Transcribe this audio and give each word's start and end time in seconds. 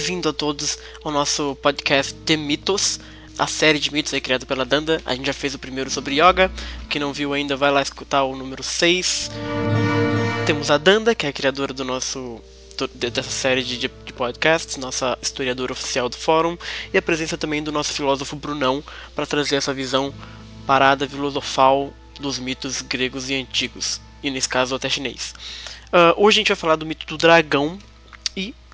bem-vindo 0.00 0.30
a 0.30 0.32
todos 0.32 0.78
ao 1.04 1.12
nosso 1.12 1.54
podcast 1.56 2.14
de 2.14 2.34
mitos, 2.34 2.98
a 3.38 3.46
série 3.46 3.78
de 3.78 3.92
mitos 3.92 4.14
aí 4.14 4.20
criada 4.20 4.46
pela 4.46 4.64
Danda. 4.64 5.02
A 5.04 5.14
gente 5.14 5.26
já 5.26 5.34
fez 5.34 5.54
o 5.54 5.58
primeiro 5.58 5.90
sobre 5.90 6.14
yoga, 6.14 6.50
quem 6.88 6.98
não 6.98 7.12
viu 7.12 7.34
ainda 7.34 7.54
vai 7.54 7.70
lá 7.70 7.82
escutar 7.82 8.24
o 8.24 8.34
número 8.34 8.62
6. 8.62 9.30
Temos 10.46 10.70
a 10.70 10.78
Danda, 10.78 11.14
que 11.14 11.26
é 11.26 11.28
a 11.28 11.32
criadora 11.34 11.74
do 11.74 11.84
nosso 11.84 12.40
dessa 12.94 13.30
série 13.30 13.62
de, 13.62 13.76
de 13.76 14.12
podcasts, 14.14 14.78
nossa 14.78 15.18
historiadora 15.20 15.74
oficial 15.74 16.08
do 16.08 16.16
fórum, 16.16 16.56
e 16.94 16.96
a 16.96 17.02
presença 17.02 17.36
também 17.36 17.62
do 17.62 17.70
nosso 17.70 17.92
filósofo 17.92 18.36
Brunão 18.36 18.82
para 19.14 19.26
trazer 19.26 19.56
essa 19.56 19.74
visão 19.74 20.14
parada 20.66 21.06
filosofal 21.06 21.92
dos 22.18 22.38
mitos 22.38 22.80
gregos 22.80 23.28
e 23.28 23.34
antigos, 23.34 24.00
e 24.22 24.30
nesse 24.30 24.48
caso 24.48 24.74
até 24.74 24.88
chinês. 24.88 25.34
Uh, 25.88 26.16
hoje 26.16 26.38
a 26.38 26.40
gente 26.40 26.48
vai 26.48 26.56
falar 26.56 26.76
do 26.76 26.86
mito 26.86 27.04
do 27.04 27.18
dragão, 27.18 27.78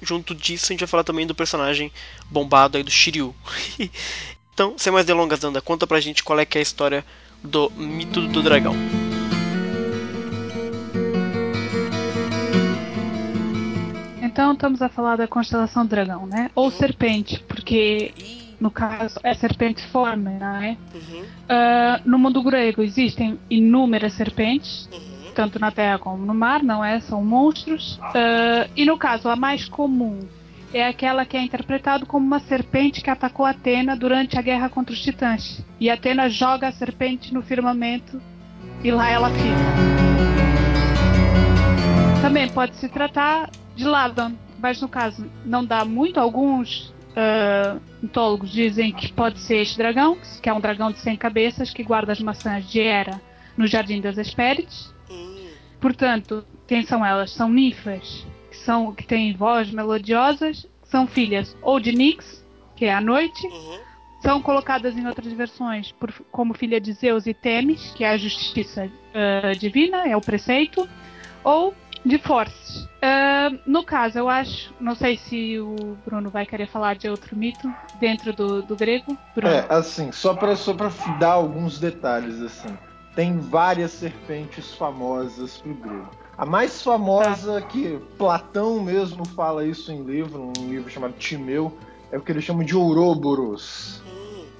junto 0.07 0.35
disso 0.35 0.67
a 0.67 0.73
gente 0.73 0.81
vai 0.81 0.89
falar 0.89 1.05
também 1.05 1.27
do 1.27 1.35
personagem 1.35 1.93
bombado 2.31 2.77
aí 2.77 2.83
do 2.83 2.91
Shiryu. 2.91 3.35
então, 4.55 4.75
sem 4.79 4.93
mais 4.93 5.05
delongas, 5.05 5.41
Danda, 5.41 5.61
conta 5.61 5.87
pra 5.87 6.01
gente 6.01 6.23
qual 6.23 6.39
é 6.39 6.45
que 6.45 6.57
é 6.57 6.61
a 6.61 6.63
história 6.63 7.05
do 7.43 7.71
mito 7.71 8.27
do 8.29 8.43
dragão. 8.43 8.75
Então 14.23 14.53
estamos 14.53 14.83
a 14.83 14.89
falar 14.89 15.17
da 15.17 15.27
constelação 15.27 15.85
do 15.85 15.89
dragão, 15.89 16.27
né? 16.27 16.51
Ou 16.55 16.67
uhum. 16.67 16.71
serpente, 16.71 17.43
porque 17.49 18.13
no 18.61 18.71
caso 18.71 19.19
é 19.23 19.33
serpente 19.35 19.87
forme, 19.89 20.31
não 20.39 20.57
é? 20.57 20.77
Uhum. 20.95 21.23
Uh, 21.23 22.03
no 22.05 22.19
mundo 22.19 22.43
grego 22.43 22.83
existem 22.83 23.39
inúmeras 23.49 24.13
serpentes. 24.13 24.89
Uhum 24.93 25.16
tanto 25.37 25.61
na 25.61 25.71
terra 25.71 25.99
como 25.99 26.25
no 26.25 26.35
mar, 26.35 26.63
não 26.63 26.83
é? 26.83 26.99
São 27.01 27.23
monstros. 27.23 27.99
Uh, 27.99 28.71
e 28.75 28.87
no 28.87 28.97
caso, 28.97 29.29
a 29.29 29.37
mais 29.37 29.69
comum 29.69 30.21
é 30.73 30.89
aquela 30.89 31.27
que 31.27 31.37
é 31.37 31.43
interpretado 31.43 32.07
como 32.07 32.27
uma 32.27 32.41
serpente 32.41 33.03
que 33.03 33.11
atacou 33.11 33.45
Atena 33.45 33.95
durante 33.95 34.39
a 34.39 34.43
guerra 34.43 34.71
contra 34.71 34.95
os 34.95 35.01
titãs. 35.01 35.63
E 35.79 35.91
Atena 35.91 36.31
joga 36.31 36.69
a 36.69 36.73
serpente 36.73 37.35
no 37.35 37.43
firmamento 37.43 38.21
e 38.83 38.91
lá 38.91 39.11
ela 39.11 39.29
fica. 39.29 39.47
Também 42.23 42.49
pode 42.49 42.75
se 42.77 42.89
tratar 42.89 43.51
de 43.77 43.85
Laban, 43.85 44.33
mas 44.59 44.81
no 44.81 44.89
caso 44.89 45.31
não 45.45 45.63
dá 45.63 45.85
muito. 45.85 46.19
Alguns 46.19 46.89
uh, 47.11 47.79
mitólogos 48.01 48.51
dizem 48.51 48.91
que 48.91 49.13
pode 49.13 49.39
ser 49.41 49.59
este 49.59 49.77
dragão, 49.77 50.17
que 50.43 50.49
é 50.49 50.55
um 50.55 50.61
dragão 50.61 50.91
de 50.91 50.99
100 50.99 51.17
cabeças 51.19 51.71
que 51.71 51.85
guarda 51.85 52.13
as 52.13 52.21
maçãs 52.21 52.67
de 52.67 52.81
Hera 52.81 53.21
no 53.55 53.67
Jardim 53.67 54.01
das 54.01 54.17
Hespérides. 54.17 54.96
Portanto, 55.87 56.45
quem 56.67 56.85
são 56.85 57.07
elas? 57.07 57.31
São 57.31 57.49
ninfas 57.49 58.27
que, 58.51 58.57
são, 58.57 58.93
que 58.93 59.07
têm 59.07 59.33
voz 59.37 59.71
melodiosas, 59.71 60.67
são 60.83 61.07
filhas 61.07 61.57
ou 61.63 61.79
de 61.79 61.93
Nix, 61.93 62.45
que 62.75 62.87
é 62.87 62.93
a 62.93 63.01
noite, 63.01 63.47
uhum. 63.47 63.79
são 64.21 64.43
colocadas 64.43 64.99
em 64.99 65.07
outras 65.07 65.33
versões 65.33 65.93
por, 65.93 66.13
como 66.33 66.55
filha 66.55 66.81
de 66.81 66.93
Zeus 66.93 67.25
e 67.29 67.33
Temis, 67.33 67.93
que 67.95 68.03
é 68.03 68.11
a 68.11 68.17
justiça 68.17 68.87
uh, 68.91 69.57
divina, 69.57 70.09
é 70.09 70.17
o 70.17 70.21
preceito, 70.21 70.89
ou 71.45 71.73
de 72.05 72.19
Forces. 72.19 72.83
Uh, 72.97 73.57
no 73.65 73.85
caso, 73.85 74.19
eu 74.19 74.29
acho, 74.29 74.75
não 74.81 74.97
sei 74.97 75.17
se 75.17 75.61
o 75.61 75.97
Bruno 76.05 76.31
vai 76.31 76.45
querer 76.45 76.67
falar 76.67 76.97
de 76.97 77.09
outro 77.09 77.37
mito 77.37 77.73
dentro 78.01 78.33
do, 78.33 78.61
do 78.61 78.75
grego. 78.75 79.17
Bruno. 79.37 79.55
É, 79.55 79.65
assim, 79.69 80.11
só 80.11 80.35
para 80.35 80.57
só 80.57 80.73
dar 81.21 81.31
alguns 81.31 81.79
detalhes, 81.79 82.43
assim 82.43 82.77
tem 83.17 83.39
várias 83.39 83.93
serpentes 83.93 84.75
famosas 84.75 85.57
pro 85.57 85.75
grego. 85.75 86.07
A 86.37 86.45
mais 86.45 86.83
famosa 86.83 87.63
tá. 87.63 87.67
que 87.67 87.99
Platão 88.19 88.79
mesmo 88.79 89.25
fala 89.25 89.65
isso 89.65 89.91
em 89.91 90.05
livro, 90.05 90.53
um 90.59 90.69
livro 90.69 90.91
chamado 90.91 91.15
Timeu, 91.15 91.73
é 92.13 92.19
o 92.19 92.21
que 92.21 92.31
eles 92.31 92.45
chamam 92.45 92.63
de 92.63 92.77
Ouroboros. 92.77 94.03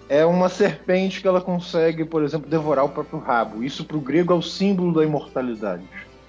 É 0.09 0.25
uma 0.25 0.49
serpente 0.49 1.21
que 1.21 1.29
ela 1.29 1.41
consegue, 1.41 2.05
por 2.05 2.23
exemplo, 2.23 2.49
devorar 2.49 2.85
o 2.87 2.89
próprio 2.89 3.19
rabo. 3.19 3.63
Isso 3.63 3.85
para 3.85 3.97
o 3.97 4.01
grego 4.01 4.33
é 4.33 4.37
o 4.37 4.43
símbolo 4.43 4.95
da 4.95 5.05
imortalidade. 5.05 5.85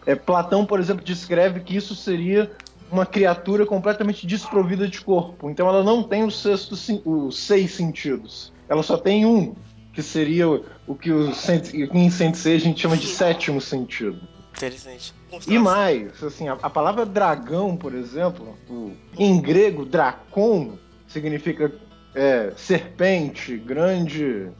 É, 0.05 0.13
Platão, 0.13 0.65
por 0.65 0.79
exemplo, 0.79 1.05
descreve 1.05 1.61
que 1.61 1.77
isso 1.77 1.95
seria 1.95 2.51
uma 2.91 3.05
criatura 3.05 3.65
completamente 3.65 4.27
desprovida 4.27 4.87
de 4.87 4.99
corpo. 4.99 5.49
Então 5.49 5.67
ela 5.69 5.83
não 5.83 6.03
tem 6.03 6.25
os, 6.25 6.41
sexto, 6.41 6.75
os 7.05 7.39
seis 7.39 7.71
sentidos. 7.73 8.51
Ela 8.67 8.83
só 8.83 8.97
tem 8.97 9.25
um, 9.25 9.55
que 9.97 10.03
seria 10.03 10.47
o 10.47 10.93
que 10.93 11.11
o 11.11 11.31
em 11.91 12.09
Sensei 12.11 12.55
a 12.55 12.59
gente 12.59 12.79
chama 12.79 12.95
de 12.95 13.07
sétimo 13.07 13.59
sentido. 13.59 14.21
Interessante. 14.55 15.11
E 15.47 15.57
mais, 15.57 16.23
assim, 16.23 16.47
a, 16.47 16.53
a 16.53 16.69
palavra 16.69 17.03
dragão, 17.03 17.75
por 17.75 17.95
exemplo, 17.95 18.55
o, 18.69 18.91
em 19.17 19.41
grego, 19.41 19.83
dracon 19.85 20.77
significa 21.07 21.73
é, 22.13 22.53
serpente, 22.55 23.57
grande, 23.57 24.51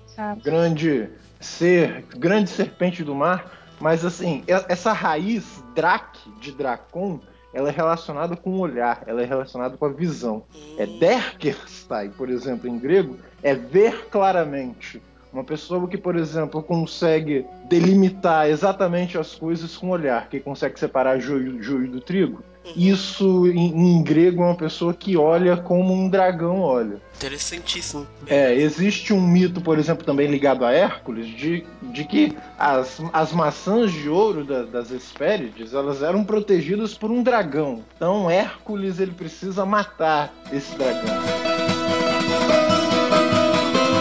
grande 0.44 1.08
ser, 1.40 2.04
grande 2.18 2.50
serpente 2.50 3.04
do 3.04 3.14
mar. 3.14 3.52
Mas 3.80 4.04
assim, 4.04 4.44
essa 4.48 4.92
raiz 4.92 5.64
drak 5.76 6.18
de 6.42 6.52
dracon, 6.52 7.20
ela 7.54 7.70
é 7.70 7.72
relacionada 7.72 8.36
com 8.36 8.56
o 8.56 8.60
olhar, 8.60 9.04
ela 9.06 9.22
é 9.22 9.26
relacionada 9.26 9.78
com 9.78 9.86
a 9.86 9.90
visão. 9.90 10.46
É 10.80 10.86
hum. 10.86 10.98
derkerstai, 10.98 12.10
por 12.10 12.28
exemplo, 12.28 12.68
em 12.68 12.80
grego, 12.80 13.20
é 13.44 13.54
ver 13.54 14.08
claramente. 14.10 15.00
Uma 15.38 15.44
pessoa 15.44 15.88
que, 15.88 16.00
por 16.00 16.16
exemplo, 16.16 16.64
consegue 16.64 17.46
delimitar 17.66 18.50
exatamente 18.50 19.20
as 19.20 19.36
coisas 19.36 19.78
com 19.78 19.90
o 19.90 19.92
olhar, 19.92 20.28
que 20.30 20.40
consegue 20.40 20.80
separar 20.80 21.20
joio, 21.20 21.62
joio 21.62 21.92
do 21.92 22.02
trigo, 22.02 22.44
uhum. 22.66 22.74
isso 22.76 23.46
em, 23.46 23.68
em, 23.68 24.02
grego 24.02 24.42
é 24.42 24.46
uma 24.48 24.56
pessoa 24.56 24.96
que 24.96 25.16
olha 25.16 25.56
como 25.56 25.94
um 25.94 26.10
dragão 26.10 26.62
olha. 26.62 27.00
Interessantíssimo. 27.18 28.08
É, 28.26 28.52
existe 28.56 29.14
um 29.14 29.22
mito, 29.22 29.62
por 29.62 29.78
exemplo, 29.78 30.04
também 30.04 30.26
ligado 30.26 30.66
a 30.66 30.72
Hércules, 30.72 31.28
de, 31.28 31.64
de 31.84 32.04
que 32.04 32.36
as, 32.58 33.00
as 33.14 33.32
maçãs 33.32 33.92
de 33.92 34.10
ouro 34.10 34.44
da, 34.44 34.64
das 34.64 34.90
Hespérides, 34.90 35.72
elas 35.72 36.02
eram 36.02 36.24
protegidas 36.24 36.96
por 36.96 37.12
um 37.12 37.22
dragão. 37.22 37.84
Então 37.96 38.28
Hércules 38.28 39.00
ele 39.00 39.12
precisa 39.12 39.68
matar 39.68 40.34
esse 40.52 40.76
dragão. 40.76 41.14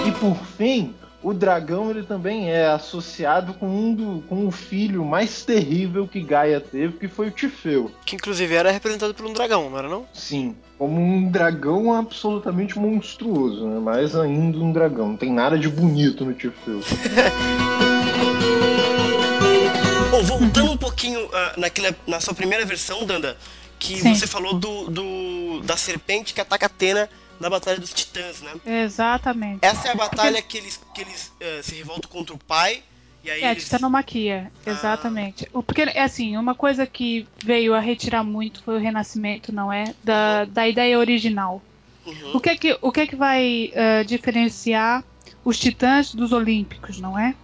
E 0.07 0.13
por 0.13 0.35
fim, 0.57 0.95
o 1.23 1.33
dragão 1.33 1.91
ele 1.91 2.03
também 2.03 2.51
é 2.51 2.67
associado 2.67 3.55
com 3.55 3.67
um 3.67 3.95
do, 3.95 4.23
com 4.29 4.47
o 4.47 4.51
filho 4.51 5.05
mais 5.05 5.45
terrível 5.45 6.07
que 6.07 6.21
Gaia 6.21 6.61
teve, 6.61 6.99
que 6.99 7.09
foi 7.09 7.29
o 7.29 7.31
Tifeu. 7.31 7.91
Que 8.05 8.17
inclusive 8.17 8.55
era 8.55 8.71
representado 8.71 9.15
por 9.15 9.27
um 9.27 9.33
dragão, 9.33 9.71
não 9.71 9.79
era 9.79 9.89
não? 9.89 10.07
Sim, 10.13 10.55
como 10.79 11.01
um 11.01 11.31
dragão 11.31 11.93
absolutamente 11.93 12.79
monstruoso, 12.79 13.67
né? 13.67 13.81
Mais 13.81 14.15
ainda 14.15 14.59
um 14.59 14.73
dragão. 14.73 15.09
Não 15.09 15.17
tem 15.17 15.33
nada 15.33 15.59
de 15.59 15.69
bonito 15.69 16.25
no 16.25 16.35
Tifeu. 16.35 16.81
Bom, 20.11 20.23
voltando 20.23 20.73
um 20.73 20.77
pouquinho 20.77 21.25
uh, 21.27 21.59
naquela, 21.59 21.95
na 22.07 22.21
sua 22.21 22.35
primeira 22.35 22.65
versão, 22.65 23.05
Danda, 23.05 23.37
que 23.79 24.01
Sim. 24.01 24.15
você 24.15 24.27
falou 24.27 24.55
do, 24.55 24.89
do, 24.89 25.61
da 25.63 25.77
serpente 25.77 26.33
que 26.33 26.41
ataca 26.41 26.67
Atena 26.67 27.09
na 27.41 27.51
Batalha 27.51 27.79
dos 27.79 27.93
Titãs, 27.93 28.43
né? 28.43 28.53
Exatamente. 28.85 29.59
Essa 29.63 29.89
é 29.89 29.91
a 29.93 29.95
batalha 29.95 30.43
Porque... 30.43 30.59
que 30.59 30.59
eles, 30.59 30.81
que 30.95 31.01
eles 31.03 31.33
uh, 31.41 31.63
se 31.63 31.75
revoltam 31.75 32.11
contra 32.11 32.35
o 32.35 32.39
pai. 32.39 32.83
E 33.23 33.31
aí 33.31 33.43
é, 33.43 33.51
eles... 33.51 33.65
titanomaquia, 33.65 34.53
ah. 34.65 34.71
exatamente. 34.71 35.47
Ah. 35.47 35.63
Porque, 35.63 35.83
é 35.83 36.03
assim, 36.03 36.37
uma 36.37 36.55
coisa 36.55 36.87
que 36.87 37.27
veio 37.45 37.75
a 37.75 37.81
retirar 37.81 38.23
muito 38.23 38.63
foi 38.63 38.77
o 38.77 38.79
renascimento, 38.79 39.53
não 39.53 39.73
é? 39.73 39.95
Da, 40.03 40.45
uhum. 40.47 40.53
da 40.53 40.69
ideia 40.69 40.99
original. 40.99 41.61
Uhum. 42.07 42.37
O, 42.37 42.41
que 42.41 42.51
é 42.51 42.57
que, 42.57 42.79
o 42.81 42.93
que 42.93 43.01
é 43.01 43.07
que 43.07 43.17
vai 43.17 43.73
uh, 43.73 44.05
diferenciar 44.05 45.03
os 45.45 45.59
titãs 45.59 46.15
dos 46.15 46.33
olímpicos, 46.33 47.01
não 47.01 47.19
é? 47.19 47.35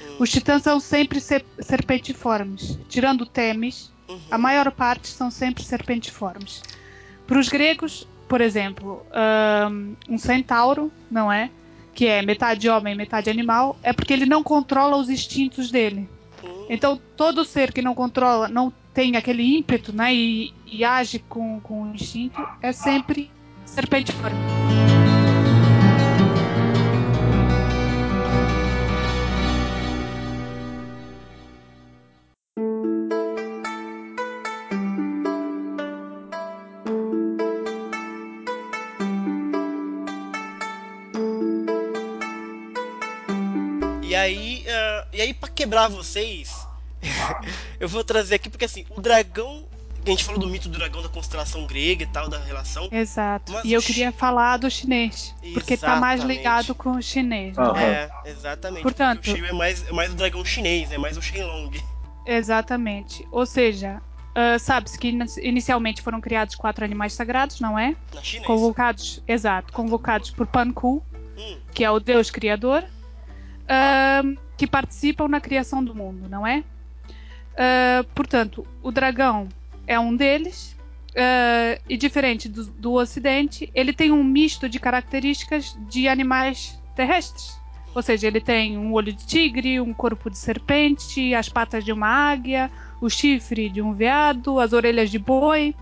Uhum. 0.00 0.16
Os 0.20 0.30
titãs 0.30 0.62
são 0.62 0.80
sempre 0.80 1.20
ser, 1.20 1.44
serpentiformes. 1.60 2.78
Tirando 2.88 3.26
Temis, 3.26 3.92
uhum. 4.08 4.18
a 4.30 4.38
maior 4.38 4.70
parte 4.70 5.08
são 5.08 5.30
sempre 5.30 5.62
serpentiformes. 5.62 6.62
Para 7.26 7.38
os 7.38 7.48
gregos, 7.48 8.06
por 8.28 8.40
exemplo, 8.40 9.04
um 10.08 10.18
centauro, 10.18 10.92
não 11.10 11.32
é? 11.32 11.50
Que 11.94 12.06
é 12.06 12.22
metade 12.22 12.68
homem, 12.68 12.94
metade 12.94 13.30
animal, 13.30 13.76
é 13.82 13.92
porque 13.92 14.12
ele 14.12 14.26
não 14.26 14.42
controla 14.42 14.96
os 14.96 15.08
instintos 15.08 15.70
dele. 15.70 16.08
Então, 16.68 17.00
todo 17.16 17.44
ser 17.44 17.72
que 17.72 17.80
não 17.80 17.94
controla, 17.94 18.48
não 18.48 18.72
tem 18.92 19.16
aquele 19.16 19.58
ímpeto, 19.58 19.94
né? 19.94 20.14
E, 20.14 20.52
e 20.66 20.84
age 20.84 21.18
com, 21.28 21.60
com 21.60 21.82
o 21.82 21.94
instinto, 21.94 22.44
é 22.60 22.72
sempre 22.72 23.30
serpentiforme. 23.64 24.95
Aí, 44.14 44.64
uh, 44.66 45.08
e 45.12 45.20
aí 45.20 45.34
para 45.34 45.48
quebrar 45.48 45.88
vocês, 45.88 46.66
eu 47.80 47.88
vou 47.88 48.04
trazer 48.04 48.36
aqui 48.36 48.48
porque 48.48 48.64
assim, 48.64 48.84
o 48.90 49.00
dragão 49.00 49.64
A 50.04 50.10
gente 50.10 50.24
falou 50.24 50.40
do 50.40 50.48
mito 50.48 50.68
do 50.68 50.78
dragão 50.78 51.02
da 51.02 51.08
constelação 51.08 51.66
grega 51.66 52.04
e 52.04 52.06
tal, 52.06 52.28
da 52.28 52.38
relação. 52.38 52.88
Exato. 52.92 53.52
Mas 53.52 53.64
e 53.64 53.72
eu 53.72 53.82
queria 53.82 54.12
falar 54.12 54.56
do 54.56 54.70
chinês. 54.70 55.34
Exatamente. 55.42 55.54
Porque 55.54 55.76
tá 55.76 55.96
mais 55.96 56.22
ligado 56.22 56.74
com 56.74 56.92
o 56.92 57.02
chinês. 57.02 57.56
Uhum. 57.56 57.76
É, 57.76 58.08
exatamente. 58.24 58.82
Portanto, 58.82 59.22
o 59.22 59.24
Shiryu 59.24 59.46
é 59.46 59.52
mais, 59.52 59.86
é 59.88 59.92
mais 59.92 60.12
o 60.12 60.14
dragão 60.14 60.44
chinês, 60.44 60.92
é 60.92 60.98
mais 60.98 61.16
o 61.16 61.22
Shenlong. 61.22 61.82
Exatamente. 62.26 63.26
Ou 63.32 63.46
seja, 63.46 64.00
uh, 64.36 64.58
sabe-se 64.58 64.98
que 64.98 65.16
inicialmente 65.42 66.02
foram 66.02 66.20
criados 66.20 66.54
quatro 66.54 66.84
animais 66.84 67.12
sagrados, 67.12 67.60
não 67.60 67.78
é? 67.78 67.96
Na 68.14 68.22
China, 68.22 68.44
convocados, 68.44 69.22
exato, 69.26 69.72
convocados 69.72 70.30
por 70.30 70.46
Pan 70.46 70.72
Ku, 70.72 71.02
hum. 71.38 71.58
que 71.72 71.84
é 71.84 71.90
o 71.90 71.98
deus 71.98 72.30
criador, 72.30 72.84
uh, 73.66 74.38
que 74.56 74.66
participam 74.66 75.28
na 75.28 75.40
criação 75.40 75.82
do 75.84 75.94
mundo, 75.94 76.28
não 76.28 76.46
é? 76.46 76.64
Uh, 77.52 78.04
portanto, 78.14 78.66
o 78.82 78.90
dragão 78.90 79.48
é 79.86 79.98
um 79.98 80.14
deles. 80.14 80.74
Uh, 81.10 81.80
e 81.88 81.96
diferente 81.96 82.46
do, 82.46 82.66
do 82.66 82.92
Ocidente, 82.92 83.70
ele 83.74 83.94
tem 83.94 84.12
um 84.12 84.22
misto 84.22 84.68
de 84.68 84.78
características 84.78 85.74
de 85.88 86.08
animais 86.08 86.78
terrestres. 86.94 87.58
Ou 87.94 88.02
seja, 88.02 88.26
ele 88.26 88.42
tem 88.42 88.76
um 88.76 88.92
olho 88.92 89.10
de 89.10 89.26
tigre, 89.26 89.80
um 89.80 89.94
corpo 89.94 90.28
de 90.28 90.36
serpente, 90.36 91.34
as 91.34 91.48
patas 91.48 91.82
de 91.82 91.90
uma 91.90 92.06
águia, 92.06 92.70
o 93.00 93.08
chifre 93.08 93.70
de 93.70 93.80
um 93.80 93.94
veado, 93.94 94.60
as 94.60 94.74
orelhas 94.74 95.10
de 95.10 95.18
boi, 95.18 95.74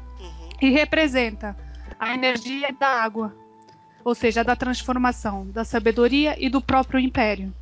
e 0.62 0.70
representa 0.70 1.56
a 1.98 2.14
energia 2.14 2.72
da 2.78 3.02
água, 3.02 3.34
ou 4.04 4.14
seja, 4.14 4.44
da 4.44 4.54
transformação, 4.54 5.46
da 5.50 5.64
sabedoria 5.64 6.36
e 6.38 6.48
do 6.48 6.60
próprio 6.60 7.00
império. 7.00 7.52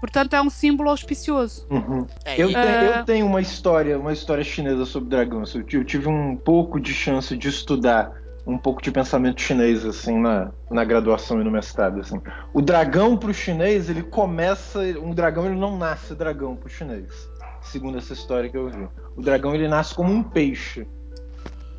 Portanto, 0.00 0.34
é 0.34 0.42
um 0.42 0.50
símbolo 0.50 0.90
auspicioso. 0.90 1.66
Uhum. 1.70 2.06
É, 2.24 2.34
eu, 2.40 2.48
tenho, 2.48 2.66
eu, 2.66 3.04
tenho, 3.04 3.26
uma 3.26 3.40
história, 3.40 3.98
uma 3.98 4.12
história 4.12 4.44
chinesa 4.44 4.84
sobre 4.84 5.08
dragões. 5.08 5.54
Eu 5.54 5.84
tive 5.84 6.08
um 6.08 6.36
pouco 6.36 6.78
de 6.78 6.92
chance 6.92 7.36
de 7.36 7.48
estudar 7.48 8.12
um 8.46 8.56
pouco 8.56 8.80
de 8.80 8.92
pensamento 8.92 9.40
chinês 9.40 9.84
assim 9.84 10.20
na, 10.20 10.52
na 10.70 10.84
graduação 10.84 11.40
e 11.40 11.44
no 11.44 11.50
mestrado 11.50 12.00
assim. 12.00 12.20
O 12.54 12.62
dragão 12.62 13.16
para 13.16 13.30
o 13.30 13.34
chinês 13.34 13.90
ele 13.90 14.02
começa, 14.02 14.80
um 15.02 15.12
dragão 15.12 15.46
ele 15.46 15.56
não 15.56 15.76
nasce 15.76 16.14
dragão 16.14 16.54
para 16.54 16.66
o 16.68 16.70
chinês, 16.70 17.28
segundo 17.60 17.98
essa 17.98 18.12
história 18.12 18.48
que 18.48 18.56
eu 18.56 18.70
vi. 18.70 18.86
O 19.16 19.22
dragão 19.22 19.52
ele 19.52 19.66
nasce 19.66 19.94
como 19.94 20.12
um 20.12 20.22
peixe 20.22 20.86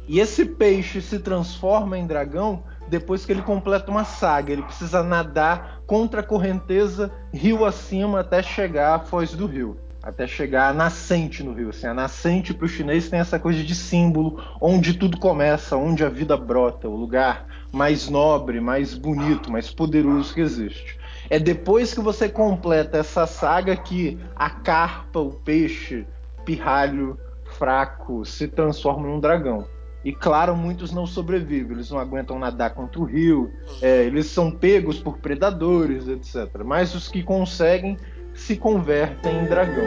e 0.07 0.19
esse 0.19 0.45
peixe 0.45 1.01
se 1.01 1.19
transforma 1.19 1.97
em 1.97 2.05
dragão 2.05 2.63
depois 2.87 3.25
que 3.25 3.31
ele 3.31 3.41
completa 3.41 3.91
uma 3.91 4.03
saga. 4.03 4.51
Ele 4.51 4.63
precisa 4.63 5.03
nadar 5.03 5.81
contra 5.85 6.21
a 6.21 6.23
correnteza 6.23 7.11
rio 7.33 7.65
acima 7.65 8.21
até 8.21 8.41
chegar 8.41 8.95
à 8.95 8.99
foz 8.99 9.33
do 9.33 9.45
rio. 9.45 9.77
Até 10.01 10.25
chegar 10.25 10.69
à 10.69 10.73
nascente 10.73 11.43
no 11.43 11.53
rio. 11.53 11.69
Assim, 11.69 11.87
a 11.87 11.93
nascente 11.93 12.53
para 12.53 12.65
o 12.65 12.69
chinês 12.69 13.09
tem 13.09 13.19
essa 13.19 13.37
coisa 13.37 13.63
de 13.63 13.75
símbolo, 13.75 14.41
onde 14.61 14.93
tudo 14.93 15.19
começa, 15.19 15.75
onde 15.75 16.03
a 16.03 16.09
vida 16.09 16.37
brota, 16.37 16.87
o 16.87 16.95
lugar 16.95 17.45
mais 17.71 18.09
nobre, 18.09 18.61
mais 18.61 18.93
bonito, 18.93 19.51
mais 19.51 19.69
poderoso 19.69 20.33
que 20.33 20.41
existe. 20.41 20.97
É 21.29 21.37
depois 21.37 21.93
que 21.93 21.99
você 21.99 22.29
completa 22.29 22.99
essa 22.99 23.27
saga 23.27 23.75
que 23.75 24.17
a 24.35 24.49
carpa, 24.49 25.19
o 25.19 25.31
peixe, 25.31 26.07
pirralho 26.45 27.19
fraco, 27.57 28.23
se 28.23 28.47
transforma 28.47 29.07
num 29.07 29.19
dragão. 29.19 29.67
E 30.07 30.13
claro, 30.13 30.55
muitos 30.55 30.93
não 30.93 31.05
sobrevivem, 31.05 31.73
eles 31.73 31.91
não 31.91 31.99
aguentam 31.99 32.39
nadar 32.39 32.73
contra 32.73 33.01
o 33.01 33.03
rio, 33.03 33.51
é, 33.81 34.05
eles 34.05 34.27
são 34.27 34.49
pegos 34.49 34.97
por 34.97 35.17
predadores, 35.17 36.07
etc. 36.07 36.63
Mas 36.63 36.95
os 36.95 37.09
que 37.09 37.21
conseguem 37.21 37.97
se 38.33 38.55
convertem 38.55 39.37
em 39.37 39.43
dragão. 39.47 39.83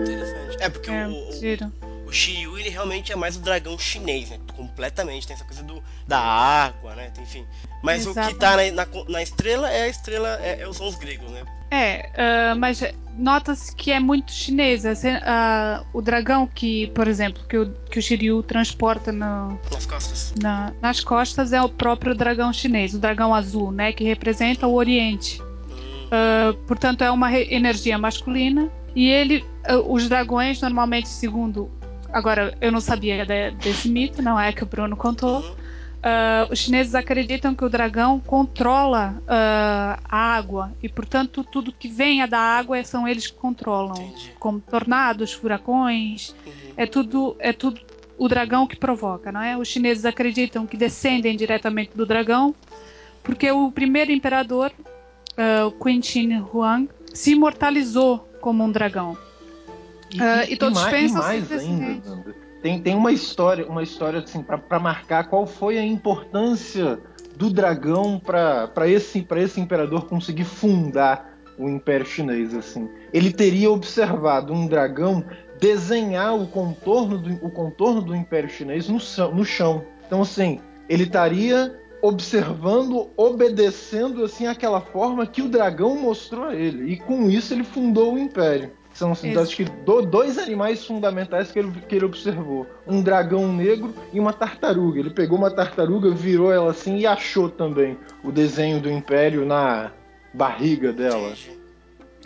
Interessante. 0.00 0.56
É 0.58 0.70
porque 0.70 0.90
é, 0.90 1.06
o, 1.06 1.28
o, 1.28 1.87
o 2.08 2.12
Shiryu 2.12 2.58
ele 2.58 2.70
realmente 2.70 3.12
é 3.12 3.16
mais 3.16 3.36
o 3.36 3.40
dragão 3.40 3.78
chinês, 3.78 4.30
né? 4.30 4.38
Completamente. 4.56 5.26
Tem 5.26 5.34
essa 5.34 5.44
coisa 5.44 5.62
do, 5.62 5.82
da 6.06 6.18
água, 6.18 6.94
né? 6.94 7.12
Enfim. 7.20 7.46
Mas 7.82 8.00
Exatamente. 8.00 8.30
o 8.30 8.34
que 8.34 8.40
tá 8.40 8.56
na, 8.56 8.72
na, 8.72 9.04
na, 9.08 9.22
estrela 9.22 9.70
é 9.70 9.82
a 9.82 9.88
estrela, 9.88 10.38
é, 10.40 10.62
é, 10.62 10.72
são 10.72 10.88
os 10.88 10.94
gregos, 10.94 11.30
né? 11.30 11.44
É, 11.70 12.54
uh, 12.54 12.58
mas 12.58 12.82
nota-se 13.14 13.76
que 13.76 13.92
é 13.92 14.00
muito 14.00 14.32
chinesa. 14.32 14.94
Uh, 14.94 15.86
o 15.92 16.00
dragão 16.00 16.46
que, 16.46 16.86
por 16.88 17.06
exemplo, 17.06 17.44
que 17.46 17.58
o, 17.58 17.70
que 17.90 17.98
o 17.98 18.02
Shiryu 18.02 18.42
transporta 18.42 19.12
no, 19.12 19.60
nas 19.70 19.84
costas. 19.84 20.34
Na, 20.40 20.72
nas 20.80 21.00
costas 21.00 21.52
é 21.52 21.60
o 21.60 21.68
próprio 21.68 22.14
dragão 22.14 22.52
chinês, 22.54 22.94
o 22.94 22.98
dragão 22.98 23.34
azul, 23.34 23.70
né, 23.70 23.92
que 23.92 24.02
representa 24.02 24.66
o 24.66 24.72
Oriente. 24.72 25.42
Uh, 25.42 26.54
portanto, 26.66 27.04
é 27.04 27.10
uma 27.10 27.30
energia 27.38 27.98
masculina 27.98 28.70
e 28.96 29.10
ele, 29.10 29.44
os 29.86 30.08
dragões 30.08 30.62
normalmente, 30.62 31.06
segundo, 31.10 31.70
agora 32.12 32.56
eu 32.60 32.72
não 32.72 32.80
sabia 32.80 33.24
de, 33.24 33.50
desse 33.52 33.88
mito, 33.88 34.22
não 34.22 34.38
é 34.38 34.52
que 34.52 34.62
o 34.62 34.66
Bruno 34.66 34.96
contou. 34.96 35.40
Uhum 35.40 35.68
Uh, 35.98 36.52
os 36.52 36.60
chineses 36.60 36.94
acreditam 36.94 37.56
que 37.56 37.64
o 37.64 37.68
dragão 37.68 38.20
controla 38.20 39.20
uh, 39.22 40.00
a 40.08 40.36
água 40.36 40.72
e, 40.80 40.88
portanto, 40.88 41.42
tudo 41.42 41.72
que 41.72 41.88
venha 41.88 42.24
da 42.28 42.38
água 42.38 42.82
são 42.84 43.06
eles 43.08 43.26
que 43.26 43.36
controlam, 43.36 43.96
Entendi. 43.96 44.32
como 44.38 44.60
tornados, 44.60 45.32
furacões, 45.32 46.36
uhum. 46.46 46.52
é 46.76 46.86
tudo 46.86 47.36
é 47.40 47.52
tudo 47.52 47.80
o 48.16 48.28
dragão 48.28 48.64
que 48.64 48.76
provoca, 48.76 49.32
não 49.32 49.42
é? 49.42 49.56
Os 49.56 49.66
chineses 49.66 50.04
acreditam 50.04 50.68
que 50.68 50.76
descendem 50.76 51.36
diretamente 51.36 51.90
do 51.96 52.06
dragão, 52.06 52.54
porque 53.24 53.50
o 53.50 53.72
primeiro 53.72 54.12
imperador, 54.12 54.70
uh, 55.32 55.84
Qin 55.84 56.00
Shi 56.00 56.28
Huang, 56.54 56.88
se 57.12 57.32
imortalizou 57.32 58.20
como 58.40 58.62
um 58.62 58.70
dragão. 58.70 59.16
E, 60.10 60.20
uh, 60.20 60.48
e, 60.48 60.52
e 60.52 60.56
todos 60.56 60.80
e 60.80 60.90
pensam 60.90 61.22
mais, 61.22 61.50
mais 61.50 61.62
ainda, 61.62 62.24
tem, 62.62 62.80
tem 62.80 62.94
uma 62.94 63.12
história, 63.12 63.66
uma 63.66 63.82
história 63.82 64.20
assim 64.20 64.42
para 64.42 64.78
marcar 64.78 65.28
qual 65.28 65.46
foi 65.46 65.78
a 65.78 65.84
importância 65.84 66.98
do 67.36 67.50
dragão 67.50 68.20
para 68.20 68.88
esse 68.88 69.22
para 69.22 69.40
esse 69.40 69.60
imperador 69.60 70.06
conseguir 70.06 70.44
fundar 70.44 71.38
o 71.56 71.68
Império 71.68 72.06
Chinês 72.06 72.54
assim. 72.54 72.88
Ele 73.12 73.32
teria 73.32 73.70
observado 73.70 74.52
um 74.52 74.66
dragão 74.66 75.24
desenhar 75.60 76.36
o 76.36 76.46
contorno 76.46 77.18
do, 77.18 77.34
o 77.44 77.50
contorno 77.50 78.02
do 78.02 78.14
Império 78.14 78.48
Chinês 78.48 78.88
no, 78.88 78.98
no 79.32 79.44
chão. 79.44 79.84
Então 80.06 80.22
assim, 80.22 80.60
ele 80.88 81.04
estaria 81.04 81.78
observando, 82.02 83.10
obedecendo 83.16 84.24
assim 84.24 84.46
aquela 84.46 84.80
forma 84.80 85.26
que 85.26 85.42
o 85.42 85.48
dragão 85.48 85.96
mostrou 85.96 86.44
a 86.44 86.54
ele. 86.54 86.92
E 86.92 86.96
com 86.96 87.28
isso 87.28 87.54
ele 87.54 87.64
fundou 87.64 88.14
o 88.14 88.18
império. 88.18 88.72
São 88.98 89.12
assim, 89.12 89.36
acho 89.36 89.54
que 89.54 89.62
do, 89.62 90.02
dois 90.02 90.36
animais 90.38 90.84
fundamentais 90.84 91.52
que 91.52 91.60
ele, 91.60 91.70
que 91.88 91.94
ele 91.94 92.04
observou: 92.04 92.66
um 92.84 93.00
dragão 93.00 93.52
negro 93.52 93.94
e 94.12 94.18
uma 94.18 94.32
tartaruga. 94.32 94.98
Ele 94.98 95.10
pegou 95.10 95.38
uma 95.38 95.52
tartaruga, 95.52 96.10
virou 96.10 96.52
ela 96.52 96.72
assim 96.72 96.96
e 96.96 97.06
achou 97.06 97.48
também 97.48 97.96
o 98.24 98.32
desenho 98.32 98.80
do 98.80 98.90
império 98.90 99.46
na 99.46 99.92
barriga 100.34 100.92
dela. 100.92 101.32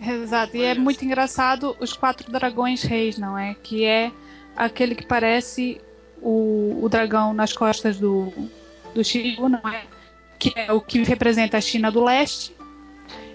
Exato, 0.00 0.56
e 0.56 0.62
é 0.62 0.74
muito 0.74 1.04
engraçado 1.04 1.76
os 1.78 1.92
quatro 1.92 2.32
dragões 2.32 2.82
reis, 2.82 3.18
não 3.18 3.36
é? 3.36 3.54
Que 3.62 3.84
é 3.84 4.10
aquele 4.56 4.94
que 4.94 5.04
parece 5.04 5.78
o, 6.22 6.78
o 6.82 6.88
dragão 6.88 7.34
nas 7.34 7.52
costas 7.52 7.98
do, 7.98 8.32
do 8.94 9.04
Shiryu, 9.04 9.46
não 9.46 9.68
é? 9.68 9.82
Que 10.38 10.54
é 10.56 10.72
o 10.72 10.80
que 10.80 11.02
representa 11.02 11.58
a 11.58 11.60
China 11.60 11.92
do 11.92 12.02
Leste. 12.02 12.56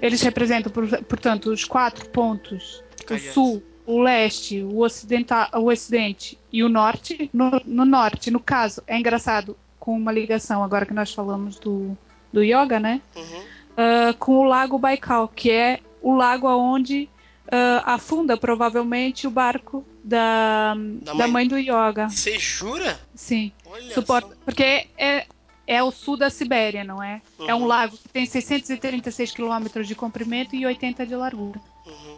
Eles 0.02 0.24
representam, 0.24 0.72
portanto, 0.72 1.52
os 1.52 1.64
quatro 1.64 2.10
pontos 2.10 2.87
o 3.10 3.34
sul, 3.34 3.64
o 3.86 4.02
leste, 4.02 4.62
o 4.62 4.80
ocidental, 4.80 5.50
o 5.54 5.72
ocidente 5.72 6.38
e 6.52 6.64
o 6.64 6.70
norte. 6.70 7.30
No, 7.34 7.62
no, 7.66 7.86
norte, 7.86 8.30
no 8.30 8.40
caso, 8.40 8.84
é 8.86 8.98
engraçado 8.98 9.58
com 9.80 9.96
uma 9.96 10.12
ligação 10.12 10.64
agora 10.64 10.86
que 10.86 10.94
nós 10.94 11.14
falamos 11.14 11.58
do, 11.58 11.98
do 12.32 12.44
yoga, 12.44 12.80
né? 12.80 13.02
Uhum. 13.16 13.24
Uh, 13.24 14.18
com 14.20 14.34
o 14.40 14.44
lago 14.44 14.78
Baikal, 14.78 15.28
que 15.28 15.50
é 15.50 15.80
o 16.02 16.14
lago 16.14 16.48
aonde 16.48 17.10
uh, 17.48 17.82
afunda 17.86 18.36
provavelmente 18.36 19.28
o 19.28 19.32
barco 19.32 19.86
da, 20.04 20.74
da, 21.02 21.14
da 21.14 21.28
mãe. 21.28 21.32
mãe. 21.32 21.48
do 21.48 21.58
yoga. 21.58 22.10
Você 22.10 22.38
jura? 22.38 23.00
Sim. 23.16 23.52
Suporta, 23.94 24.36
porque 24.44 24.88
é, 24.98 25.26
é 25.66 25.84
o 25.84 25.92
sul 25.92 26.18
da 26.18 26.30
Sibéria, 26.30 26.84
não 26.84 27.02
é? 27.02 27.22
Uhum. 27.40 27.50
É 27.50 27.56
um 27.56 27.60
uhum. 27.60 27.68
lago 27.68 27.98
que 27.98 28.10
tem 28.10 28.26
636 28.26 29.32
quilômetros 29.32 29.88
de 29.88 29.96
comprimento 29.96 30.56
e 30.56 30.66
80 30.66 31.06
de 31.06 31.16
largura. 31.16 31.60
Uhum. 31.86 32.18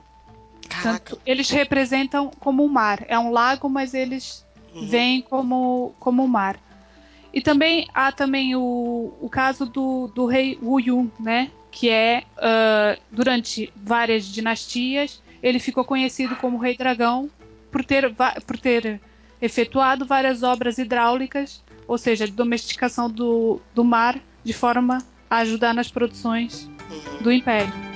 Portanto, 0.81 1.19
eles 1.25 1.49
representam 1.49 2.31
como 2.39 2.65
o 2.65 2.69
mar. 2.69 3.03
É 3.07 3.17
um 3.17 3.31
lago, 3.31 3.69
mas 3.69 3.93
eles 3.93 4.45
uhum. 4.73 4.87
vêm 4.87 5.21
como, 5.21 5.93
como 5.99 6.23
o 6.23 6.27
mar. 6.27 6.59
E 7.33 7.41
também 7.41 7.87
há 7.93 8.11
também 8.11 8.55
o, 8.55 9.13
o 9.21 9.29
caso 9.29 9.65
do, 9.65 10.07
do 10.07 10.25
rei 10.25 10.57
Wu 10.61 10.79
Yun, 10.79 11.09
né? 11.19 11.51
Que 11.71 11.89
é, 11.89 12.23
uh, 12.37 12.99
durante 13.11 13.71
várias 13.75 14.25
dinastias, 14.25 15.21
ele 15.41 15.59
ficou 15.59 15.83
conhecido 15.83 16.35
como 16.35 16.57
Rei 16.57 16.75
Dragão 16.75 17.29
por 17.71 17.85
ter, 17.85 18.13
por 18.45 18.57
ter 18.57 18.99
efetuado 19.39 20.05
várias 20.05 20.41
obras 20.41 20.77
hidráulicas, 20.79 21.63
ou 21.87 21.97
seja, 21.97 22.25
de 22.25 22.31
domesticação 22.31 23.09
do, 23.09 23.61
do 23.73 23.83
mar, 23.83 24.19
de 24.43 24.53
forma 24.53 24.97
a 25.29 25.37
ajudar 25.37 25.73
nas 25.73 25.91
produções 25.91 26.69
uhum. 26.89 27.21
do 27.21 27.31
Império. 27.31 27.88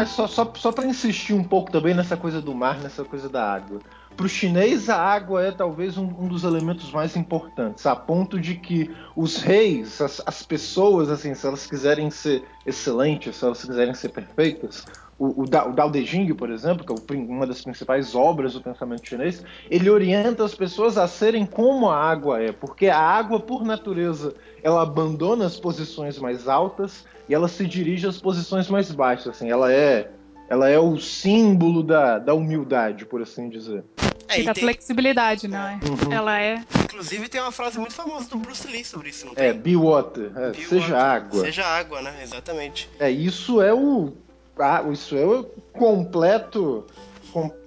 Mas 0.00 0.10
só, 0.10 0.26
só, 0.26 0.50
só 0.56 0.72
para 0.72 0.86
insistir 0.86 1.34
um 1.34 1.44
pouco 1.44 1.70
também 1.70 1.92
nessa 1.92 2.16
coisa 2.16 2.40
do 2.40 2.54
mar, 2.54 2.78
nessa 2.78 3.04
coisa 3.04 3.28
da 3.28 3.52
água. 3.52 3.80
Para 4.16 4.24
o 4.24 4.28
chinês, 4.28 4.88
a 4.88 4.96
água 4.96 5.44
é 5.44 5.52
talvez 5.52 5.98
um, 5.98 6.04
um, 6.04 6.26
dos 6.26 6.42
elementos 6.42 6.90
mais 6.90 7.16
importantes, 7.16 7.84
a 7.84 7.94
ponto 7.94 8.40
de 8.40 8.54
que 8.54 8.90
os 9.14 9.36
reis, 9.36 10.00
as, 10.00 10.22
as, 10.24 10.42
pessoas, 10.42 11.10
assim, 11.10 11.34
se 11.34 11.46
elas 11.46 11.66
quiserem 11.66 12.10
ser 12.10 12.44
excelentes, 12.64 13.36
se 13.36 13.44
elas 13.44 13.62
quiserem 13.62 13.92
ser 13.92 14.08
perfeitas, 14.08 14.86
o, 15.20 15.42
o, 15.42 15.42
o 15.42 15.46
Dao 15.46 15.90
De 15.90 16.02
Jing, 16.02 16.32
por 16.32 16.50
exemplo, 16.50 16.84
que 16.84 16.92
é 16.92 17.16
uma 17.16 17.46
das 17.46 17.60
principais 17.60 18.14
obras 18.14 18.54
do 18.54 18.62
pensamento 18.62 19.06
chinês, 19.06 19.44
ele 19.70 19.90
orienta 19.90 20.42
as 20.42 20.54
pessoas 20.54 20.96
a 20.96 21.06
serem 21.06 21.44
como 21.44 21.90
a 21.90 21.96
água 21.96 22.42
é, 22.42 22.52
porque 22.52 22.88
a 22.88 22.98
água, 22.98 23.38
por 23.38 23.62
natureza, 23.62 24.34
ela 24.62 24.82
abandona 24.82 25.44
as 25.44 25.58
posições 25.58 26.18
mais 26.18 26.48
altas 26.48 27.04
e 27.28 27.34
ela 27.34 27.48
se 27.48 27.66
dirige 27.66 28.06
às 28.06 28.18
posições 28.18 28.70
mais 28.70 28.90
baixas. 28.90 29.28
Assim, 29.28 29.50
ela 29.50 29.70
é 29.70 30.10
ela 30.48 30.68
é 30.68 30.78
o 30.78 30.98
símbolo 30.98 31.80
da, 31.80 32.18
da 32.18 32.34
humildade, 32.34 33.06
por 33.06 33.22
assim 33.22 33.48
dizer. 33.48 33.84
É, 34.26 34.40
e 34.40 34.44
da 34.44 34.52
tem... 34.52 34.64
flexibilidade, 34.64 35.46
né? 35.46 35.78
Uhum. 35.84 36.12
Ela 36.12 36.40
é. 36.40 36.64
Inclusive 36.82 37.28
tem 37.28 37.40
uma 37.40 37.52
frase 37.52 37.78
muito 37.78 37.94
famosa 37.94 38.28
do 38.28 38.38
Bruce 38.38 38.66
Lee 38.66 38.84
sobre 38.84 39.10
isso, 39.10 39.26
não 39.26 39.34
tem? 39.34 39.44
É, 39.44 39.52
be 39.52 39.76
water. 39.76 40.32
É, 40.34 40.50
be 40.50 40.64
seja 40.64 40.94
water. 40.94 40.96
água. 40.96 41.40
Seja 41.40 41.64
água, 41.64 42.02
né? 42.02 42.20
Exatamente. 42.22 42.88
É, 42.98 43.08
isso 43.08 43.62
é 43.62 43.72
o. 43.72 44.12
Ah, 44.60 44.84
isso 44.90 45.16
é 45.16 45.24
o 45.24 45.44
completo 45.72 46.86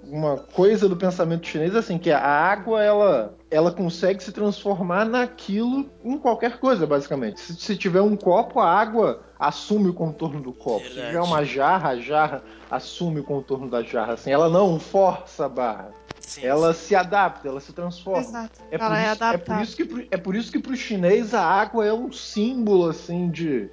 uma 0.06 0.36
coisa 0.36 0.88
do 0.88 0.96
pensamento 0.96 1.46
chinês 1.46 1.74
assim 1.74 1.96
que 1.98 2.10
a 2.10 2.20
água 2.20 2.82
ela 2.82 3.34
ela 3.50 3.72
consegue 3.72 4.22
se 4.22 4.30
transformar 4.30 5.06
naquilo 5.06 5.88
em 6.04 6.18
qualquer 6.18 6.58
coisa 6.58 6.86
basicamente 6.86 7.40
se, 7.40 7.54
se 7.54 7.74
tiver 7.74 8.02
um 8.02 8.14
copo 8.14 8.60
a 8.60 8.70
água 8.70 9.22
assume 9.38 9.88
o 9.88 9.94
contorno 9.94 10.42
do 10.42 10.52
copo 10.52 10.80
Verdade. 10.80 11.00
se 11.00 11.06
tiver 11.06 11.22
uma 11.22 11.44
jarra 11.44 11.90
a 11.90 11.96
jarra 11.96 12.42
assume 12.70 13.20
o 13.20 13.24
contorno 13.24 13.70
da 13.70 13.82
jarra 13.82 14.12
assim 14.12 14.30
ela 14.30 14.50
não 14.50 14.78
força 14.78 15.46
a 15.46 15.48
barra 15.48 15.90
Sim, 16.26 16.42
ela 16.42 16.72
sim. 16.72 16.86
se 16.86 16.94
adapta, 16.96 17.48
ela 17.48 17.60
se 17.60 17.72
transforma. 17.72 18.22
Exato. 18.22 18.60
É, 18.70 18.76
ela 18.76 18.88
por 18.88 18.96
é, 18.96 19.12
isso, 19.12 19.24
é 19.24 19.36
por 19.36 19.62
isso 19.62 19.76
que 19.76 20.08
é 20.10 20.16
por 20.16 20.34
isso 20.34 20.52
que 20.52 20.58
para 20.58 20.72
o 20.72 20.76
chinês 20.76 21.34
a 21.34 21.44
água 21.44 21.84
é 21.84 21.92
um 21.92 22.10
símbolo 22.10 22.88
assim 22.88 23.30
de 23.30 23.70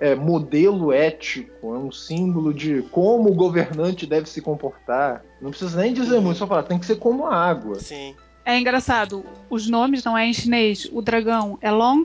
é, 0.00 0.14
modelo 0.14 0.92
ético, 0.92 1.74
é 1.74 1.78
um 1.78 1.92
símbolo 1.92 2.54
de 2.54 2.82
como 2.90 3.30
o 3.30 3.34
governante 3.34 4.06
deve 4.06 4.28
se 4.28 4.40
comportar. 4.40 5.22
Não 5.40 5.50
precisa 5.50 5.80
nem 5.80 5.92
dizer 5.92 6.20
muito, 6.20 6.38
só 6.38 6.46
falar, 6.46 6.62
tem 6.62 6.78
que 6.78 6.86
ser 6.86 6.96
como 6.96 7.26
a 7.26 7.36
água. 7.36 7.78
Sim. 7.78 8.16
É 8.44 8.58
engraçado, 8.58 9.24
os 9.50 9.68
nomes 9.68 10.02
não 10.02 10.16
é 10.16 10.26
em 10.26 10.32
chinês, 10.32 10.88
o 10.90 11.02
dragão 11.02 11.58
é 11.60 11.70
Long, 11.70 12.02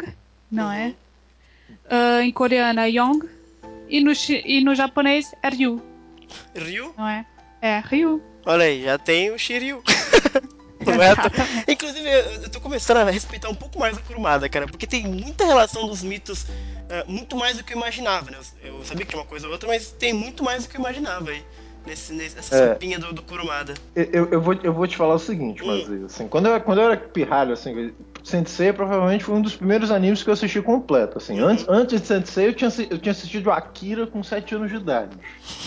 não 0.52 0.70
é? 0.70 0.88
uhum. 0.88 0.94
é? 1.90 2.20
Uh, 2.20 2.22
em 2.22 2.32
coreano 2.32 2.82
é 2.82 2.90
Yong, 2.90 3.28
e 3.88 4.02
no, 4.02 4.12
e 4.44 4.62
no 4.62 4.76
japonês 4.76 5.34
é 5.42 5.50
Ryu. 5.50 5.82
Ryu? 6.54 6.94
Não 6.98 7.08
é? 7.08 7.26
É, 7.62 7.80
Ryu. 7.80 8.22
Olha 8.46 8.66
aí, 8.66 8.84
já 8.84 8.98
tem 8.98 9.32
o 9.32 9.40
Shiryu. 9.40 9.82
É 10.88 11.72
Inclusive, 11.72 12.08
eu 12.44 12.50
tô 12.50 12.62
começando 12.62 12.98
a 12.98 13.10
respeitar 13.10 13.50
um 13.50 13.56
pouco 13.56 13.80
mais 13.80 13.98
a 13.98 14.02
Kurumada, 14.02 14.48
cara, 14.48 14.68
porque 14.68 14.86
tem 14.86 15.08
muita 15.08 15.46
relação 15.46 15.88
dos 15.88 16.04
mitos, 16.04 16.46
uh, 16.86 17.12
muito 17.12 17.36
mais 17.36 17.58
do 17.58 17.64
que 17.64 17.74
eu 17.74 17.78
imaginava, 17.78 18.32
né? 18.32 18.38
Eu, 18.64 18.78
eu, 18.78 18.86
sabia 18.86 19.06
que 19.06 19.12
tinha 19.12 19.22
uma 19.22 19.28
coisa 19.28 19.48
ou 19.48 19.54
outra, 19.54 19.68
mas 19.68 19.92
tem 19.92 20.14
muito 20.14 20.44
mais 20.44 20.64
do 20.64 20.70
que 20.70 20.78
eu 20.78 20.82
imaginava 20.82 21.30
aí. 21.30 21.44
Nesse, 21.86 22.14
nessa 22.14 22.56
é, 22.56 22.70
sopinha 22.70 22.98
do, 22.98 23.14
do 23.14 23.22
Kurumada. 23.22 23.76
Eu, 23.96 24.26
eu, 24.32 24.42
vou, 24.42 24.56
eu 24.56 24.74
vou 24.74 24.88
te 24.88 24.98
falar 24.98 25.14
o 25.14 25.20
seguinte, 25.20 25.64
hum. 25.64 26.06
assim, 26.06 26.28
quando 26.28 26.48
eu, 26.48 26.60
quando 26.60 26.80
eu 26.80 26.86
era 26.86 26.98
pirralho, 26.98 27.54
assim, 27.54 27.94
Sensei 28.24 28.74
provavelmente 28.74 29.24
foi 29.24 29.36
um 29.36 29.42
dos 29.42 29.56
primeiros 29.56 29.92
animes 29.92 30.24
que 30.24 30.30
eu 30.32 30.34
assisti 30.34 30.60
completo, 30.64 31.20
assim. 31.20 31.40
Uhum. 31.40 31.48
Antes, 31.48 31.66
antes 31.70 32.02
de 32.02 32.08
Sensei, 32.08 32.48
eu 32.48 32.54
tinha, 32.56 32.72
eu 32.90 32.98
tinha 32.98 33.12
assistido 33.12 33.52
Akira 33.52 34.08
com 34.08 34.24
7 34.24 34.56
anos 34.56 34.72
de 34.72 34.78
idade. 34.78 35.16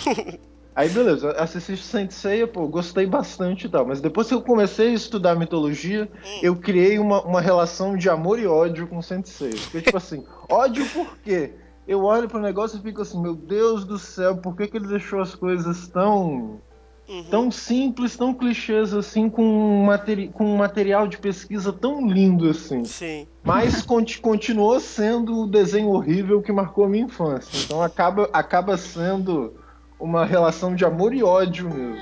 Aí 0.78 0.88
beleza, 0.88 1.32
assisti 1.32 1.76
Saint 1.76 2.12
Seiya, 2.12 2.46
pô, 2.46 2.68
gostei 2.68 3.04
bastante 3.04 3.66
e 3.66 3.68
tal. 3.68 3.84
Mas 3.84 4.00
depois 4.00 4.28
que 4.28 4.34
eu 4.34 4.40
comecei 4.40 4.90
a 4.90 4.94
estudar 4.94 5.34
mitologia, 5.34 6.08
hum. 6.24 6.38
eu 6.40 6.54
criei 6.54 7.00
uma, 7.00 7.20
uma 7.24 7.40
relação 7.40 7.96
de 7.96 8.08
amor 8.08 8.38
e 8.38 8.46
ódio 8.46 8.86
com 8.86 9.02
Saint 9.02 9.26
Seiya. 9.26 9.56
Porque, 9.60 9.82
tipo 9.82 9.96
assim, 9.96 10.24
ódio 10.48 10.86
por 10.90 11.18
quê? 11.18 11.50
Eu 11.84 12.04
olho 12.04 12.28
pro 12.28 12.38
negócio 12.38 12.78
e 12.78 12.80
fico 12.80 13.02
assim, 13.02 13.20
meu 13.20 13.34
Deus 13.34 13.84
do 13.84 13.98
céu, 13.98 14.36
por 14.36 14.56
que, 14.56 14.68
que 14.68 14.76
ele 14.76 14.86
deixou 14.86 15.20
as 15.20 15.34
coisas 15.34 15.88
tão. 15.88 16.60
Uhum. 17.08 17.24
tão 17.24 17.50
simples, 17.50 18.16
tão 18.16 18.34
clichês 18.34 18.92
assim, 18.92 19.30
com 19.30 19.42
um, 19.42 19.84
materi 19.84 20.28
com 20.28 20.44
um 20.44 20.58
material 20.58 21.08
de 21.08 21.16
pesquisa 21.16 21.72
tão 21.72 22.06
lindo 22.06 22.50
assim. 22.50 22.84
Sim. 22.84 23.26
Mas 23.42 23.80
continuou 24.20 24.78
sendo 24.78 25.40
o 25.40 25.46
desenho 25.46 25.88
horrível 25.88 26.40
que 26.40 26.52
marcou 26.52 26.84
a 26.84 26.88
minha 26.88 27.04
infância. 27.04 27.64
Então 27.64 27.82
acaba, 27.82 28.28
acaba 28.32 28.76
sendo 28.76 29.54
uma 29.98 30.24
relação 30.24 30.74
de 30.74 30.84
amor 30.84 31.12
e 31.12 31.22
ódio 31.22 31.68
mesmo. 31.68 31.98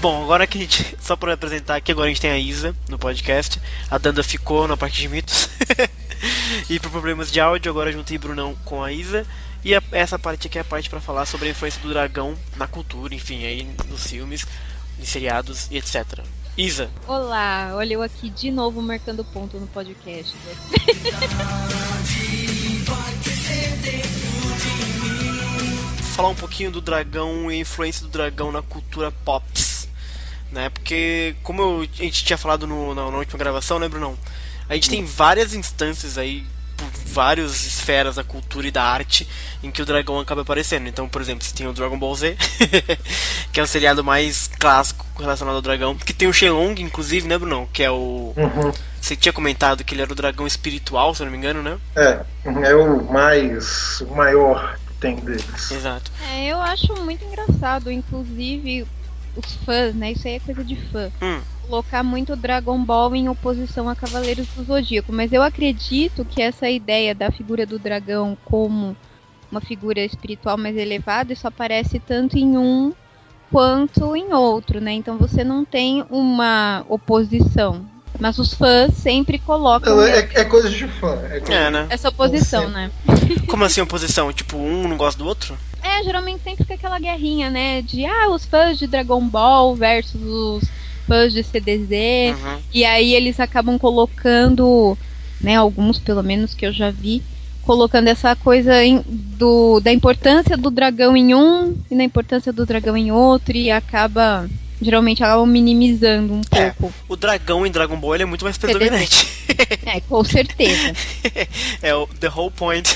Bom, 0.00 0.22
agora 0.22 0.46
que 0.46 0.58
a 0.58 0.60
gente. 0.60 0.94
Só 1.00 1.16
para 1.16 1.32
apresentar 1.32 1.76
aqui, 1.76 1.90
agora 1.90 2.06
a 2.06 2.08
gente 2.10 2.20
tem 2.20 2.30
a 2.30 2.38
Isa 2.38 2.76
no 2.90 2.98
podcast. 2.98 3.58
A 3.90 3.96
Danda 3.96 4.22
ficou 4.22 4.68
na 4.68 4.76
parte 4.76 5.00
de 5.00 5.08
mitos. 5.08 5.48
e 6.68 6.78
por 6.78 6.90
problemas 6.90 7.30
de 7.30 7.40
áudio, 7.40 7.70
agora 7.70 7.92
juntei 7.92 8.18
Brunão 8.18 8.54
com 8.64 8.82
a 8.82 8.92
Isa. 8.92 9.26
E 9.64 9.74
a, 9.74 9.82
essa 9.92 10.18
parte 10.18 10.46
aqui 10.46 10.58
é 10.58 10.60
a 10.60 10.64
parte 10.64 10.90
para 10.90 11.00
falar 11.00 11.26
sobre 11.26 11.48
a 11.48 11.50
influência 11.50 11.80
do 11.80 11.88
dragão 11.88 12.36
na 12.56 12.66
cultura, 12.66 13.14
enfim, 13.14 13.44
aí 13.44 13.66
nos 13.88 14.06
filmes, 14.06 14.46
em 15.00 15.04
seriados 15.04 15.68
e 15.70 15.76
etc. 15.76 16.20
Isa. 16.56 16.90
Olá, 17.06 17.72
olha 17.74 17.94
eu 17.94 18.02
aqui 18.02 18.28
de 18.30 18.50
novo 18.50 18.80
marcando 18.82 19.24
ponto 19.24 19.58
no 19.58 19.66
podcast. 19.66 20.34
falar 26.14 26.28
um 26.28 26.34
pouquinho 26.34 26.70
do 26.70 26.80
dragão 26.80 27.50
e 27.50 27.54
a 27.54 27.58
influência 27.58 28.06
do 28.06 28.08
dragão 28.08 28.52
na 28.52 28.62
cultura 28.62 29.10
pop 29.10 29.44
né? 30.54 30.70
Porque, 30.70 31.34
como 31.42 31.60
eu, 31.60 31.80
a 31.80 32.02
gente 32.02 32.24
tinha 32.24 32.38
falado 32.38 32.66
no, 32.66 32.94
na, 32.94 33.10
na, 33.10 33.18
última 33.18 33.38
gravação, 33.38 33.78
né, 33.78 33.88
Brunão? 33.88 34.16
A 34.68 34.74
gente 34.74 34.90
tem 34.90 35.04
várias 35.04 35.54
instâncias 35.54 36.16
aí, 36.16 36.44
por 36.76 36.86
várias 37.06 37.64
esferas 37.66 38.16
da 38.16 38.24
cultura 38.24 38.66
e 38.66 38.70
da 38.70 38.82
arte, 38.82 39.28
em 39.62 39.70
que 39.70 39.82
o 39.82 39.84
dragão 39.84 40.18
acaba 40.18 40.42
aparecendo. 40.42 40.88
Então, 40.88 41.08
por 41.08 41.20
exemplo, 41.20 41.44
você 41.44 41.54
tem 41.54 41.66
o 41.66 41.72
Dragon 41.72 41.98
Ball 41.98 42.14
Z, 42.14 42.36
que 43.52 43.60
é 43.60 43.62
o 43.62 43.66
seriado 43.66 44.02
mais 44.02 44.48
clássico 44.58 45.06
relacionado 45.18 45.56
ao 45.56 45.62
dragão, 45.62 45.94
que 45.94 46.12
tem 46.12 46.28
o 46.28 46.32
Shenlong, 46.32 46.80
inclusive, 46.80 47.28
né, 47.28 47.38
Brunão? 47.38 47.68
Que 47.72 47.82
é 47.82 47.90
o. 47.90 48.34
Uhum. 48.36 48.72
Você 49.00 49.14
tinha 49.14 49.32
comentado 49.32 49.84
que 49.84 49.94
ele 49.94 50.02
era 50.02 50.12
o 50.12 50.16
dragão 50.16 50.46
espiritual, 50.46 51.14
se 51.14 51.22
eu 51.22 51.26
não 51.26 51.32
me 51.32 51.38
engano, 51.38 51.62
né? 51.62 51.78
É, 51.94 52.20
é 52.44 52.74
o 52.74 53.04
mais. 53.04 54.00
o 54.00 54.14
maior 54.14 54.78
que 54.86 54.94
tem 54.94 55.16
deles. 55.16 55.70
Exato. 55.70 56.10
É, 56.32 56.46
eu 56.46 56.60
acho 56.60 56.94
muito 57.02 57.24
engraçado, 57.24 57.90
inclusive 57.90 58.86
os 59.36 59.54
fãs, 59.64 59.94
né? 59.94 60.12
Isso 60.12 60.26
aí 60.26 60.34
é 60.36 60.40
coisa 60.40 60.64
de 60.64 60.76
fã. 60.90 61.10
Hum. 61.20 61.40
Colocar 61.66 62.02
muito 62.02 62.36
Dragon 62.36 62.84
Ball 62.84 63.14
em 63.14 63.28
oposição 63.28 63.88
a 63.88 63.96
Cavaleiros 63.96 64.46
do 64.48 64.64
Zodíaco. 64.64 65.12
Mas 65.12 65.32
eu 65.32 65.42
acredito 65.42 66.24
que 66.24 66.42
essa 66.42 66.68
ideia 66.68 67.14
da 67.14 67.30
figura 67.30 67.64
do 67.64 67.78
dragão 67.78 68.36
como 68.44 68.96
uma 69.50 69.60
figura 69.60 70.00
espiritual 70.00 70.58
mais 70.58 70.76
elevada, 70.76 71.32
isso 71.32 71.46
aparece 71.46 71.98
tanto 71.98 72.36
em 72.36 72.58
um 72.58 72.92
quanto 73.50 74.16
em 74.16 74.32
outro, 74.32 74.80
né? 74.80 74.92
Então 74.92 75.16
você 75.16 75.44
não 75.44 75.64
tem 75.64 76.04
uma 76.10 76.84
oposição. 76.88 77.86
Mas 78.18 78.38
os 78.38 78.54
fãs 78.54 78.94
sempre 78.94 79.38
colocam. 79.38 79.96
Não, 79.96 80.04
é, 80.04 80.18
é, 80.34 80.44
coisa 80.44 80.70
de 80.70 80.86
fã. 80.86 81.18
É, 81.30 81.40
coisa 81.40 81.54
é 81.54 81.70
né? 81.70 81.86
Essa 81.90 82.08
oposição, 82.10 82.68
né? 82.68 82.90
Como 83.48 83.64
assim 83.64 83.80
oposição? 83.80 84.32
Tipo, 84.32 84.56
um 84.56 84.86
não 84.86 84.96
gosta 84.96 85.18
do 85.18 85.26
outro? 85.26 85.56
É, 85.82 86.02
geralmente 86.02 86.42
sempre 86.42 86.64
fica 86.64 86.74
aquela 86.74 86.98
guerrinha, 86.98 87.50
né? 87.50 87.82
De 87.82 88.04
ah, 88.04 88.28
os 88.30 88.44
fãs 88.44 88.78
de 88.78 88.86
Dragon 88.86 89.26
Ball 89.26 89.74
versus 89.74 90.22
os 90.22 90.64
fãs 91.06 91.32
de 91.32 91.42
CDZ. 91.42 92.36
Uhum. 92.36 92.58
E 92.72 92.84
aí 92.84 93.14
eles 93.14 93.40
acabam 93.40 93.78
colocando, 93.78 94.96
né, 95.40 95.56
alguns 95.56 95.98
pelo 95.98 96.22
menos 96.22 96.54
que 96.54 96.66
eu 96.66 96.72
já 96.72 96.90
vi, 96.90 97.22
colocando 97.62 98.08
essa 98.08 98.36
coisa 98.36 98.84
em, 98.84 99.02
do, 99.06 99.80
da 99.80 99.92
importância 99.92 100.56
do 100.56 100.70
dragão 100.70 101.16
em 101.16 101.34
um 101.34 101.76
e 101.90 101.96
da 101.96 102.04
importância 102.04 102.52
do 102.52 102.66
dragão 102.66 102.96
em 102.96 103.10
outro 103.10 103.56
e 103.56 103.70
acaba 103.70 104.48
geralmente 104.80 105.22
acabam 105.22 105.46
minimizando 105.46 106.34
um 106.34 106.40
é, 106.50 106.70
pouco. 106.70 106.92
O 107.08 107.16
dragão 107.16 107.66
em 107.66 107.70
Dragon 107.70 107.96
Ball 107.96 108.16
é 108.16 108.24
muito 108.24 108.44
mais 108.44 108.58
predominante. 108.58 109.26
É, 109.86 110.00
com 110.00 110.24
certeza. 110.24 110.92
é 111.80 111.94
o 111.94 112.06
the 112.06 112.28
whole 112.28 112.50
point 112.50 112.88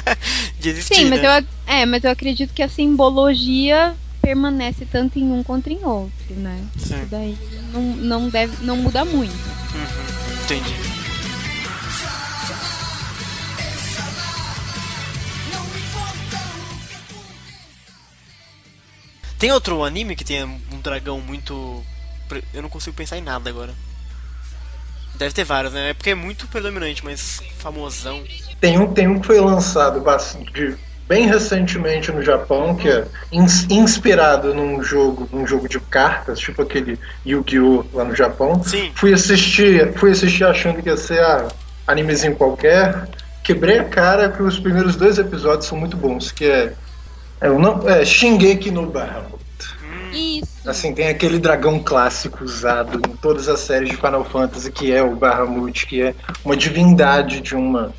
de 0.58 0.70
existir. 0.70 0.94
Sim, 0.94 1.04
mas, 1.06 1.20
né? 1.20 1.38
eu, 1.38 1.46
é, 1.66 1.84
mas 1.84 2.04
eu 2.04 2.10
acredito 2.10 2.54
que 2.54 2.62
a 2.62 2.68
simbologia 2.68 3.94
permanece 4.22 4.86
tanto 4.90 5.18
em 5.18 5.30
um 5.30 5.42
quanto 5.42 5.68
em 5.68 5.84
outro, 5.84 6.34
né? 6.36 6.64
Sim. 6.78 6.94
Isso 6.94 7.06
daí 7.10 7.36
não, 7.72 7.82
não 7.82 8.28
deve 8.28 8.64
não 8.64 8.76
muda 8.76 9.04
muito. 9.04 9.34
Uhum, 9.74 10.42
entendi. 10.44 10.76
Tem 19.38 19.52
outro 19.52 19.84
anime 19.84 20.16
que 20.16 20.24
tem 20.24 20.42
um 20.44 20.80
dragão 20.82 21.20
muito. 21.20 21.84
Eu 22.54 22.62
não 22.62 22.68
consigo 22.68 22.96
pensar 22.96 23.18
em 23.18 23.22
nada 23.22 23.50
agora. 23.50 23.74
Deve 25.14 25.34
ter 25.34 25.44
vários, 25.44 25.72
né? 25.72 25.90
É 25.90 25.94
porque 25.94 26.10
é 26.10 26.14
muito 26.14 26.46
predominante, 26.48 27.04
mas 27.04 27.42
famosão. 27.58 28.24
Tem 28.60 28.78
um, 28.78 28.92
tem 28.92 29.06
um 29.08 29.20
que 29.20 29.26
foi 29.26 29.40
lançado 29.40 30.00
bastante 30.00 30.76
bem 31.08 31.26
recentemente 31.26 32.10
no 32.10 32.22
Japão, 32.22 32.74
que 32.74 32.88
é 32.88 33.06
ins, 33.32 33.66
inspirado 33.70 34.52
num 34.52 34.82
jogo, 34.82 35.28
num 35.32 35.46
jogo 35.46 35.68
de 35.68 35.78
cartas, 35.78 36.38
tipo 36.38 36.62
aquele 36.62 36.98
Yu-Gi-Oh! 37.24 37.84
lá 37.92 38.04
no 38.04 38.14
Japão. 38.14 38.62
Sim. 38.62 38.90
Fui 38.94 39.12
assistir, 39.12 39.92
fui 39.94 40.10
assistir 40.10 40.44
achando 40.44 40.82
que 40.82 40.88
ia 40.88 40.96
ser 40.96 41.20
a 41.20 41.48
animezinho 41.86 42.34
qualquer. 42.34 43.08
Quebrei 43.42 43.78
a 43.78 43.84
cara 43.84 44.28
que 44.28 44.42
os 44.42 44.58
primeiros 44.58 44.96
dois 44.96 45.18
episódios 45.18 45.66
são 45.66 45.78
muito 45.78 45.96
bons, 45.96 46.32
que 46.32 46.44
é, 46.44 46.72
é, 47.40 47.48
não, 47.48 47.88
é 47.88 48.04
Shingeki 48.04 48.70
no 48.70 48.86
Bahamut. 48.86 49.36
Isso. 50.12 50.68
Assim, 50.68 50.92
tem 50.92 51.08
aquele 51.08 51.38
dragão 51.38 51.78
clássico 51.78 52.42
usado 52.42 52.98
em 52.98 53.16
todas 53.16 53.48
as 53.48 53.60
séries 53.60 53.90
de 53.90 53.96
Final 53.96 54.24
Fantasy, 54.24 54.72
que 54.72 54.92
é 54.92 55.02
o 55.02 55.14
Bahamut, 55.14 55.86
que 55.86 56.02
é 56.02 56.14
uma 56.44 56.56
divindade 56.56 57.40
de 57.40 57.54
uma. 57.54 57.94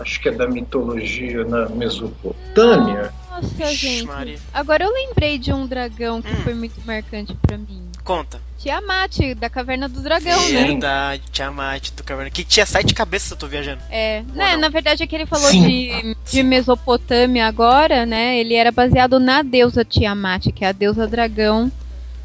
Acho 0.00 0.20
que 0.20 0.28
é 0.28 0.32
da 0.32 0.48
mitologia 0.48 1.44
na 1.44 1.68
Mesopotâmia. 1.68 3.12
Nossa, 3.30 3.74
gente. 3.74 4.38
Agora 4.52 4.84
eu 4.84 4.92
lembrei 4.92 5.38
de 5.38 5.52
um 5.52 5.66
dragão 5.66 6.22
que 6.22 6.32
hum. 6.32 6.42
foi 6.42 6.54
muito 6.54 6.80
marcante 6.86 7.34
para 7.34 7.56
mim. 7.56 7.82
Conta. 8.02 8.40
Tiamat, 8.58 9.34
da 9.36 9.48
Caverna 9.48 9.88
do 9.88 10.00
Dragão, 10.00 10.38
Verdade, 10.38 10.52
né? 10.52 10.64
Verdade, 10.64 11.22
Tiamat 11.30 11.90
do 11.92 12.02
Caverna. 12.02 12.30
Que 12.30 12.44
tinha 12.44 12.66
sete 12.66 12.92
cabeças, 12.92 13.30
eu 13.30 13.36
tô 13.36 13.46
viajando. 13.46 13.80
É, 13.90 14.22
né, 14.34 14.56
na 14.56 14.68
verdade 14.68 15.02
é 15.02 15.06
que 15.06 15.14
ele 15.14 15.26
falou 15.26 15.50
de, 15.50 16.16
de 16.30 16.42
Mesopotâmia 16.42 17.46
agora, 17.46 18.04
né? 18.04 18.38
Ele 18.38 18.54
era 18.54 18.72
baseado 18.72 19.18
na 19.20 19.42
deusa 19.42 19.84
Tiamat, 19.84 20.46
que 20.52 20.64
é 20.64 20.68
a 20.68 20.72
deusa 20.72 21.06
dragão 21.06 21.70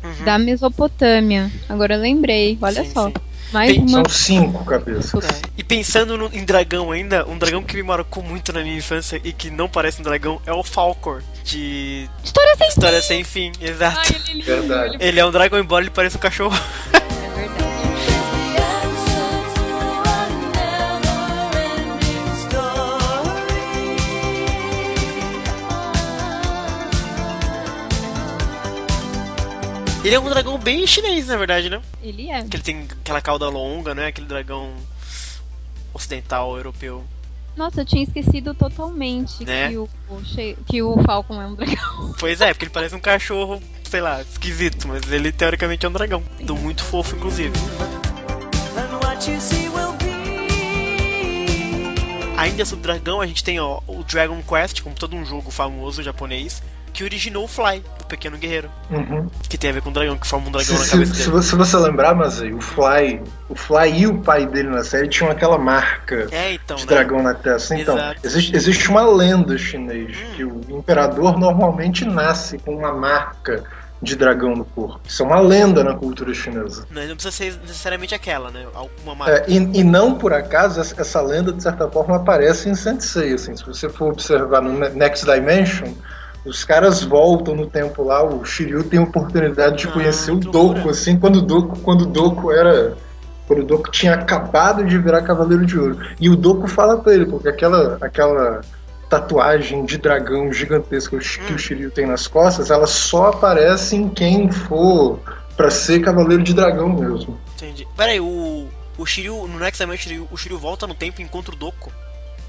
uhum. 0.04 0.26
da 0.26 0.38
Mesopotâmia. 0.38 1.52
Agora 1.70 1.96
eu 1.96 2.02
lembrei, 2.02 2.58
olha 2.62 2.84
sim, 2.84 2.92
só. 2.92 3.08
Sim. 3.08 3.14
Mais 3.56 3.78
uma... 3.78 3.88
São 3.88 4.06
cinco 4.10 4.66
cabeças. 4.66 5.24
É. 5.24 5.42
E 5.58 5.64
pensando 5.64 6.18
no, 6.18 6.30
em 6.34 6.44
dragão 6.44 6.92
ainda, 6.92 7.26
um 7.26 7.38
dragão 7.38 7.64
que 7.64 7.78
me 7.78 7.84
marcou 7.84 8.22
muito 8.22 8.52
na 8.52 8.62
minha 8.62 8.76
infância 8.76 9.22
e 9.24 9.32
que 9.32 9.50
não 9.50 9.70
parece 9.70 10.02
um 10.02 10.04
dragão 10.04 10.42
é 10.46 10.52
o 10.52 10.62
Falcor, 10.62 11.24
de 11.42 12.10
História 12.22 12.58
Sem 12.58 12.68
História 12.68 13.02
Fim. 13.02 13.08
Sem 13.08 13.24
Fim, 13.24 13.52
exato. 13.62 13.98
Ai, 13.98 14.22
ele, 14.30 14.42
é 14.42 14.44
Verdade. 14.44 14.98
ele 15.00 15.20
é 15.22 15.26
um 15.26 15.32
dragão, 15.32 15.58
embora 15.58 15.86
ele 15.86 15.90
pareça 15.90 16.18
um 16.18 16.22
cachorro. 16.22 16.56
É 17.26 17.38
verdade. 17.38 17.65
Ele 30.06 30.14
é 30.14 30.20
um 30.20 30.30
dragão 30.30 30.60
bem 30.60 30.86
chinês, 30.86 31.26
na 31.26 31.36
verdade, 31.36 31.68
né? 31.68 31.82
Ele 32.00 32.30
é. 32.30 32.44
Que 32.44 32.58
ele 32.58 32.64
tem 32.64 32.88
aquela 33.02 33.20
cauda 33.20 33.50
longa, 33.50 33.96
né? 33.96 34.06
Aquele 34.06 34.28
dragão 34.28 34.72
ocidental, 35.92 36.56
europeu. 36.56 37.04
Nossa, 37.58 37.82
eu 37.82 37.86
tinha 37.86 38.04
esquecido 38.04 38.54
totalmente 38.54 39.44
né? 39.44 39.70
que, 39.70 39.78
o, 39.78 39.90
o, 40.08 40.22
que 40.68 40.84
o 40.84 41.02
Falcon 41.02 41.42
é 41.42 41.48
um 41.48 41.56
dragão. 41.56 42.14
Pois 42.20 42.40
é, 42.40 42.54
porque 42.54 42.66
ele 42.66 42.72
parece 42.72 42.94
um 42.94 43.00
cachorro, 43.00 43.60
sei 43.90 44.00
lá, 44.00 44.22
esquisito, 44.22 44.88
mas 44.88 45.12
ele 45.12 45.32
teoricamente 45.32 45.88
é 45.88 45.90
um 45.90 45.94
dragão. 45.94 46.24
Do 46.40 46.56
muito 46.56 46.84
fofo, 46.84 47.16
inclusive. 47.16 47.58
Ainda 52.38 52.64
sobre 52.64 52.84
dragão, 52.84 53.22
a 53.22 53.26
gente 53.26 53.44
tem 53.44 53.60
ó, 53.60 53.80
o 53.88 54.04
Dragon 54.04 54.40
Quest, 54.44 54.82
como 54.84 54.94
todo 54.94 55.16
um 55.16 55.26
jogo 55.26 55.50
famoso 55.50 56.04
japonês, 56.04 56.62
que 56.96 57.04
originou 57.04 57.44
o 57.44 57.48
Fly, 57.48 57.84
o 58.02 58.06
pequeno 58.06 58.38
guerreiro. 58.38 58.72
Uhum. 58.90 59.28
Que 59.50 59.58
tem 59.58 59.70
a 59.70 59.74
ver 59.74 59.82
com 59.82 59.90
o 59.90 59.94
dragão, 59.94 60.18
que 60.18 60.26
forma 60.26 60.48
um 60.48 60.52
dragão 60.52 60.78
se, 60.78 60.84
na 60.84 60.90
cabeça 60.90 61.14
se, 61.14 61.30
dele. 61.30 61.44
Se 61.44 61.56
você 61.56 61.78
lembrar, 61.78 62.16
mas 62.16 62.42
o 62.42 62.62
Fly, 62.62 63.22
o 63.50 63.56
Fly 63.56 64.00
e 64.00 64.08
o 64.08 64.20
pai 64.20 64.46
dele 64.46 64.70
na 64.70 64.82
série 64.82 65.10
tinham 65.10 65.30
aquela 65.30 65.58
marca 65.58 66.30
é, 66.32 66.54
então, 66.54 66.78
de 66.78 66.84
né? 66.84 66.88
dragão 66.88 67.22
na 67.22 67.34
testa. 67.34 67.76
Então, 67.76 67.98
existe, 68.24 68.56
existe 68.56 68.90
uma 68.90 69.06
lenda 69.06 69.58
chinês 69.58 70.18
hum. 70.18 70.36
que 70.38 70.46
o 70.46 70.62
imperador 70.70 71.38
normalmente 71.38 72.06
nasce 72.06 72.58
com 72.60 72.78
uma 72.78 72.94
marca 72.94 73.62
de 74.02 74.16
dragão 74.16 74.56
no 74.56 74.64
corpo. 74.64 75.02
Isso 75.06 75.22
é 75.22 75.26
uma 75.26 75.42
lenda 75.42 75.84
na 75.84 75.96
cultura 75.96 76.34
chinesa. 76.34 76.88
Não, 76.90 77.06
não 77.06 77.16
precisa 77.16 77.32
ser 77.32 77.60
necessariamente 77.62 78.16
aquela, 78.16 78.52
né? 78.52 78.66
Alguma 78.74 79.16
marca. 79.16 79.38
É, 79.38 79.46
e, 79.50 79.56
e, 79.56 79.84
não 79.84 80.16
por 80.16 80.32
acaso 80.32 80.80
essa 80.80 81.22
lenda 81.22 81.52
de 81.52 81.62
certa 81.62 81.90
forma 81.90 82.16
aparece 82.16 82.70
em 82.70 82.76
Sensei. 82.76 83.34
Assim, 83.34 83.58
se 83.58 83.66
você 83.66 83.90
for 83.90 84.14
observar 84.14 84.62
no 84.62 84.78
Next 84.90 85.26
Dimension, 85.26 85.94
os 86.46 86.64
caras 86.64 87.04
voltam 87.04 87.56
no 87.56 87.68
tempo 87.68 88.04
lá, 88.04 88.24
o 88.24 88.46
Shiryu 88.46 88.84
tem 88.84 89.00
a 89.00 89.04
oportunidade 89.04 89.78
de 89.78 89.88
ah, 89.88 89.92
conhecer 89.92 90.32
o 90.32 90.38
Doku, 90.38 90.90
assim, 90.90 91.18
quando 91.18 91.38
o 91.38 91.42
Doku, 91.42 91.80
quando 91.80 92.02
o 92.02 92.06
Doku 92.06 92.52
era. 92.52 92.96
Quando 93.48 93.62
o 93.62 93.66
Doku 93.66 93.92
tinha 93.92 94.14
acabado 94.14 94.84
de 94.84 94.98
virar 94.98 95.22
Cavaleiro 95.22 95.66
de 95.66 95.78
Ouro. 95.78 96.00
E 96.20 96.30
o 96.30 96.36
Doku 96.36 96.68
fala 96.68 96.98
pra 96.98 97.14
ele, 97.14 97.26
porque 97.26 97.48
aquela, 97.48 97.98
aquela 98.02 98.62
tatuagem 99.10 99.86
de 99.86 99.98
dragão 99.98 100.52
gigantesca 100.52 101.18
que 101.18 101.54
o 101.54 101.58
Shiryu 101.58 101.92
tem 101.92 102.06
nas 102.08 102.28
costas, 102.28 102.72
ela 102.72 102.88
só 102.88 103.28
aparece 103.28 103.96
em 103.96 104.10
quem 104.10 104.52
for 104.52 105.20
para 105.56 105.70
ser 105.70 106.02
Cavaleiro 106.02 106.44
de 106.44 106.54
Dragão 106.54 106.90
mesmo. 106.90 107.40
Entendi. 107.56 107.88
Peraí, 107.96 108.20
o, 108.20 108.68
o 108.98 109.06
Shiryu, 109.06 109.48
no 109.48 109.60
Next 109.60 109.82
Dimension, 109.82 110.26
o 110.32 110.38
Shiryu 110.38 110.58
volta 110.58 110.86
no 110.86 110.94
tempo 110.94 111.22
e 111.22 111.24
encontra 111.24 111.54
o 111.54 111.58
Doku? 111.58 111.92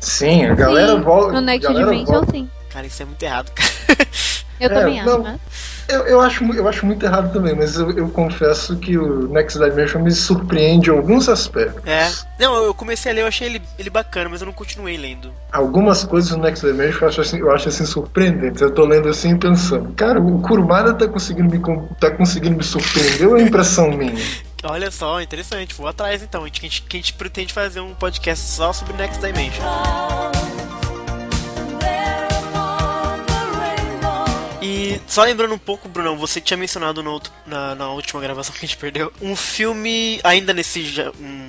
Sim, 0.01 0.47
a 0.47 0.55
galera 0.55 0.97
volta. 0.97 1.33
No 1.33 1.41
Next 1.41 1.73
Dimension, 1.73 2.25
sim. 2.31 2.49
Cara, 2.71 2.87
isso 2.87 3.03
é 3.03 3.07
muito 3.07 3.23
errado, 3.23 3.51
cara. 3.53 4.07
Eu 4.59 4.71
é, 4.71 4.75
também 4.75 5.01
acho, 5.01 5.11
não, 5.11 5.23
né? 5.23 5.39
Eu, 5.89 6.01
eu, 6.07 6.21
acho, 6.21 6.45
eu 6.45 6.67
acho 6.67 6.85
muito 6.85 7.05
errado 7.05 7.33
também, 7.33 7.55
mas 7.55 7.77
eu, 7.77 7.91
eu, 7.93 8.09
confesso 8.09 8.77
que 8.77 8.99
o 8.99 9.29
Next 9.29 9.59
Dimension 9.59 10.03
me 10.03 10.11
surpreende 10.11 10.91
em 10.91 10.93
alguns 10.93 11.29
aspectos. 11.29 11.83
É. 11.87 12.11
Não, 12.41 12.65
eu 12.65 12.75
comecei 12.75 13.13
a 13.13 13.15
ler, 13.15 13.21
eu 13.21 13.27
achei 13.27 13.47
ele, 13.47 13.63
ele 13.79 13.91
bacana, 13.91 14.31
mas 14.31 14.41
eu 14.41 14.47
não 14.47 14.53
continuei 14.53 14.97
lendo. 14.97 15.31
Algumas 15.53 16.05
coisas 16.05 16.31
do 16.31 16.39
Next 16.39 16.67
Dimension 16.67 17.03
eu 17.03 17.09
acho 17.09 17.21
assim, 17.21 17.39
eu 17.39 17.51
acho 17.53 17.69
assim 17.69 17.85
surpreendentes. 17.85 18.61
Eu 18.63 18.71
tô 18.71 18.85
lendo 18.85 19.09
assim 19.09 19.35
e 19.35 19.39
pensando, 19.39 19.93
cara, 19.93 20.19
o 20.19 20.41
Kurumada 20.41 20.95
tá 20.95 21.07
conseguindo 21.07 21.51
me, 21.51 21.63
tá 22.01 22.11
conseguindo 22.11 22.57
me 22.57 22.65
surpreender 22.65 23.29
ou 23.29 23.37
é 23.37 23.43
impressão 23.43 23.91
minha? 23.91 24.15
Olha 24.69 24.91
só, 24.91 25.21
interessante. 25.21 25.75
Vou 25.75 25.87
atrás 25.87 26.23
então. 26.23 26.43
A 26.43 26.47
gente, 26.47 26.61
a 26.61 26.69
gente, 26.69 26.85
a 26.89 26.97
gente 26.97 27.13
pretende 27.15 27.53
fazer 27.53 27.81
um 27.81 27.95
podcast 27.95 28.45
só 28.49 28.73
sobre 28.73 28.95
Next 28.95 29.21
Dimension. 29.21 29.65
E 34.97 35.01
só 35.07 35.23
lembrando 35.25 35.55
um 35.55 35.59
pouco, 35.59 35.89
Brunão, 35.89 36.17
você 36.17 36.41
tinha 36.41 36.57
mencionado 36.57 37.03
no 37.03 37.11
outro, 37.11 37.33
na, 37.47 37.75
na, 37.75 37.91
última 37.91 38.21
gravação 38.21 38.53
que 38.53 38.65
a 38.65 38.67
gente 38.67 38.77
perdeu, 38.77 39.13
um 39.21 39.37
filme 39.37 40.21
ainda 40.23 40.53
nesse 40.53 40.81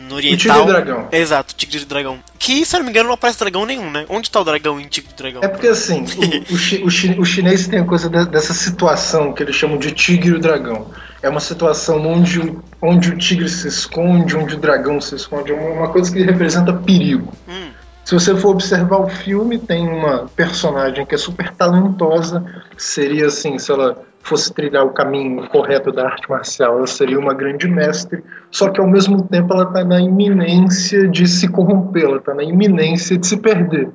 no 0.08 0.16
oriental. 0.16 0.34
O 0.34 0.38
Tigre 0.38 0.62
e 0.62 0.66
Dragão. 0.66 1.10
Exato, 1.12 1.56
Tigre 1.56 1.82
e 1.82 1.86
Dragão. 1.86 2.20
Que, 2.38 2.66
se 2.66 2.76
eu 2.76 2.80
não 2.80 2.86
me 2.86 2.92
engano, 2.92 3.08
não 3.08 3.16
aparece 3.16 3.40
dragão 3.40 3.66
nenhum, 3.66 3.90
né? 3.90 4.06
Onde 4.10 4.30
tá 4.30 4.40
o 4.40 4.44
dragão 4.44 4.80
em 4.80 4.88
Tigre 4.88 5.12
e 5.14 5.18
Dragão? 5.18 5.42
É 5.44 5.48
porque 5.48 5.68
assim, 5.68 6.04
o, 6.04 6.54
o, 6.54 6.58
chi, 6.58 6.84
o, 6.84 6.90
chi, 6.90 7.16
o, 7.20 7.26
chinês 7.26 7.68
tem 7.68 7.80
a 7.80 7.86
coisa 7.86 8.10
de, 8.10 8.26
dessa 8.26 8.54
situação 8.54 9.34
que 9.34 9.44
eles 9.44 9.56
chamam 9.56 9.78
de 9.78 9.92
Tigre 9.92 10.36
e 10.36 10.40
Dragão. 10.40 10.92
É 11.22 11.30
uma 11.30 11.40
situação 11.40 12.06
onde, 12.06 12.56
onde 12.82 13.10
o 13.10 13.18
tigre 13.18 13.50
se 13.50 13.68
esconde, 13.68 14.36
onde 14.36 14.56
o 14.56 14.60
dragão 14.60 15.02
se 15.02 15.16
esconde. 15.16 15.52
É 15.52 15.56
uma 15.56 15.90
coisa 15.90 16.12
que 16.12 16.22
representa 16.22 16.72
perigo. 16.72 17.34
Hum. 17.48 17.72
Se 18.08 18.14
você 18.14 18.34
for 18.34 18.52
observar 18.52 19.02
o 19.02 19.10
filme, 19.10 19.60
tem 19.60 19.86
uma 19.86 20.30
personagem 20.34 21.06
que 21.06 21.14
é 21.14 21.18
super 21.18 21.54
talentosa. 21.54 22.42
Seria 22.78 23.26
assim, 23.26 23.60
se 23.60 23.70
ela 23.70 24.02
fosse 24.22 24.54
trilhar 24.54 24.86
o 24.86 24.94
caminho 24.94 25.46
correto 25.50 25.92
da 25.92 26.06
arte 26.06 26.30
marcial, 26.30 26.78
ela 26.78 26.88
seria 26.88 27.20
uma 27.20 27.34
grande 27.34 27.68
mestre. 27.68 28.24
Só 28.50 28.70
que 28.70 28.80
ao 28.80 28.88
mesmo 28.88 29.24
tempo 29.24 29.54
ela 29.54 29.64
está 29.64 29.84
na 29.84 30.00
iminência 30.00 31.06
de 31.06 31.28
se 31.28 31.50
corromper, 31.50 32.06
ela 32.06 32.18
está 32.20 32.34
na 32.34 32.46
iminência 32.46 33.18
de 33.18 33.28
se 33.28 33.36
perder. 33.36 33.90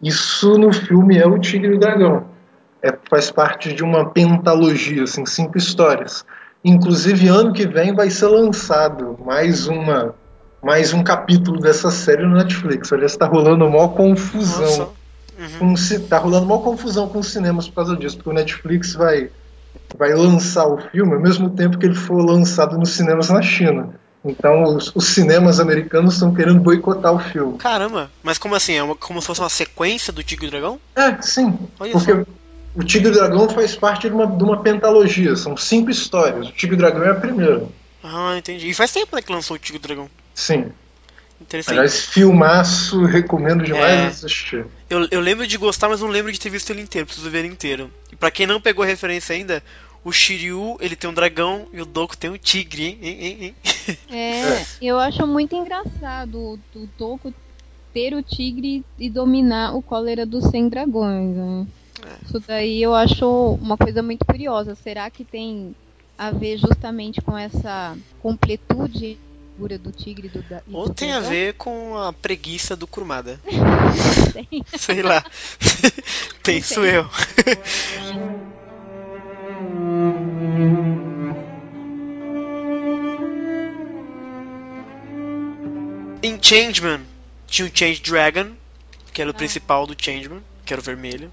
Isso 0.00 0.56
no 0.56 0.72
filme 0.72 1.18
é 1.18 1.26
o 1.26 1.36
Tigre 1.36 1.72
e 1.72 1.74
o 1.74 1.80
Dragão. 1.80 2.26
É, 2.80 2.96
faz 3.10 3.28
parte 3.32 3.72
de 3.72 3.82
uma 3.82 4.08
pentalogia, 4.08 5.02
assim, 5.02 5.26
cinco 5.26 5.58
histórias. 5.58 6.24
Inclusive, 6.64 7.26
ano 7.26 7.52
que 7.52 7.66
vem 7.66 7.92
vai 7.92 8.08
ser 8.08 8.28
lançado 8.28 9.18
mais 9.24 9.66
uma 9.66 10.14
mais 10.66 10.92
um 10.92 11.00
capítulo 11.00 11.60
dessa 11.60 11.92
série 11.92 12.26
no 12.26 12.34
Netflix. 12.34 12.92
Aliás, 12.92 13.12
está 13.12 13.24
rolando 13.24 13.64
uma 13.64 13.88
confusão. 13.88 14.92
Uhum. 15.38 15.74
Com, 15.76 15.98
tá 16.08 16.18
rolando 16.18 16.44
uma 16.44 16.58
confusão 16.58 17.08
com 17.08 17.20
os 17.20 17.30
cinemas 17.30 17.68
por 17.68 17.76
causa 17.76 17.96
disso, 17.96 18.16
porque 18.16 18.30
o 18.30 18.32
Netflix 18.32 18.94
vai, 18.94 19.30
vai 19.96 20.12
lançar 20.12 20.66
o 20.66 20.78
filme 20.78 21.14
ao 21.14 21.20
mesmo 21.20 21.50
tempo 21.50 21.78
que 21.78 21.86
ele 21.86 21.94
for 21.94 22.20
lançado 22.20 22.76
nos 22.76 22.90
cinemas 22.90 23.30
na 23.30 23.40
China. 23.42 23.94
Então 24.24 24.64
os, 24.64 24.90
os 24.96 25.06
cinemas 25.06 25.60
americanos 25.60 26.14
estão 26.14 26.34
querendo 26.34 26.58
boicotar 26.58 27.14
o 27.14 27.20
filme. 27.20 27.58
Caramba, 27.58 28.10
mas 28.20 28.36
como 28.36 28.56
assim? 28.56 28.72
É 28.72 28.82
uma, 28.82 28.96
como 28.96 29.20
se 29.20 29.28
fosse 29.28 29.40
uma 29.40 29.48
sequência 29.48 30.12
do 30.12 30.24
Tigre 30.24 30.48
e 30.48 30.50
Dragão? 30.50 30.80
É, 30.96 31.22
sim. 31.22 31.56
Olha 31.78 31.92
porque 31.92 32.12
só. 32.12 32.24
o 32.74 32.82
Tigre 32.82 33.12
e 33.12 33.14
Dragão 33.14 33.48
faz 33.48 33.76
parte 33.76 34.08
de 34.08 34.14
uma, 34.16 34.26
de 34.26 34.42
uma 34.42 34.60
pentalogia, 34.60 35.36
são 35.36 35.56
cinco 35.56 35.92
histórias. 35.92 36.48
O 36.48 36.52
Tigre 36.52 36.74
e 36.74 36.78
Dragão 36.78 37.04
é 37.04 37.10
a 37.10 37.14
primeira. 37.14 37.62
Ah, 38.02 38.34
entendi. 38.36 38.68
E 38.68 38.74
faz 38.74 38.90
tempo 38.90 39.14
né, 39.14 39.22
que 39.22 39.32
lançou 39.32 39.54
o 39.54 39.60
Tigre 39.60 39.78
e 39.78 39.86
Dragão. 39.86 40.10
Sim. 40.36 40.70
Interessante. 41.40 41.72
Aliás, 41.72 42.04
filmaço, 42.04 43.04
recomendo 43.04 43.64
demais 43.64 43.92
é. 43.92 44.06
assistir. 44.06 44.66
Eu, 44.88 45.08
eu 45.10 45.20
lembro 45.20 45.46
de 45.46 45.56
gostar, 45.56 45.88
mas 45.88 46.00
não 46.00 46.08
lembro 46.08 46.30
de 46.30 46.38
ter 46.38 46.50
visto 46.50 46.70
ele 46.70 46.82
inteiro, 46.82 47.06
preciso 47.06 47.28
ver 47.30 47.38
ele 47.38 47.48
inteiro. 47.48 47.90
E 48.12 48.16
pra 48.16 48.30
quem 48.30 48.46
não 48.46 48.60
pegou 48.60 48.84
a 48.84 48.86
referência 48.86 49.34
ainda, 49.34 49.62
o 50.04 50.12
Shiryu, 50.12 50.76
ele 50.80 50.94
tem 50.94 51.08
um 51.08 51.14
dragão 51.14 51.66
e 51.72 51.80
o 51.80 51.86
Doku 51.86 52.16
tem 52.16 52.30
um 52.30 52.38
tigre, 52.38 52.84
hein? 52.84 52.98
hein, 53.02 53.38
hein. 53.40 53.54
É, 54.10 54.40
é, 54.40 54.66
eu 54.80 54.98
acho 54.98 55.26
muito 55.26 55.54
engraçado 55.54 56.38
o, 56.38 56.58
o 56.74 56.88
Doku 56.98 57.34
ter 57.92 58.14
o 58.14 58.22
tigre 58.22 58.84
e 58.98 59.08
dominar 59.08 59.74
o 59.74 59.82
cólera 59.82 60.26
dos 60.26 60.44
100 60.44 60.68
dragões. 60.68 61.34
Né? 61.34 61.66
É. 62.04 62.26
Isso 62.26 62.40
daí 62.46 62.82
eu 62.82 62.94
acho 62.94 63.58
uma 63.60 63.76
coisa 63.76 64.02
muito 64.02 64.24
curiosa. 64.24 64.74
Será 64.74 65.10
que 65.10 65.24
tem 65.24 65.74
a 66.18 66.30
ver 66.30 66.58
justamente 66.58 67.20
com 67.20 67.36
essa 67.36 67.96
completude 68.20 69.18
do 69.56 69.90
tigre 69.92 70.28
do, 70.28 70.42
da, 70.42 70.62
Ou 70.70 70.88
do 70.88 70.94
tem 70.94 71.08
dragão? 71.08 71.26
a 71.26 71.30
ver 71.30 71.54
com 71.54 71.96
a 71.96 72.12
preguiça 72.12 72.76
do 72.76 72.86
Kurumada. 72.86 73.40
Sei 74.78 75.02
lá. 75.02 75.24
Penso 76.42 76.84
eu. 76.84 77.08
em 86.26 86.42
Changeman, 86.42 87.00
tinha 87.46 87.68
o 87.68 87.70
Change 87.72 88.00
Dragon, 88.02 88.52
que 89.12 89.22
era 89.22 89.30
o 89.30 89.34
ah. 89.34 89.36
principal 89.36 89.86
do 89.86 89.96
Changeman, 89.96 90.42
que 90.64 90.72
era 90.72 90.80
o 90.80 90.84
vermelho. 90.84 91.30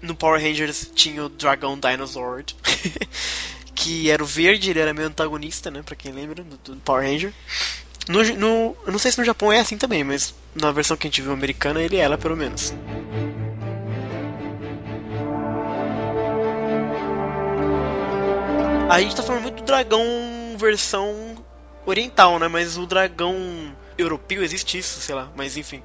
No 0.00 0.16
Power 0.16 0.40
Rangers 0.42 0.90
tinha 0.94 1.24
o 1.24 1.28
Dragão 1.28 1.78
Dinosaur, 1.78 2.44
que 3.82 4.10
era 4.10 4.22
o 4.22 4.26
verde, 4.26 4.70
ele 4.70 4.78
era 4.78 4.94
meio 4.94 5.08
antagonista, 5.08 5.70
né? 5.70 5.82
Pra 5.82 5.96
quem 5.96 6.12
lembra 6.12 6.44
do, 6.44 6.56
do 6.56 6.76
Power 6.76 7.04
Ranger. 7.04 7.32
No, 8.08 8.22
no, 8.22 8.76
eu 8.86 8.92
não 8.92 8.98
sei 8.98 9.10
se 9.10 9.18
no 9.18 9.24
Japão 9.24 9.52
é 9.52 9.58
assim 9.58 9.76
também, 9.76 10.04
mas 10.04 10.34
na 10.54 10.70
versão 10.70 10.96
que 10.96 11.06
a 11.06 11.10
gente 11.10 11.22
viu 11.22 11.32
americana, 11.32 11.82
ele 11.82 11.96
é 11.96 12.00
ela 12.00 12.16
pelo 12.16 12.36
menos. 12.36 12.72
A 18.88 19.00
gente 19.00 19.16
tá 19.16 19.22
falando 19.22 19.42
muito 19.42 19.56
do 19.56 19.64
dragão 19.64 20.04
versão 20.56 21.36
oriental, 21.84 22.38
né? 22.38 22.46
Mas 22.46 22.76
o 22.76 22.86
dragão 22.86 23.36
europeu 23.98 24.44
existe 24.44 24.78
isso, 24.78 25.00
sei 25.00 25.14
lá, 25.14 25.30
mas 25.34 25.56
enfim. 25.56 25.82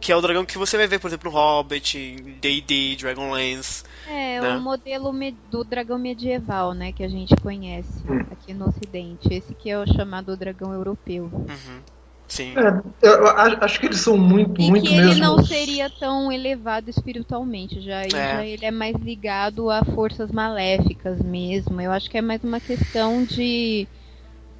Que 0.00 0.12
é 0.12 0.16
o 0.16 0.20
dragão 0.20 0.44
que 0.44 0.56
você 0.56 0.76
vai 0.76 0.86
ver, 0.86 0.98
por 0.98 1.08
exemplo, 1.08 1.30
no 1.30 1.36
Hobbit, 1.36 2.16
D&D, 2.40 2.96
Dragonlance. 2.96 3.84
É, 4.06 4.40
né? 4.40 4.56
o 4.56 4.60
modelo 4.60 5.12
do 5.50 5.64
dragão 5.64 5.98
medieval, 5.98 6.74
né, 6.74 6.92
que 6.92 7.02
a 7.02 7.08
gente 7.08 7.34
conhece 7.36 8.04
hum. 8.08 8.20
aqui 8.30 8.52
no 8.52 8.68
ocidente. 8.68 9.32
Esse 9.32 9.54
que 9.54 9.70
é 9.70 9.78
o 9.78 9.86
chamado 9.86 10.36
dragão 10.36 10.72
europeu. 10.72 11.24
Uhum. 11.32 11.80
Sim. 12.26 12.54
É, 12.56 13.06
eu 13.06 13.28
acho 13.60 13.78
que 13.78 13.86
eles 13.86 14.00
são 14.00 14.16
muito, 14.16 14.60
e 14.60 14.70
muito 14.70 14.86
que 14.86 14.94
ele 14.94 15.20
não 15.20 15.44
seria 15.44 15.90
tão 15.90 16.32
elevado 16.32 16.88
espiritualmente, 16.88 17.80
já, 17.80 18.02
é. 18.02 18.08
já 18.08 18.46
ele 18.46 18.64
é 18.64 18.70
mais 18.70 18.96
ligado 18.96 19.70
a 19.70 19.84
forças 19.84 20.32
maléficas 20.32 21.20
mesmo. 21.20 21.80
Eu 21.80 21.92
acho 21.92 22.10
que 22.10 22.18
é 22.18 22.22
mais 22.22 22.42
uma 22.42 22.60
questão 22.60 23.24
de 23.24 23.86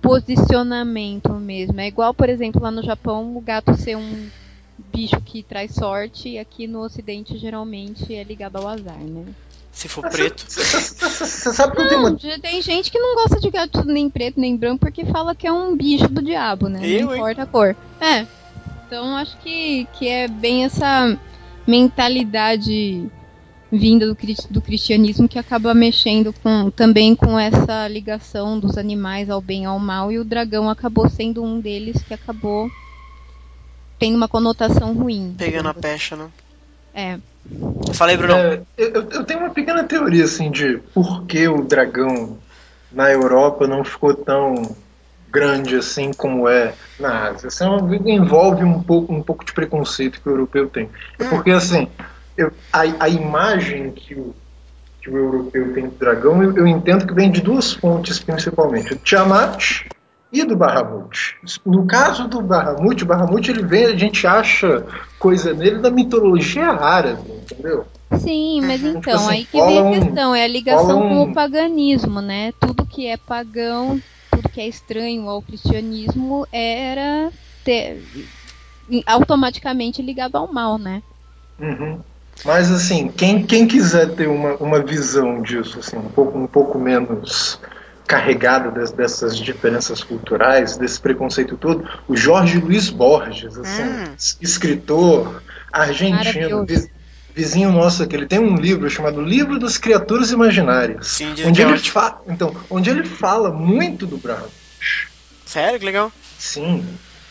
posicionamento 0.02 1.32
mesmo. 1.32 1.80
É 1.80 1.88
igual, 1.88 2.12
por 2.12 2.28
exemplo, 2.28 2.62
lá 2.62 2.70
no 2.70 2.82
Japão, 2.82 3.34
o 3.34 3.40
gato 3.40 3.74
ser 3.74 3.96
um 3.96 4.28
bicho 4.78 5.20
que 5.20 5.42
traz 5.42 5.74
sorte, 5.74 6.30
e 6.30 6.38
aqui 6.38 6.66
no 6.66 6.80
ocidente 6.80 7.36
geralmente 7.38 8.14
é 8.14 8.22
ligado 8.22 8.56
ao 8.56 8.68
azar, 8.68 8.98
né? 8.98 9.24
Se 9.72 9.88
for 9.88 10.08
preto. 10.08 10.44
Você 10.48 11.52
sabe 11.52 11.74
que 11.74 11.82
não, 11.82 11.88
tem 11.88 11.98
uma... 11.98 12.38
Tem 12.38 12.62
gente 12.62 12.92
que 12.92 12.98
não 12.98 13.16
gosta 13.16 13.40
de 13.40 13.50
gato 13.50 13.84
nem 13.84 14.08
preto 14.08 14.38
nem 14.38 14.56
branco 14.56 14.78
porque 14.78 15.04
fala 15.04 15.34
que 15.34 15.48
é 15.48 15.52
um 15.52 15.76
bicho 15.76 16.06
do 16.06 16.22
diabo, 16.22 16.68
né? 16.68 16.86
Eu, 16.86 17.06
não 17.06 17.14
importa 17.16 17.40
hein? 17.40 17.44
a 17.44 17.46
cor. 17.46 17.76
É. 18.00 18.26
Então 18.86 19.16
acho 19.16 19.36
que, 19.38 19.88
que 19.98 20.08
é 20.08 20.28
bem 20.28 20.64
essa 20.64 21.18
mentalidade 21.66 23.10
vinda 23.72 24.06
do, 24.06 24.16
do 24.50 24.60
cristianismo 24.60 25.28
que 25.28 25.38
acaba 25.38 25.74
mexendo 25.74 26.32
com, 26.32 26.70
também 26.70 27.16
com 27.16 27.36
essa 27.36 27.88
ligação 27.88 28.60
dos 28.60 28.78
animais 28.78 29.28
ao 29.28 29.40
bem 29.40 29.64
e 29.64 29.66
ao 29.66 29.80
mal, 29.80 30.12
e 30.12 30.18
o 30.18 30.24
dragão 30.24 30.70
acabou 30.70 31.08
sendo 31.08 31.42
um 31.42 31.58
deles 31.58 32.00
que 32.02 32.14
acabou 32.14 32.70
tendo 33.98 34.16
uma 34.16 34.28
conotação 34.28 34.92
ruim. 34.94 35.34
Pegando 35.36 35.68
a 35.68 35.70
assim. 35.70 35.80
pecha, 35.80 36.16
né? 36.16 36.28
É. 36.94 37.18
Falei, 37.92 38.16
Bruno. 38.16 38.34
É, 38.34 38.62
eu, 38.76 39.08
eu, 39.10 39.24
tenho 39.24 39.40
uma 39.40 39.50
pequena 39.50 39.84
teoria 39.84 40.24
assim 40.24 40.50
de 40.50 40.78
por 40.94 41.24
que 41.26 41.46
o 41.48 41.62
dragão 41.62 42.38
na 42.90 43.10
Europa 43.10 43.66
não 43.66 43.84
ficou 43.84 44.14
tão 44.14 44.76
grande 45.30 45.76
assim 45.76 46.12
como 46.12 46.48
é 46.48 46.74
na 46.98 47.30
Ásia. 47.30 47.48
Isso 47.48 47.64
é 47.64 47.66
envolve 48.10 48.64
um 48.64 48.82
pouco, 48.82 49.12
um 49.12 49.22
pouco 49.22 49.44
de 49.44 49.52
preconceito 49.52 50.20
que 50.20 50.28
o 50.28 50.32
europeu 50.32 50.68
tem. 50.68 50.88
É 51.18 51.24
porque 51.24 51.50
assim, 51.50 51.88
eu, 52.36 52.52
a, 52.72 52.82
a 53.00 53.08
imagem 53.08 53.90
que 53.90 54.14
o, 54.14 54.34
que 55.02 55.10
o 55.10 55.16
europeu 55.16 55.74
tem 55.74 55.88
do 55.88 55.96
dragão, 55.96 56.42
eu, 56.42 56.56
eu, 56.56 56.66
entendo 56.66 57.06
que 57.06 57.12
vem 57.12 57.30
de 57.30 57.40
duas 57.40 57.72
fontes 57.72 58.18
principalmente, 58.20 58.94
o 58.94 58.96
Tiamat 58.96 59.84
e 60.34 60.44
do 60.44 60.56
Bahamut. 60.56 61.36
No 61.64 61.86
caso 61.86 62.26
do 62.26 62.42
Bahamut, 62.42 63.02
o 63.02 63.06
Bahamut 63.06 63.50
ele 63.50 63.62
vem, 63.62 63.86
a 63.86 63.96
gente 63.96 64.26
acha 64.26 64.84
coisa 65.18 65.54
nele 65.54 65.78
da 65.78 65.90
mitologia 65.90 66.66
árabe, 66.66 67.30
entendeu? 67.30 67.86
Sim, 68.18 68.60
mas 68.62 68.82
então, 68.82 69.14
assim, 69.14 69.30
aí 69.30 69.44
que 69.44 69.60
vem 69.60 69.78
a 69.78 70.00
questão, 70.00 70.34
é 70.34 70.44
a 70.44 70.48
ligação 70.48 71.06
um... 71.06 71.08
com 71.08 71.30
o 71.30 71.34
paganismo, 71.34 72.20
né? 72.20 72.52
Tudo 72.60 72.86
que 72.86 73.06
é 73.06 73.16
pagão, 73.16 74.00
tudo 74.30 74.48
que 74.48 74.60
é 74.60 74.68
estranho 74.68 75.28
ao 75.28 75.40
cristianismo 75.40 76.46
era 76.52 77.30
ter, 77.64 78.02
automaticamente 79.06 80.02
ligado 80.02 80.36
ao 80.36 80.52
mal, 80.52 80.78
né? 80.78 81.02
Uhum. 81.58 82.00
Mas 82.44 82.70
assim, 82.70 83.08
quem, 83.08 83.44
quem 83.44 83.66
quiser 83.66 84.14
ter 84.14 84.28
uma, 84.28 84.54
uma 84.56 84.80
visão 84.80 85.40
disso, 85.40 85.78
assim, 85.78 85.96
um 85.96 86.08
pouco, 86.08 86.38
um 86.38 86.46
pouco 86.46 86.78
menos 86.78 87.60
carregada 88.06 88.70
des, 88.70 88.92
dessas 88.92 89.36
diferenças 89.36 90.02
culturais, 90.02 90.76
desse 90.76 91.00
preconceito 91.00 91.56
todo, 91.56 91.88
o 92.06 92.16
Jorge 92.16 92.58
Luiz 92.58 92.90
Borges, 92.90 93.56
assim, 93.56 93.82
hum. 93.82 94.14
escritor 94.40 95.42
argentino, 95.72 96.66
vizinho 97.34 97.72
nosso 97.72 98.06
que 98.06 98.14
ele 98.14 98.26
tem 98.26 98.38
um 98.38 98.54
livro 98.54 98.88
chamado 98.88 99.20
Livro 99.20 99.58
das 99.58 99.76
Criaturas 99.76 100.30
Imaginárias, 100.30 101.08
Sim, 101.08 101.34
onde 101.44 101.62
ele 101.62 101.78
fala, 101.78 102.22
então, 102.28 102.54
onde 102.70 102.90
ele 102.90 103.04
fala 103.04 103.50
muito 103.50 104.06
do 104.06 104.16
Brahma. 104.16 104.48
Sério, 105.44 105.78
que 105.78 105.84
legal. 105.84 106.12
Sim. 106.38 106.84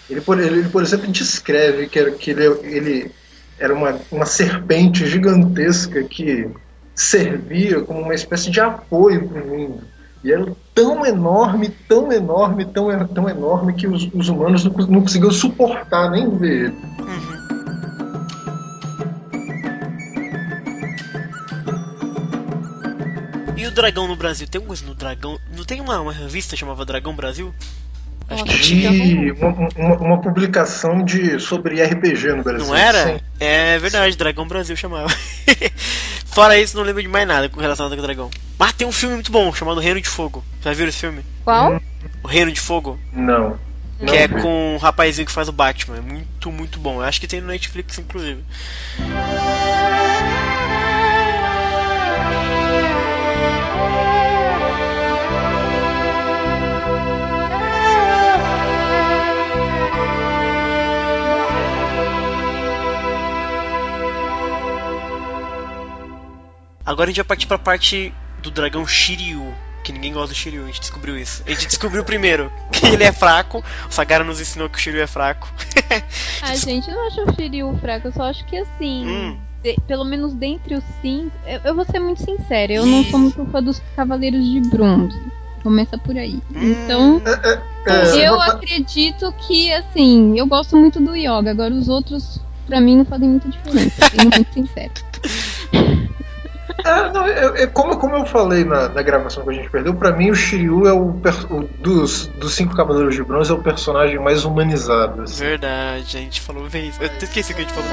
Ele, 0.09 0.21
por, 0.21 0.39
ele, 0.39 0.67
por 0.69 0.81
exemplo, 0.81 1.07
descreve 1.07 1.88
que, 1.88 2.12
que 2.12 2.31
ele, 2.31 2.45
ele 2.63 3.12
era 3.57 3.73
uma, 3.73 3.99
uma 4.12 4.25
serpente 4.25 5.05
gigantesca 5.07 6.03
que 6.03 6.49
servia 6.93 7.81
como 7.81 8.01
uma 8.01 8.13
espécie 8.13 8.51
de 8.51 8.59
apoio 8.59 9.27
para 9.27 9.41
o 9.41 9.47
mundo. 9.47 9.92
E 10.23 10.31
era 10.31 10.55
tão 10.73 11.05
enorme, 11.05 11.69
tão 11.69 12.12
enorme, 12.12 12.63
tão, 12.65 13.07
tão 13.07 13.29
enorme 13.29 13.73
que 13.73 13.86
os, 13.86 14.09
os 14.13 14.29
humanos 14.29 14.63
não, 14.63 14.71
não 14.88 15.01
conseguiam 15.01 15.31
suportar 15.31 16.09
nem 16.12 16.29
ver 16.38 16.65
ele. 16.67 16.77
Uhum. 16.99 17.43
E 23.57 23.67
o 23.67 23.71
dragão 23.71 24.07
no 24.07 24.15
Brasil? 24.15 24.47
Tem 24.47 24.62
coisa 24.62 24.86
no 24.86 24.95
dragão? 24.95 25.38
Não 25.55 25.65
tem 25.65 25.81
uma, 25.81 25.99
uma 25.99 26.13
revista 26.13 26.55
chamada 26.55 26.86
Dragão 26.86 27.15
Brasil? 27.15 27.53
Acho 28.29 28.45
que 28.45 28.57
de 28.57 29.31
uma, 29.33 29.69
uma, 29.75 29.95
uma, 29.97 30.21
publicação 30.21 31.03
de 31.03 31.39
sobre 31.39 31.83
RPG 31.83 32.33
no 32.33 32.43
Brasil. 32.43 32.67
Não 32.67 32.75
era? 32.75 33.05
Sim. 33.05 33.19
É 33.39 33.77
verdade, 33.77 34.17
Dragão 34.17 34.47
Brasil 34.47 34.75
chamava. 34.75 35.09
Fora 36.25 36.57
isso, 36.57 36.75
não 36.77 36.83
lembro 36.83 37.01
de 37.01 37.07
mais 37.07 37.27
nada 37.27 37.49
com 37.49 37.59
relação 37.59 37.86
ao 37.86 37.95
Dragão. 37.95 38.31
Mas 38.57 38.73
tem 38.73 38.88
um 38.88 38.91
filme 38.91 39.15
muito 39.15 39.31
bom 39.31 39.53
chamado 39.53 39.79
Reino 39.79 40.01
de 40.01 40.07
Fogo. 40.07 40.43
Já 40.62 40.73
viram 40.73 40.89
esse 40.89 40.99
filme? 40.99 41.23
Qual? 41.43 41.79
O 42.23 42.27
Reino 42.27 42.51
de 42.51 42.59
Fogo. 42.59 42.97
Não. 43.12 43.59
Que 43.99 44.05
não 44.05 44.13
é 44.13 44.27
vi. 44.27 44.41
com 44.41 44.75
o 44.75 44.77
rapazinho 44.77 45.25
que 45.25 45.31
faz 45.31 45.47
o 45.47 45.51
Batman. 45.53 45.97
É 45.97 46.01
muito, 46.01 46.51
muito 46.51 46.79
bom. 46.79 46.95
Eu 46.95 47.03
acho 47.03 47.19
que 47.19 47.27
tem 47.27 47.41
no 47.41 47.47
Netflix, 47.47 47.99
inclusive. 47.99 48.43
Agora 66.85 67.09
a 67.09 67.11
gente 67.11 67.17
vai 67.17 67.25
partir 67.25 67.47
pra 67.47 67.57
parte 67.57 68.13
do 68.41 68.51
dragão 68.51 68.85
Shiryu. 68.85 69.53
Que 69.83 69.91
ninguém 69.91 70.13
gosta 70.13 70.29
do 70.29 70.35
Shiryu, 70.35 70.63
a 70.63 70.67
gente 70.67 70.79
descobriu 70.79 71.17
isso. 71.17 71.43
A 71.45 71.49
gente 71.49 71.67
descobriu 71.67 72.05
primeiro 72.05 72.51
que 72.71 72.85
ele 72.85 73.03
é 73.03 73.11
fraco. 73.11 73.63
O 73.89 73.91
Sagara 73.91 74.23
nos 74.23 74.39
ensinou 74.39 74.69
que 74.69 74.77
o 74.77 74.81
Shiryu 74.81 75.01
é 75.01 75.07
fraco. 75.07 75.51
a 76.41 76.55
gente 76.55 76.89
não 76.89 77.07
acha 77.07 77.21
o 77.23 77.35
Shiryu 77.35 77.77
fraco, 77.79 78.07
eu 78.07 78.13
só 78.13 78.23
acho 78.23 78.45
que 78.45 78.57
assim. 78.57 79.05
Hum. 79.05 79.39
De, 79.61 79.77
pelo 79.87 80.03
menos 80.03 80.33
dentre 80.33 80.75
os 80.75 80.83
cinco. 81.01 81.31
Eu, 81.45 81.61
eu, 81.63 81.75
vou 81.75 81.85
ser 81.85 81.99
muito 81.99 82.23
sincera, 82.23 82.71
eu 82.71 82.85
e... 82.85 82.89
não 82.89 83.03
sou 83.05 83.19
muito 83.19 83.45
fã 83.45 83.63
dos 83.63 83.81
Cavaleiros 83.95 84.45
de 84.45 84.61
Bronze. 84.69 85.19
Começa 85.61 85.97
por 85.97 86.17
aí. 86.17 86.41
Então, 86.53 87.21
é, 87.25 87.49
é, 87.49 88.19
é, 88.19 88.27
eu 88.27 88.41
acredito 88.41 89.33
que, 89.47 89.71
assim, 89.71 90.37
eu 90.37 90.45
gosto 90.45 90.75
muito 90.75 90.99
do 90.99 91.15
Yoga. 91.15 91.51
Agora, 91.51 91.73
os 91.73 91.87
outros, 91.87 92.41
pra 92.67 92.81
mim, 92.81 92.97
não 92.97 93.05
fazem 93.05 93.29
muita 93.29 93.47
diferença. 93.47 94.09
Sendo 94.09 94.29
muito 94.35 94.53
sincero. 94.53 94.91
É, 96.83 97.12
não, 97.12 97.25
é, 97.25 97.63
é, 97.63 97.67
como, 97.67 97.97
como 97.97 98.15
eu 98.15 98.25
falei 98.25 98.63
na, 98.63 98.89
na, 98.89 99.01
gravação 99.01 99.43
que 99.43 99.49
a 99.51 99.53
gente 99.53 99.69
perdeu, 99.69 99.93
para 99.93 100.12
mim 100.12 100.31
o 100.31 100.36
Shiryu 100.36 100.88
é 100.88 100.93
o, 100.93 101.09
o, 101.49 101.63
dos, 101.79 102.27
dos 102.27 102.53
cinco 102.53 102.75
Cavaleiros 102.75 103.15
de 103.15 103.23
Bronze 103.23 103.51
é 103.51 103.53
o 103.53 103.62
personagem 103.62 104.19
mais 104.19 104.43
humanizado. 104.43 105.21
Assim. 105.21 105.39
Verdade, 105.39 106.17
a 106.17 106.19
gente 106.19 106.41
falou 106.41 106.67
vez. 106.67 106.99
Eu 106.99 107.07
até 107.07 107.25
esqueci 107.25 107.53
o 107.53 107.55
que 107.55 107.62
a 107.62 107.65
gente 107.65 107.73
falou. 107.73 107.89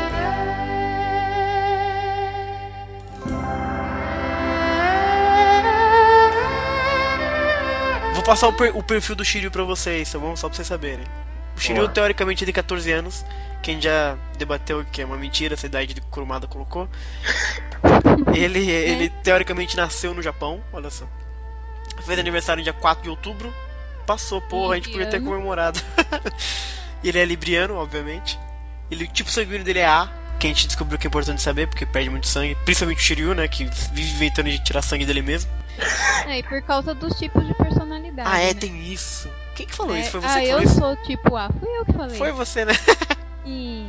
Vou 8.15 8.25
passar 8.25 8.49
o, 8.49 8.53
per, 8.53 8.77
o 8.77 8.83
perfil 8.83 9.15
do 9.15 9.25
Shiryu 9.25 9.51
pra 9.51 9.65
vocês, 9.65 10.11
tá 10.13 10.19
bom? 10.19 10.35
Só 10.37 10.49
pra 10.49 10.57
vocês 10.57 10.69
saberem. 10.69 11.05
O 11.57 11.61
Shiryu, 11.61 11.85
Ué. 11.85 11.89
teoricamente, 11.89 12.45
tem 12.45 12.55
14 12.55 12.93
anos. 12.93 13.25
Quem 13.63 13.81
já 13.81 14.17
debateu 14.39 14.85
que 14.85 15.03
é 15.03 15.05
uma 15.05 15.17
mentira 15.17 15.55
essa 15.55 15.67
idade 15.67 15.95
que 15.95 16.01
Kurumada 16.01 16.47
colocou. 16.47 16.89
ele, 18.35 18.71
é. 18.71 18.89
ele 18.89 19.11
teoricamente 19.23 19.77
nasceu 19.77 20.15
no 20.15 20.23
Japão, 20.23 20.63
olha 20.73 20.91
só. 20.91 21.07
Fez 22.05 22.19
aniversário 22.19 22.61
no 22.61 22.65
dia 22.65 22.73
4 22.73 23.03
de 23.03 23.11
outubro. 23.11 23.53
Passou, 24.07 24.41
porra, 24.41 24.75
a 24.75 24.77
gente 24.77 24.91
podia 24.91 25.07
ter 25.07 25.23
comemorado. 25.23 25.81
ele 27.05 27.19
é 27.19 27.25
libriano, 27.25 27.77
obviamente. 27.77 28.39
Ele, 28.91 29.05
o 29.05 29.09
tipo 29.09 29.31
sanguíneo 29.31 29.63
dele 29.63 29.81
é 29.81 29.87
A, 29.87 30.11
que 30.39 30.47
a 30.47 30.51
gente 30.51 30.67
descobriu 30.67 30.99
que 30.99 31.07
é 31.07 31.09
importante 31.09 31.43
saber, 31.43 31.69
porque 31.69 31.85
perde 31.85 32.09
muito 32.11 32.27
sangue. 32.27 32.57
Principalmente 32.65 32.99
o 32.99 33.03
Shiryu, 33.03 33.35
né? 33.35 33.47
Que 33.47 33.65
vive 33.93 34.15
inventando 34.15 34.51
de 34.51 34.59
tirar 34.65 34.83
sangue 34.83 35.05
dele 35.05 35.23
mesmo. 35.23 35.51
É, 36.27 36.39
e 36.39 36.43
por 36.43 36.61
causa 36.63 36.95
dos 36.95 37.17
tipos 37.19 37.47
de 37.47 37.55
personalidade. 37.55 38.29
Ah, 38.29 38.41
é, 38.41 38.49
né? 38.49 38.55
tem 38.55 38.91
isso. 38.91 39.31
Quem 39.55 39.67
que 39.67 39.75
falou 39.75 39.95
é, 39.95 40.01
isso? 40.01 40.11
Foi 40.11 40.21
você 40.21 40.27
ah, 40.27 40.41
que 40.41 40.47
falou 40.49 40.63
isso? 40.63 40.73
eu 40.73 40.79
sou 40.79 40.97
tipo 41.05 41.37
A. 41.37 41.51
Fui 41.51 41.69
eu 41.69 41.85
que 41.85 41.93
falei. 41.93 42.19
Foi 42.19 42.33
você, 42.33 42.65
né? 42.65 42.73
E... 43.45 43.89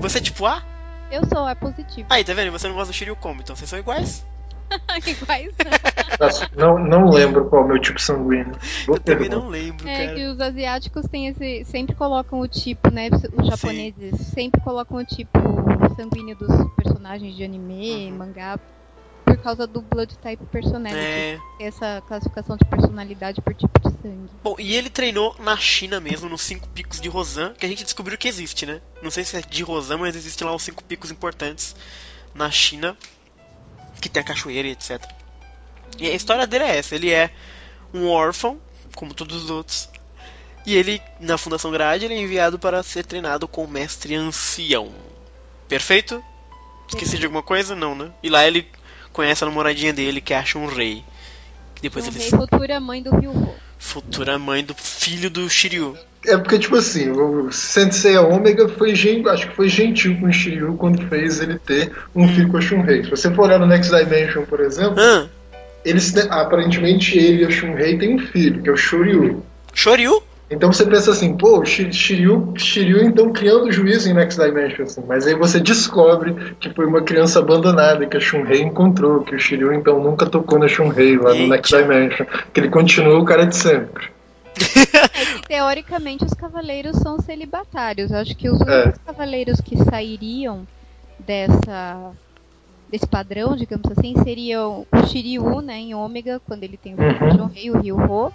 Você 0.00 0.18
é 0.18 0.20
tipo 0.20 0.46
A? 0.46 0.62
Eu 1.10 1.26
sou, 1.26 1.48
é 1.48 1.54
positivo. 1.54 2.06
Aí, 2.10 2.24
tá 2.24 2.32
vendo? 2.34 2.52
Você 2.52 2.68
não 2.68 2.74
gosta 2.74 2.92
do 2.92 2.96
Shiryu 2.96 3.16
como? 3.16 3.40
Então 3.40 3.56
vocês 3.56 3.68
são 3.68 3.78
iguais? 3.78 4.24
iguais? 5.06 5.52
não, 6.56 6.78
não 6.78 7.10
lembro 7.10 7.48
qual 7.48 7.62
é 7.62 7.64
o 7.64 7.68
meu 7.68 7.80
tipo 7.80 8.00
sanguíneo. 8.00 8.52
Vou 8.86 8.96
eu 8.96 9.00
também 9.00 9.28
não 9.28 9.48
lembro, 9.48 9.88
é 9.88 10.06
cara. 10.06 10.14
que 10.16 10.26
os 10.26 10.40
asiáticos 10.40 11.06
têm 11.06 11.26
esse. 11.26 11.64
sempre 11.64 11.96
colocam 11.96 12.40
o 12.40 12.46
tipo, 12.46 12.90
né? 12.92 13.08
Os 13.36 13.46
japoneses 13.46 14.16
Sim. 14.18 14.24
sempre 14.24 14.60
colocam 14.60 14.98
o 14.98 15.04
tipo 15.04 15.38
sanguíneo 15.96 16.36
dos 16.36 16.50
personagens 16.76 17.34
de 17.34 17.42
anime, 17.42 18.10
uhum. 18.10 18.18
mangá, 18.18 18.58
por 19.30 19.42
causa 19.42 19.66
do 19.66 19.80
Blood 19.80 20.18
Type 20.18 20.44
Personality. 20.46 20.98
É. 20.98 21.38
Essa 21.60 22.02
classificação 22.06 22.56
de 22.56 22.64
personalidade 22.64 23.40
por 23.40 23.54
tipo 23.54 23.78
de 23.78 23.90
sangue. 24.02 24.30
Bom, 24.42 24.56
e 24.58 24.74
ele 24.74 24.90
treinou 24.90 25.36
na 25.38 25.56
China 25.56 26.00
mesmo, 26.00 26.28
nos 26.28 26.42
cinco 26.42 26.68
picos 26.68 27.00
de 27.00 27.08
Rosan, 27.08 27.54
que 27.54 27.64
a 27.64 27.68
gente 27.68 27.84
descobriu 27.84 28.18
que 28.18 28.26
existe, 28.26 28.66
né? 28.66 28.80
Não 29.00 29.10
sei 29.10 29.24
se 29.24 29.36
é 29.36 29.40
de 29.40 29.62
Rosan, 29.62 29.98
mas 29.98 30.16
existe 30.16 30.42
lá 30.42 30.54
os 30.54 30.62
cinco 30.62 30.82
picos 30.82 31.10
importantes 31.12 31.76
na 32.34 32.50
China, 32.50 32.96
que 34.00 34.08
tem 34.08 34.20
a 34.20 34.24
cachoeira 34.24 34.66
e 34.66 34.72
etc. 34.72 35.00
E 35.98 36.08
a 36.08 36.14
história 36.14 36.46
dele 36.46 36.64
é 36.64 36.78
essa: 36.78 36.94
ele 36.96 37.10
é 37.10 37.30
um 37.94 38.08
órfão, 38.08 38.60
como 38.96 39.14
todos 39.14 39.44
os 39.44 39.50
outros. 39.50 39.88
E 40.66 40.76
ele, 40.76 41.00
na 41.20 41.38
Fundação 41.38 41.70
Grade, 41.70 42.04
ele 42.04 42.14
é 42.14 42.20
enviado 42.20 42.58
para 42.58 42.82
ser 42.82 43.06
treinado 43.06 43.46
com 43.48 43.64
o 43.64 43.68
mestre 43.68 44.14
ancião. 44.14 44.92
Perfeito? 45.68 46.22
Esqueci 46.88 47.16
de 47.16 47.24
alguma 47.24 47.42
coisa? 47.42 47.74
Não, 47.74 47.94
né? 47.94 48.12
E 48.22 48.28
lá 48.28 48.46
ele 48.46 48.68
conhece 49.12 49.44
a 49.44 49.46
namoradinha 49.46 49.92
dele, 49.92 50.20
que 50.20 50.34
acha 50.34 50.58
um 50.58 50.66
rei. 50.66 51.02
Depois 51.82 52.06
um 52.06 52.08
eles... 52.08 52.30
rei 52.30 52.30
futura 52.30 52.80
mãe 52.80 53.02
do 53.02 53.10
Ryuho. 53.10 53.54
Futura 53.78 54.38
mãe 54.38 54.62
do 54.62 54.74
filho 54.74 55.30
do 55.30 55.48
Shiryu. 55.48 55.96
É 56.26 56.36
porque, 56.36 56.58
tipo 56.58 56.76
assim, 56.76 57.10
o 57.10 57.50
Sensei 57.50 58.16
Omega 58.18 58.68
foi 58.68 58.92
acho 58.92 59.48
que 59.48 59.56
foi 59.56 59.70
gentil 59.70 60.20
com 60.20 60.26
o 60.26 60.32
Shiryu 60.32 60.74
quando 60.74 61.08
fez 61.08 61.40
ele 61.40 61.58
ter 61.58 61.90
um 62.14 62.24
hum. 62.24 62.28
filho 62.28 62.48
com 62.50 62.58
a 62.58 62.60
Shunrei. 62.60 63.04
Se 63.04 63.10
você 63.10 63.34
for 63.34 63.46
olhar 63.46 63.58
no 63.58 63.66
Next 63.66 63.90
Dimension, 63.90 64.44
por 64.44 64.60
exemplo, 64.60 65.02
hum. 65.02 65.26
eles, 65.82 66.14
aparentemente 66.28 67.16
ele 67.18 67.42
e 67.42 67.46
a 67.46 67.50
Shunrei 67.50 67.96
têm 67.96 68.16
um 68.16 68.18
filho, 68.18 68.62
que 68.62 68.68
é 68.68 68.72
o 68.72 68.76
Shoryu. 68.76 69.42
Shoryu? 69.72 70.22
Então 70.50 70.72
você 70.72 70.84
pensa 70.84 71.12
assim, 71.12 71.36
pô, 71.36 71.64
Shiryu, 71.64 72.52
Shiryu 72.56 73.04
então 73.04 73.32
criando 73.32 73.70
juízo 73.70 74.10
em 74.10 74.14
Next 74.14 74.40
Dimension, 74.40 74.82
assim. 74.84 75.04
mas 75.06 75.24
aí 75.24 75.34
você 75.34 75.60
descobre 75.60 76.34
que 76.58 76.68
foi 76.70 76.86
uma 76.86 77.02
criança 77.02 77.38
abandonada 77.38 78.04
que 78.04 78.16
a 78.16 78.20
Shunrei 78.20 78.60
encontrou, 78.62 79.20
que 79.22 79.36
o 79.36 79.38
Shiryu 79.38 79.72
então 79.72 80.02
nunca 80.02 80.26
tocou 80.26 80.58
na 80.58 80.66
Shunrei 80.66 81.16
lá 81.16 81.30
Eita. 81.30 81.42
no 81.42 81.48
Next 81.50 81.76
Dimension, 81.76 82.26
que 82.52 82.60
ele 82.60 82.68
continua 82.68 83.16
o 83.18 83.24
cara 83.24 83.46
de 83.46 83.54
sempre. 83.54 84.08
É 84.56 85.24
que, 85.24 85.48
teoricamente 85.48 86.24
os 86.24 86.34
cavaleiros 86.34 86.96
são 86.96 87.20
celibatários. 87.20 88.10
Eu 88.10 88.18
acho 88.18 88.36
que 88.36 88.50
os 88.50 88.60
é. 88.62 88.82
únicos 88.82 89.00
cavaleiros 89.06 89.60
que 89.60 89.76
sairiam 89.84 90.66
dessa 91.18 92.12
desse 92.90 93.06
padrão, 93.06 93.54
digamos 93.54 93.88
assim, 93.96 94.14
seriam 94.24 94.84
o 94.92 95.06
Shiryu, 95.06 95.60
né, 95.60 95.78
em 95.78 95.94
Ômega, 95.94 96.40
quando 96.44 96.64
ele 96.64 96.76
tem 96.76 96.94
o 96.94 96.98
uhum. 96.98 97.46
Rei, 97.46 97.70
o 97.70 97.78
Ryu-Ho, 97.78 98.32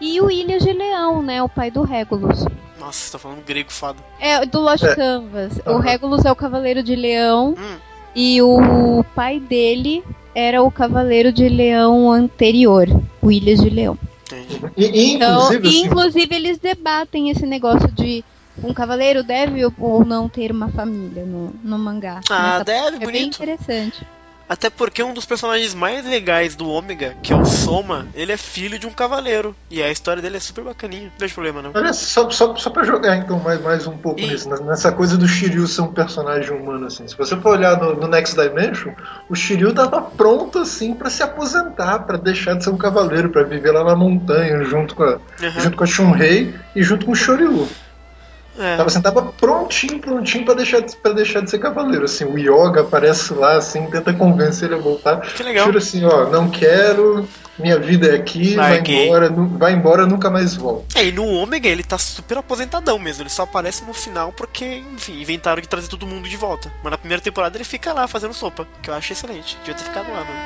e 0.00 0.20
o 0.20 0.30
Ilhas 0.30 0.62
de 0.62 0.72
Leão, 0.72 1.22
né? 1.22 1.42
O 1.42 1.48
pai 1.48 1.70
do 1.70 1.82
Regulus. 1.82 2.44
Nossa, 2.78 2.98
você 2.98 3.12
tá 3.12 3.18
falando 3.18 3.44
grego 3.44 3.72
fado. 3.72 4.02
É, 4.20 4.44
do 4.44 4.60
Lost 4.60 4.84
é. 4.84 4.94
Canvas. 4.94 5.52
Uhum. 5.66 5.74
O 5.74 5.78
Regulus 5.78 6.24
é 6.24 6.30
o 6.30 6.36
Cavaleiro 6.36 6.82
de 6.82 6.94
Leão. 6.94 7.54
Hum. 7.58 7.76
E 8.14 8.40
o 8.40 9.04
pai 9.14 9.38
dele 9.38 10.02
era 10.34 10.62
o 10.62 10.70
Cavaleiro 10.70 11.32
de 11.32 11.48
Leão 11.48 12.10
anterior, 12.10 12.86
o 13.20 13.30
Ilhas 13.30 13.60
de 13.60 13.70
Leão. 13.70 13.98
Entendi. 14.26 14.60
E, 14.76 14.84
e 14.84 15.14
então, 15.14 15.52
inclusive, 15.52 15.68
assim... 15.68 15.86
inclusive 15.86 16.34
eles 16.34 16.58
debatem 16.58 17.30
esse 17.30 17.46
negócio 17.46 17.90
de 17.92 18.24
um 18.62 18.72
cavaleiro 18.72 19.22
deve 19.22 19.64
ou 19.78 20.04
não 20.04 20.28
ter 20.28 20.50
uma 20.50 20.68
família 20.68 21.24
no, 21.24 21.54
no 21.62 21.78
mangá. 21.78 22.20
Ah, 22.30 22.62
deve, 22.62 22.96
é 22.96 23.00
bonito. 23.00 23.12
bem 23.12 23.26
interessante. 23.26 24.06
Até 24.48 24.70
porque 24.70 25.02
um 25.02 25.12
dos 25.12 25.24
personagens 25.24 25.74
mais 25.74 26.04
legais 26.04 26.54
do 26.54 26.68
Ômega, 26.68 27.16
que 27.22 27.32
é 27.32 27.36
o 27.36 27.44
Soma, 27.44 28.06
ele 28.14 28.32
é 28.32 28.36
filho 28.36 28.78
de 28.78 28.86
um 28.86 28.90
cavaleiro. 28.90 29.54
E 29.70 29.82
a 29.82 29.90
história 29.90 30.22
dele 30.22 30.36
é 30.36 30.40
super 30.40 30.64
bacaninha. 30.64 31.04
Não 31.04 31.18
vejo 31.18 31.34
problema, 31.34 31.62
não. 31.62 31.72
Olha, 31.74 31.92
só, 31.92 32.30
só, 32.30 32.54
só 32.56 32.70
pra 32.70 32.84
jogar 32.84 33.16
então 33.16 33.38
mais, 33.40 33.60
mais 33.60 33.86
um 33.86 33.96
pouco 33.96 34.20
e... 34.20 34.26
nisso, 34.26 34.48
nessa 34.64 34.92
coisa 34.92 35.16
do 35.16 35.26
Shiryu 35.26 35.66
ser 35.66 35.82
um 35.82 35.92
personagem 35.92 36.56
humano, 36.56 36.86
assim. 36.86 37.06
Se 37.08 37.16
você 37.16 37.36
for 37.36 37.56
olhar 37.56 37.76
no, 37.80 37.94
no 37.94 38.06
Next 38.06 38.36
Dimension, 38.36 38.92
o 39.28 39.34
Shiryu 39.34 39.74
tava 39.74 40.00
pronto, 40.00 40.60
assim, 40.60 40.94
para 40.94 41.10
se 41.10 41.22
aposentar, 41.22 42.00
para 42.00 42.16
deixar 42.16 42.54
de 42.54 42.64
ser 42.64 42.70
um 42.70 42.78
cavaleiro, 42.78 43.30
para 43.30 43.42
viver 43.42 43.72
lá 43.72 43.82
na 43.82 43.96
montanha, 43.96 44.62
junto 44.64 44.94
com 44.94 45.02
a, 45.02 45.14
uhum. 45.14 45.60
junto 45.60 45.76
com 45.76 45.84
a 45.84 45.86
Shunrei 45.86 46.54
e 46.74 46.82
junto 46.82 47.04
com 47.04 47.12
o 47.12 47.16
Shoryu. 47.16 47.68
É. 48.58 48.76
Tava, 48.76 48.88
assim, 48.88 49.00
tava 49.00 49.22
prontinho, 49.22 49.98
prontinho 49.98 50.44
pra 50.44 50.54
deixar, 50.54 50.80
de, 50.80 50.96
pra 50.96 51.12
deixar 51.12 51.40
de 51.40 51.50
ser 51.50 51.58
cavaleiro. 51.58 52.04
Assim, 52.04 52.24
o 52.24 52.38
Yoga 52.38 52.82
aparece 52.82 53.34
lá, 53.34 53.56
assim, 53.56 53.86
tenta 53.86 54.12
convencer 54.12 54.68
ele 54.68 54.78
a 54.78 54.82
voltar. 54.82 55.20
Que 55.20 55.42
legal. 55.42 55.66
Jura 55.66 55.78
assim, 55.78 56.04
ó, 56.04 56.28
não 56.28 56.48
quero, 56.48 57.28
minha 57.58 57.78
vida 57.78 58.08
é 58.08 58.16
aqui, 58.16 58.54
vai, 58.54 58.80
vai 58.80 59.04
embora, 59.04 59.30
vai 59.30 59.72
embora, 59.72 60.06
nunca 60.06 60.30
mais 60.30 60.54
volta. 60.54 60.98
É, 60.98 61.06
e 61.06 61.12
no 61.12 61.26
Ômega 61.26 61.68
ele 61.68 61.82
tá 61.82 61.98
super 61.98 62.38
aposentadão 62.38 62.98
mesmo, 62.98 63.22
ele 63.22 63.30
só 63.30 63.42
aparece 63.42 63.84
no 63.84 63.92
final 63.92 64.32
porque, 64.32 64.82
enfim, 64.94 65.20
inventaram 65.20 65.60
de 65.60 65.68
trazer 65.68 65.88
todo 65.88 66.06
mundo 66.06 66.28
de 66.28 66.36
volta. 66.36 66.72
Mas 66.82 66.90
na 66.90 66.98
primeira 66.98 67.22
temporada 67.22 67.56
ele 67.56 67.64
fica 67.64 67.92
lá 67.92 68.06
fazendo 68.08 68.34
sopa, 68.34 68.66
que 68.82 68.90
eu 68.90 68.94
acho 68.94 69.12
excelente. 69.12 69.56
Devia 69.58 69.74
ter 69.74 69.84
ficado 69.84 70.10
lá, 70.10 70.24
mano. 70.24 70.36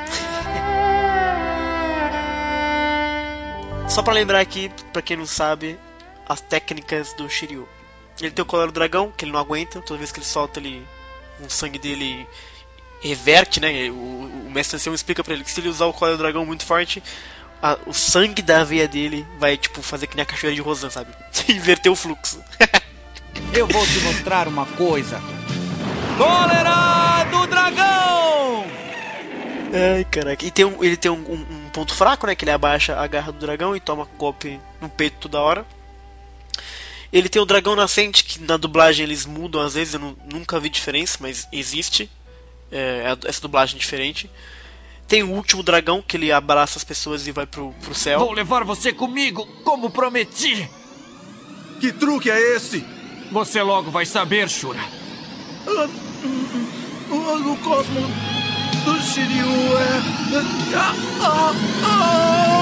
Só 3.89 4.01
pra 4.01 4.13
lembrar 4.13 4.39
aqui, 4.39 4.71
pra 4.93 5.01
quem 5.01 5.17
não 5.17 5.25
sabe, 5.25 5.77
as 6.27 6.39
técnicas 6.39 7.13
do 7.13 7.29
Shiryu. 7.29 7.67
Ele 8.21 8.31
tem 8.31 8.43
o 8.43 8.45
colar 8.45 8.67
do 8.67 8.71
dragão, 8.71 9.11
que 9.15 9.25
ele 9.25 9.31
não 9.31 9.39
aguenta, 9.39 9.81
toda 9.81 9.97
vez 9.97 10.11
que 10.11 10.19
ele 10.19 10.25
solta 10.25 10.59
ele. 10.59 10.85
O 11.39 11.49
sangue 11.49 11.79
dele 11.79 12.27
reverte, 13.01 13.59
né? 13.59 13.89
O, 13.89 13.93
o 14.45 14.51
mestre 14.51 14.75
ancião 14.75 14.93
explica 14.93 15.23
pra 15.23 15.33
ele 15.33 15.43
que 15.43 15.49
se 15.51 15.59
ele 15.59 15.69
usar 15.69 15.85
o 15.85 15.93
colar 15.93 16.11
do 16.11 16.17
dragão 16.19 16.45
muito 16.45 16.65
forte, 16.65 17.01
a, 17.61 17.77
o 17.85 17.93
sangue 17.93 18.41
da 18.41 18.63
veia 18.63 18.87
dele 18.87 19.25
vai, 19.39 19.57
tipo, 19.57 19.81
fazer 19.81 20.07
que 20.07 20.15
nem 20.15 20.23
a 20.23 20.25
cachoeira 20.25 20.55
de 20.55 20.61
Rosan, 20.61 20.89
sabe? 20.89 21.11
Inverter 21.49 21.91
o 21.91 21.95
fluxo. 21.95 22.43
Eu 23.53 23.67
vou 23.67 23.85
te 23.85 23.99
mostrar 23.99 24.47
uma 24.47 24.65
coisa. 24.65 25.21
Cólera 26.17 27.23
do 27.31 27.47
dragão! 27.47 28.65
Ai, 29.73 30.05
caraca. 30.09 30.45
E 30.45 30.51
tem 30.51 30.65
um, 30.65 30.83
ele 30.83 30.97
tem 30.97 31.09
um, 31.09 31.15
um, 31.15 31.65
um, 31.65 31.69
ponto 31.69 31.93
fraco, 31.93 32.27
né? 32.27 32.35
Que 32.35 32.43
ele 32.43 32.51
abaixa 32.51 32.99
a 32.99 33.07
garra 33.07 33.31
do 33.31 33.39
dragão 33.39 33.75
e 33.75 33.79
toma 33.79 34.07
golpe 34.17 34.59
no 34.81 34.89
peito 34.89 35.17
toda 35.21 35.39
hora. 35.39 35.65
Ele 37.11 37.27
tem 37.27 37.41
o 37.41 37.45
dragão 37.45 37.75
nascente, 37.75 38.23
que 38.23 38.39
na 38.41 38.55
dublagem 38.55 39.03
eles 39.03 39.25
mudam 39.25 39.61
às 39.61 39.73
vezes, 39.73 39.93
eu 39.93 39.99
não, 39.99 40.15
nunca 40.31 40.59
vi 40.59 40.69
diferença, 40.69 41.17
mas 41.19 41.47
existe 41.51 42.09
é, 42.71 43.17
essa 43.25 43.41
dublagem 43.41 43.77
diferente. 43.77 44.29
Tem 45.07 45.21
o 45.23 45.31
último 45.31 45.61
dragão, 45.61 46.01
que 46.01 46.15
ele 46.15 46.31
abraça 46.31 46.77
as 46.77 46.85
pessoas 46.85 47.27
e 47.27 47.31
vai 47.31 47.45
pro, 47.45 47.73
pro 47.81 47.93
céu. 47.93 48.19
Vou 48.19 48.31
levar 48.31 48.63
você 48.63 48.93
comigo, 48.93 49.45
como 49.63 49.89
prometi! 49.89 50.69
Que 51.81 51.91
truque 51.91 52.29
é 52.29 52.55
esse? 52.55 52.85
Você 53.31 53.61
logo 53.61 53.91
vai 53.91 54.05
saber, 54.05 54.49
Shura. 54.49 54.79
Ah, 55.67 55.89
o 57.11 57.57
cosmo 57.57 58.01
do 58.85 59.01
Shiryu 59.01 59.77
é. 59.77 60.01
Ah, 60.75 60.95
ah, 61.21 61.53
ah. 61.83 62.61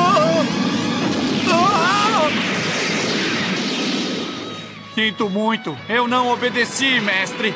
Sinto 5.00 5.30
muito, 5.30 5.78
eu 5.88 6.10
não 6.10 6.28
obedeci, 6.28 7.00
mestre. 7.00 7.54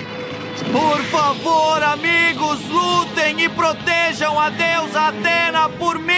Por 0.71 1.03
favor, 1.07 1.83
amigos, 1.83 2.57
lutem 2.69 3.41
e 3.41 3.49
protejam 3.49 4.39
a 4.39 4.49
deusa 4.49 5.07
Atena 5.09 5.67
por 5.67 5.99
mim! 5.99 6.13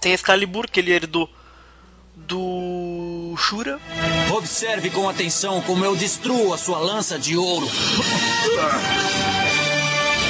Tem 0.00 0.14
Excalibur, 0.14 0.66
que 0.70 0.80
ele 0.80 0.92
herdou 0.92 1.28
do 2.16 3.34
Shura. 3.36 3.78
Observe 4.34 4.88
com 4.88 5.06
atenção 5.06 5.60
como 5.60 5.84
eu 5.84 5.94
destruo 5.94 6.54
a 6.54 6.56
sua 6.56 6.78
lança 6.78 7.18
de 7.18 7.36
ouro. 7.36 7.68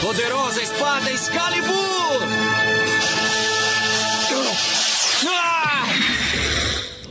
Poderosa 0.02 0.60
espada 0.60 1.08
Excalibur! 1.12 2.87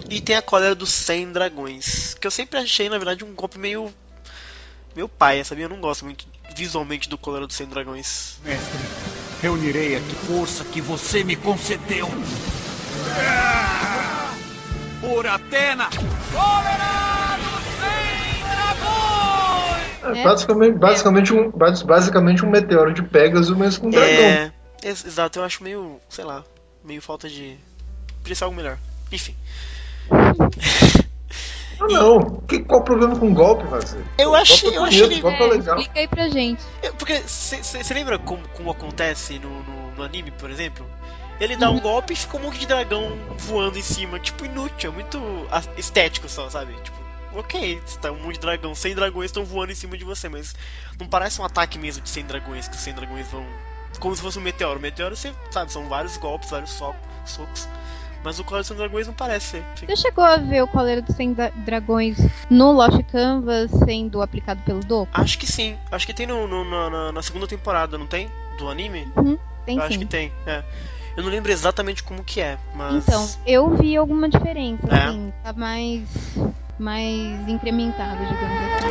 E 0.09 0.21
tem 0.21 0.35
a 0.35 0.41
cólera 0.41 0.73
dos 0.73 0.89
100 0.89 1.31
dragões, 1.33 2.13
que 2.15 2.25
eu 2.25 2.31
sempre 2.31 2.57
achei, 2.59 2.87
na 2.89 2.97
verdade, 2.97 3.23
um 3.25 3.33
golpe 3.33 3.57
meio. 3.59 3.93
meio 4.95 5.07
paia, 5.09 5.43
sabia? 5.43 5.65
Eu 5.65 5.69
não 5.69 5.81
gosto 5.81 6.05
muito 6.05 6.25
visualmente 6.55 7.09
do 7.09 7.17
cólera 7.17 7.45
dos 7.45 7.55
100 7.55 7.67
dragões. 7.67 8.39
Mestre, 8.43 8.79
reunirei 9.41 9.95
a 9.97 10.01
força 10.25 10.63
que 10.65 10.79
você 10.81 11.23
me 11.23 11.35
concedeu. 11.35 12.07
Por 15.01 15.27
Atena! 15.27 15.89
Cólera 16.31 17.37
dos 17.37 17.63
100 17.79 18.41
dragões! 20.03 20.19
É, 20.19 20.23
basicamente, 20.23 20.77
basicamente, 20.77 21.33
um, 21.33 21.51
bas- 21.51 21.81
basicamente 21.83 22.45
um 22.45 22.49
meteoro 22.49 22.93
de 22.93 23.03
Pegasus, 23.03 23.55
mas 23.57 23.77
com 23.77 23.87
um 23.87 23.91
dragão. 23.91 24.07
É. 24.23 24.51
ex- 24.83 25.05
Exato, 25.05 25.39
eu 25.39 25.43
acho 25.43 25.63
meio. 25.63 25.99
sei 26.09 26.23
lá. 26.23 26.43
meio 26.83 27.01
falta 27.01 27.29
de. 27.29 27.57
podia 28.21 28.35
ser 28.35 28.45
algo 28.45 28.55
melhor. 28.55 28.77
Enfim. 29.11 29.35
Ah, 31.79 31.87
não. 31.87 32.41
Que, 32.47 32.59
qual 32.59 32.81
o 32.81 32.83
problema 32.83 33.17
com 33.17 33.33
golpe, 33.33 33.63
Razer? 33.67 34.03
Eu 34.17 34.33
achei- 34.33 34.61
golpe 34.61 34.75
é 34.75 34.79
eu 34.79 34.83
achei 34.85 35.01
bonito, 35.01 35.13
ele- 35.13 35.21
golpe 35.21 35.37
é 35.41 35.45
É, 35.45 35.49
legal. 35.49 35.77
explica 35.79 35.99
aí 35.99 36.07
pra 36.07 36.29
gente. 36.29 36.63
É, 36.81 36.91
Porque 36.91 37.19
você 37.27 37.93
lembra 37.93 38.17
como, 38.17 38.47
como 38.49 38.71
acontece 38.71 39.37
no, 39.39 39.49
no, 39.63 39.91
no 39.95 40.03
anime, 40.03 40.31
por 40.31 40.49
exemplo? 40.49 40.85
Ele 41.39 41.55
dá 41.55 41.69
um 41.69 41.79
golpe 41.79 42.13
e 42.13 42.15
fica 42.15 42.35
um 42.37 42.39
monte 42.39 42.57
de 42.59 42.65
dragão 42.65 43.15
voando 43.37 43.77
em 43.77 43.83
cima. 43.83 44.19
Tipo, 44.19 44.43
inútil, 44.45 44.89
é 44.89 44.93
muito 44.93 45.19
estético 45.77 46.27
só, 46.27 46.49
sabe? 46.49 46.73
Tipo, 46.81 46.97
ok, 47.35 47.79
está 47.85 48.11
um 48.11 48.17
monte 48.19 48.35
de 48.35 48.39
dragão, 48.39 48.73
100 48.73 48.95
dragões 48.95 49.25
estão 49.27 49.45
voando 49.45 49.71
em 49.71 49.75
cima 49.75 49.95
de 49.95 50.03
você, 50.03 50.27
mas 50.27 50.55
não 50.99 51.05
parece 51.07 51.39
um 51.39 51.45
ataque 51.45 51.77
mesmo 51.77 52.01
de 52.01 52.09
100 52.09 52.25
dragões, 52.25 52.67
que 52.67 52.75
os 52.75 52.81
100 52.81 52.93
dragões 52.95 53.27
vão. 53.27 53.45
Como 53.99 54.15
se 54.15 54.21
fosse 54.21 54.39
um 54.39 54.41
meteoro. 54.41 54.79
O 54.79 54.81
meteoro, 54.81 55.15
você 55.15 55.31
sabe, 55.51 55.71
são 55.71 55.87
vários 55.87 56.17
golpes, 56.17 56.49
vários 56.49 56.71
so 56.71 56.93
socos. 57.25 57.67
Mas 58.27 58.39
o 58.39 58.43
Cólera 58.43 58.59
dos 58.63 58.67
100 58.67 58.75
dragões 58.75 59.07
não 59.07 59.13
parece 59.13 59.45
ser. 59.51 59.63
Você 59.87 59.95
chegou 59.95 60.21
a 60.21 60.35
ver 60.35 60.61
o 60.61 60.67
Cólera 60.67 61.01
dos 61.01 61.15
100 61.15 61.31
da- 61.33 61.49
Dragões 61.65 62.17
no 62.49 62.73
Lost 62.73 63.01
Canvas 63.09 63.71
sendo 63.85 64.21
aplicado 64.21 64.61
pelo 64.63 64.81
Doku? 64.81 65.09
Acho 65.13 65.39
que 65.39 65.47
sim, 65.47 65.77
acho 65.89 66.05
que 66.05 66.13
tem 66.13 66.27
no, 66.27 66.45
no- 66.45 66.89
na, 66.89 67.13
na- 67.13 67.21
segunda 67.21 67.47
temporada, 67.47 67.97
não 67.97 68.05
tem? 68.05 68.27
Do 68.59 68.67
anime? 68.67 69.09
Tem 69.65 69.77
Eu 69.77 69.83
acho 69.83 69.93
sim. 69.93 69.99
que 69.99 70.05
tem, 70.05 70.29
é. 70.45 70.61
Eu 71.15 71.23
não 71.23 71.29
lembro 71.29 71.49
exatamente 71.53 72.03
como 72.03 72.21
que 72.21 72.41
é, 72.41 72.57
mas. 72.75 73.07
Então, 73.07 73.29
eu 73.45 73.69
vi 73.77 73.95
alguma 73.95 74.27
diferença, 74.27 74.85
É? 74.89 75.05
assim, 75.05 75.31
tá 75.41 75.53
mais, 75.53 76.03
mais 76.77 77.47
incrementado, 77.47 78.17
digamos 78.25 78.61
assim. 78.61 78.87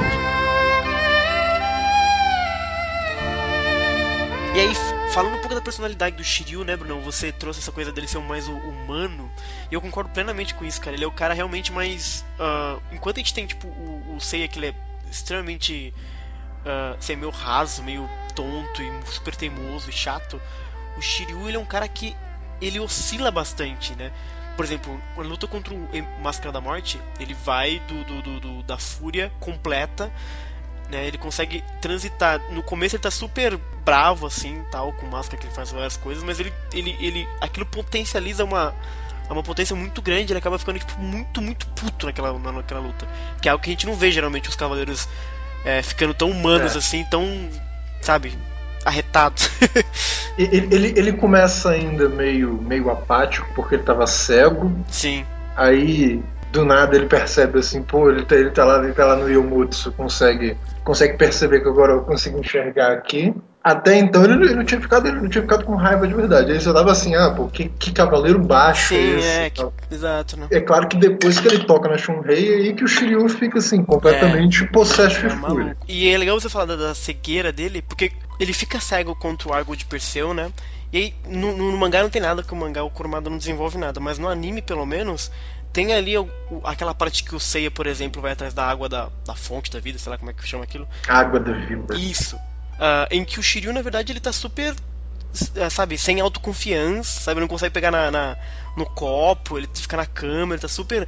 E 4.55 4.61
aí, 4.61 4.96
falando 5.17 5.37
um 5.37 5.39
pouco 5.39 5.55
da 5.55 5.63
personalidade 5.63 6.15
do 6.17 6.23
Shiryu, 6.23 6.63
né, 6.63 6.77
Bruno? 6.77 7.01
Você 7.01 7.33
trouxe 7.33 7.61
essa 7.61 7.73
coisa 7.73 7.91
dele 7.91 8.07
ser 8.07 8.19
mais 8.19 8.47
hu- 8.47 8.53
humano. 8.53 9.31
E 9.71 9.75
eu 9.75 9.81
concordo 9.81 10.11
plenamente 10.11 10.55
com 10.55 10.63
isso, 10.63 10.79
cara. 10.79 10.95
Ele 10.95 11.05
é 11.05 11.09
o 11.09 11.11
cara 11.13 11.33
realmente 11.33 11.73
mais. 11.73 12.23
ah, 12.39 12.79
enquanto 12.93 13.17
a 13.17 13.21
gente 13.21 13.33
tem, 13.33 13.47
tipo, 13.47 13.67
o, 13.67 14.17
o 14.17 14.21
Seiya, 14.21 14.47
que 14.47 14.59
ele 14.59 14.67
é 14.67 14.75
extremamente. 15.11 15.95
ah, 16.67 16.97
assim, 16.99 17.17
meio 17.17 17.31
raso, 17.31 17.83
meio 17.83 18.07
tonto 18.35 18.83
e 18.83 18.93
super 19.07 19.35
teimoso 19.35 19.89
e 19.89 19.93
chato. 19.93 20.39
O 20.99 21.01
Shiryu, 21.01 21.49
ele 21.49 21.57
é 21.57 21.61
um 21.61 21.65
cara 21.65 21.89
que. 21.89 22.15
Ele 22.61 22.79
oscila 22.79 23.31
bastante, 23.31 23.95
né? 23.95 24.13
Por 24.55 24.65
exemplo, 24.67 25.01
quando 25.15 25.29
luta 25.29 25.47
contra 25.47 25.73
o 25.75 25.89
Máscara 26.23 26.53
da 26.53 26.61
Morte, 26.61 27.01
ele 27.21 27.33
vai 27.33 27.79
do, 27.81 28.05
do- 28.05 28.23
do- 28.23 28.41
do- 28.41 28.63
da 28.63 28.77
fúria 28.79 29.31
completa 29.41 30.11
né? 30.91 31.07
Ele 31.07 31.19
consegue 31.19 31.63
transitar. 31.81 32.41
No 32.51 32.63
começo 32.63 32.97
ele 32.97 33.03
tá 33.03 33.11
super 33.11 33.59
bravo, 33.85 34.27
assim, 34.27 34.63
tal, 34.71 34.93
com 34.93 35.07
máscara 35.07 35.41
que 35.41 35.47
ele 35.47 35.55
faz 35.55 35.71
várias 35.73 35.97
coisas, 35.97 36.23
mas 36.23 36.39
ele, 36.41 36.53
ele, 36.73 36.97
ele 37.01 37.29
aquilo 37.41 37.67
potencializa 37.67 38.45
uma, 38.45 38.75
uma 39.31 39.43
potência 39.43 39.75
muito 39.77 40.01
grande, 40.03 40.33
ele 40.33 40.39
acaba 40.39 40.59
ficando 40.59 40.79
tipo, 40.79 40.99
muito, 41.01 41.41
muito 41.43 41.67
puto 41.69 42.07
naquela, 42.07 42.39
na- 42.39 42.53
naquela 42.53 42.81
luta. 42.81 43.07
Que 43.41 43.49
é 43.49 43.53
algo 43.53 43.63
que 43.63 43.71
a 43.71 43.73
gente 43.73 43.87
não 43.87 43.95
vê 43.95 44.11
geralmente 44.11 44.49
os 44.49 44.57
cavaleiros 44.57 45.09
é, 45.65 45.83
ficando 45.83 46.15
tão 46.15 46.31
humanos 46.31 46.75
É. 46.75 46.79
assim, 46.79 47.05
tão, 47.11 47.25
sabe, 48.01 48.37
arretados. 48.85 49.51
Ele, 50.39 50.69
ele, 50.75 50.95
ele 50.99 51.13
começa 51.15 51.71
ainda 51.71 52.09
meio, 52.11 52.53
meio 52.61 52.91
apático, 52.91 53.49
porque 53.55 53.75
ele 53.77 53.83
tava 53.85 54.07
cego. 54.07 54.71
Sim. 54.91 55.25
Aí, 55.57 56.23
do 56.53 56.63
nada, 56.65 56.95
ele 56.95 57.07
percebe 57.07 57.59
assim, 57.59 57.83
pô, 57.83 58.11
ele 58.11 58.23
tá, 58.23 58.35
ele 58.37 58.51
tá 58.51 58.63
lá, 58.65 58.85
ele 58.85 58.93
tá 58.93 59.07
lá 59.07 59.17
no 59.17 59.31
Yomutsu, 59.31 59.91
consegue, 59.93 60.55
consegue 60.87 61.19
perceber 61.19 61.61
que 61.61 61.69
agora 61.69 61.93
eu 61.93 62.03
consigo 62.03 62.39
enxergar 62.39 62.93
aqui. 62.93 63.35
Até 63.63 63.99
então 63.99 64.23
ele, 64.23 64.37
não- 64.37 64.45
ele 64.45 64.55
não 64.55 64.65
tinha 64.65 64.81
ficado, 64.81 65.09
ele 65.09 65.21
não 65.21 65.29
tinha 65.29 65.43
ficado 65.43 65.65
com 65.65 65.75
raiva 65.75 66.07
de 66.07 66.15
verdade. 66.15 66.53
Ele 66.53 66.61
só 66.61 66.73
tava 66.73 66.93
assim, 66.93 67.17
ah, 67.17 67.33
pô, 67.37 67.49
que, 67.49 67.69
que 67.69 67.91
cavaleiro 67.91 68.39
baixo 68.39 68.95
é 68.95 68.97
Sim, 68.99 69.19
esse? 69.19 69.29
é, 69.29 69.51
que, 69.51 69.67
exato, 69.91 70.37
né? 70.39 70.47
É 70.53 70.61
claro 70.61 70.87
que 70.87 70.97
depois 70.97 71.41
que 71.41 71.49
ele 71.49 71.65
toca 71.65 71.89
na 71.89 71.99
Shunrei, 71.99 72.49
é 72.53 72.57
aí 72.59 72.75
que 72.75 72.85
o 72.85 72.89
Shiryu 72.89 73.29
fica 73.29 73.59
assim, 73.59 73.83
completamente 73.83 74.63
É 74.63 74.67
de 75.09 75.19
fúria. 75.19 75.35
maluco. 75.35 75.85
E 75.89 76.09
é 76.09 76.17
legal 76.17 76.39
você 76.41 76.49
falar 76.49 76.67
da, 76.67 76.77
da 76.77 76.95
cegueira 76.95 77.51
dele, 77.51 77.83
porque 77.83 78.13
ele 78.39 78.53
fica 78.53 78.79
cego 78.79 79.17
contra 79.17 79.49
o 79.49 79.53
Argo 79.53 79.77
de 79.77 79.85
Perseu, 79.85 80.33
né? 80.33 80.53
E 80.93 80.99
aí, 80.99 81.15
no, 81.29 81.57
no 81.57 81.77
mangá 81.77 82.01
não 82.03 82.09
tem 82.09 82.23
nada 82.23 82.45
que 82.45 82.53
o 82.53 82.57
mangá, 82.57 82.85
o 82.85 82.91
Kurumada 82.91 83.29
não 83.29 83.37
desenvolve 83.37 83.77
nada, 83.77 83.99
mas 83.99 84.17
no 84.21 84.29
anime, 84.29 84.63
pelo 84.63 84.87
menos, 84.87 85.33
tem 85.77 85.93
ali 85.93 86.17
o- 86.17 86.27
aquela 86.65 86.95
parte 86.95 87.23
que 87.23 87.35
o 87.35 87.39
Seiya, 87.39 87.71
por 87.71 87.87
exemplo, 87.87 88.23
vai 88.23 88.33
atrás 88.33 88.55
da 88.55 88.67
água 88.67 88.89
da, 88.89 89.11
da 89.27 89.35
fonte 89.35 89.71
da 89.71 89.79
vida, 89.79 89.99
sei 89.99 90.11
lá 90.11 90.17
como 90.17 90.31
é 90.31 90.35
que 90.35 90.49
chama 90.49 90.65
aquilo. 90.65 90.89
Água 91.07 91.39
da 91.39 91.53
vida. 91.53 91.95
Isso. 91.99 92.39
Ah, 92.79 93.07
em 93.11 93.23
que 93.27 93.39
o 93.39 93.43
Shiryu, 93.43 93.75
na 93.75 93.83
verdade, 93.83 94.11
ele 94.11 94.19
tá 94.21 94.33
super. 94.33 94.75
s- 95.35 95.71
Sabe, 95.71 95.99
sem 95.99 96.19
autoconfiança, 96.19 97.21
sabe? 97.21 97.41
Não 97.43 97.47
consegue 97.49 97.75
pegar 97.75 97.91
na, 97.91 98.11
na- 98.11 98.37
no 98.75 98.87
copo, 98.87 99.59
ele 99.59 99.69
fica 99.75 99.99
na 99.99 100.07
cama, 100.07 100.55
ele 100.55 100.63
tá 100.63 100.69
super 100.69 101.07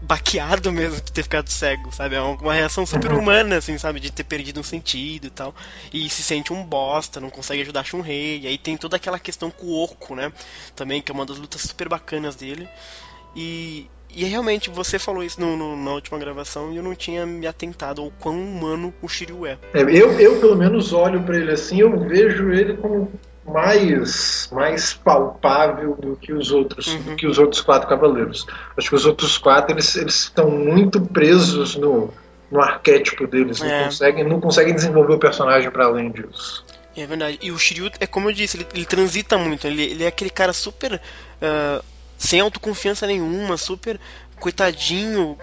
baqueado 0.00 0.72
mesmo 0.72 0.96
de 1.02 1.12
ter 1.12 1.22
ficado 1.24 1.50
cego, 1.50 1.92
sabe? 1.92 2.14
É 2.14 2.20
uma, 2.20 2.34
uma 2.36 2.54
reação 2.54 2.86
super 2.86 3.12
humana, 3.12 3.58
assim, 3.58 3.76
sabe? 3.76 4.00
De 4.00 4.10
ter 4.10 4.24
perdido 4.24 4.58
um 4.58 4.62
sentido 4.62 5.26
e 5.26 5.30
tal. 5.30 5.54
E 5.92 6.08
se 6.08 6.22
sente 6.22 6.50
um 6.50 6.64
bosta, 6.64 7.20
não 7.20 7.28
consegue 7.28 7.60
ajudar 7.60 7.84
Shunrei. 7.84 8.40
E 8.40 8.46
aí 8.46 8.56
tem 8.56 8.74
toda 8.76 8.96
aquela 8.96 9.18
questão 9.18 9.50
com 9.50 9.66
o 9.66 9.84
Oco, 9.84 10.14
né? 10.14 10.32
Também, 10.74 11.02
que 11.02 11.12
é 11.12 11.14
uma 11.14 11.26
das 11.26 11.36
lutas 11.36 11.60
super 11.60 11.88
bacanas 11.90 12.36
dele. 12.36 12.66
E, 13.36 13.86
e 14.14 14.24
realmente, 14.24 14.70
você 14.70 14.98
falou 14.98 15.22
isso 15.22 15.40
no- 15.40 15.56
no- 15.56 15.76
na 15.76 15.92
última 15.92 16.18
gravação 16.18 16.72
e 16.72 16.76
eu 16.76 16.82
não 16.82 16.94
tinha 16.94 17.24
me 17.26 17.46
atentado 17.46 18.00
ao 18.02 18.10
quão 18.10 18.38
humano 18.40 18.92
o 19.02 19.08
Shiryu 19.08 19.46
é. 19.46 19.58
É, 19.74 19.82
eu, 19.82 20.18
eu, 20.20 20.40
pelo 20.40 20.56
menos, 20.56 20.92
olho 20.92 21.22
pra 21.22 21.36
ele 21.36 21.52
assim, 21.52 21.80
eu 21.80 21.98
vejo 21.98 22.50
ele 22.52 22.76
como 22.76 23.10
mais, 23.62 24.48
mais 24.52 24.92
palpável 24.94 25.94
do 26.00 26.16
que 26.16 26.32
os 26.32 26.50
outros, 26.52 26.86
Uhum. 26.88 27.02
do 27.02 27.16
que 27.16 27.26
os 27.26 27.38
outros 27.38 27.60
quatro 27.62 27.88
cavaleiros. 27.88 28.46
Acho 28.76 28.88
que 28.90 28.94
os 28.94 29.06
outros 29.06 29.38
quatro 29.38 29.74
eles, 29.74 29.94
eles 29.96 30.14
estão 30.24 30.50
muito 30.50 31.00
presos 31.00 31.74
no, 31.76 32.12
no 32.50 32.60
arquétipo 32.60 33.26
deles, 33.26 33.60
É. 33.60 33.66
não, 33.78 33.84
conseguem, 33.86 34.24
não 34.24 34.40
conseguem 34.40 34.74
desenvolver 34.74 35.14
o 35.14 35.18
personagem 35.18 35.70
para 35.70 35.86
além 35.86 36.10
disso. 36.10 36.64
É 36.96 37.06
verdade. 37.06 37.38
E 37.40 37.50
o 37.52 37.58
Shiryu, 37.58 37.90
é 38.00 38.06
como 38.06 38.28
eu 38.28 38.32
disse, 38.34 38.56
ele, 38.56 38.66
ele 38.74 38.84
transita 38.84 39.38
muito. 39.38 39.66
Ele, 39.66 39.82
ele 39.82 40.04
é 40.04 40.08
aquele 40.08 40.30
cara 40.30 40.52
super. 40.52 41.00
ah, 41.40 41.80
sem 42.18 42.40
autoconfiança 42.40 43.06
nenhuma, 43.06 43.56
super 43.56 43.98
coitadinho, 44.40 45.38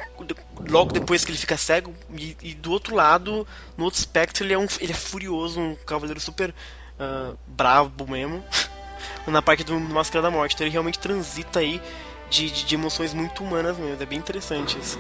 logo 0.70 0.92
depois 0.92 1.24
que 1.24 1.32
ele 1.32 1.38
fica 1.38 1.58
cego. 1.58 1.96
E, 2.16 2.36
e 2.42 2.54
do 2.54 2.72
outro 2.72 2.96
lado, 2.96 3.48
no 3.78 3.86
outro 3.86 4.00
espectro, 4.00 4.44
ele 4.44 4.54
é, 4.54 4.58
um, 4.58 4.68
ele 4.80 4.92
é 4.92 4.96
furioso, 4.96 5.60
um 5.60 5.76
cavaleiro 5.76 6.20
super 6.20 6.54
ah, 7.00 7.34
brabo 7.48 8.08
mesmo. 8.08 8.44
Na 9.28 9.42
parte 9.42 9.64
do 9.64 9.80
Máscara 9.80 10.22
da 10.22 10.32
Morte. 10.32 10.54
Então 10.54 10.66
ele 10.68 10.72
realmente 10.72 11.00
transita 11.00 11.60
aí 11.60 11.82
de, 12.30 12.50
de, 12.50 12.66
de 12.66 12.76
emoções 12.76 13.14
muito 13.14 13.44
humanas 13.44 13.78
mesmo. 13.78 14.02
É 14.02 14.06
bem 14.06 14.20
interessante 14.20 14.78
isso. 14.78 15.00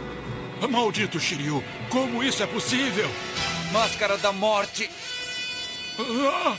Maldito 0.70 1.20
Shiryu, 1.20 1.64
como 1.90 2.24
isso 2.24 2.42
é 2.42 2.48
possível? 2.48 3.08
Máscara 3.72 4.18
da 4.18 4.32
morte. 4.32 4.90
Ah! 6.00 6.58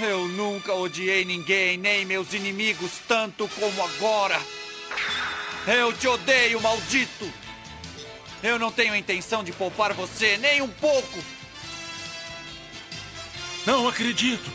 Eu 0.00 0.28
nunca 0.28 0.72
odiei 0.74 1.24
ninguém, 1.24 1.76
nem 1.76 2.04
meus 2.04 2.32
inimigos, 2.32 2.92
tanto 3.08 3.48
como 3.48 3.82
agora. 3.82 4.40
Eu 5.66 5.92
te 5.92 6.06
odeio, 6.06 6.60
maldito! 6.60 7.32
Eu 8.42 8.58
não 8.58 8.70
tenho 8.70 8.94
intenção 8.94 9.42
de 9.42 9.52
poupar 9.52 9.92
você, 9.92 10.36
nem 10.38 10.62
um 10.62 10.68
pouco! 10.68 11.18
Não 13.66 13.88
acredito. 13.88 14.48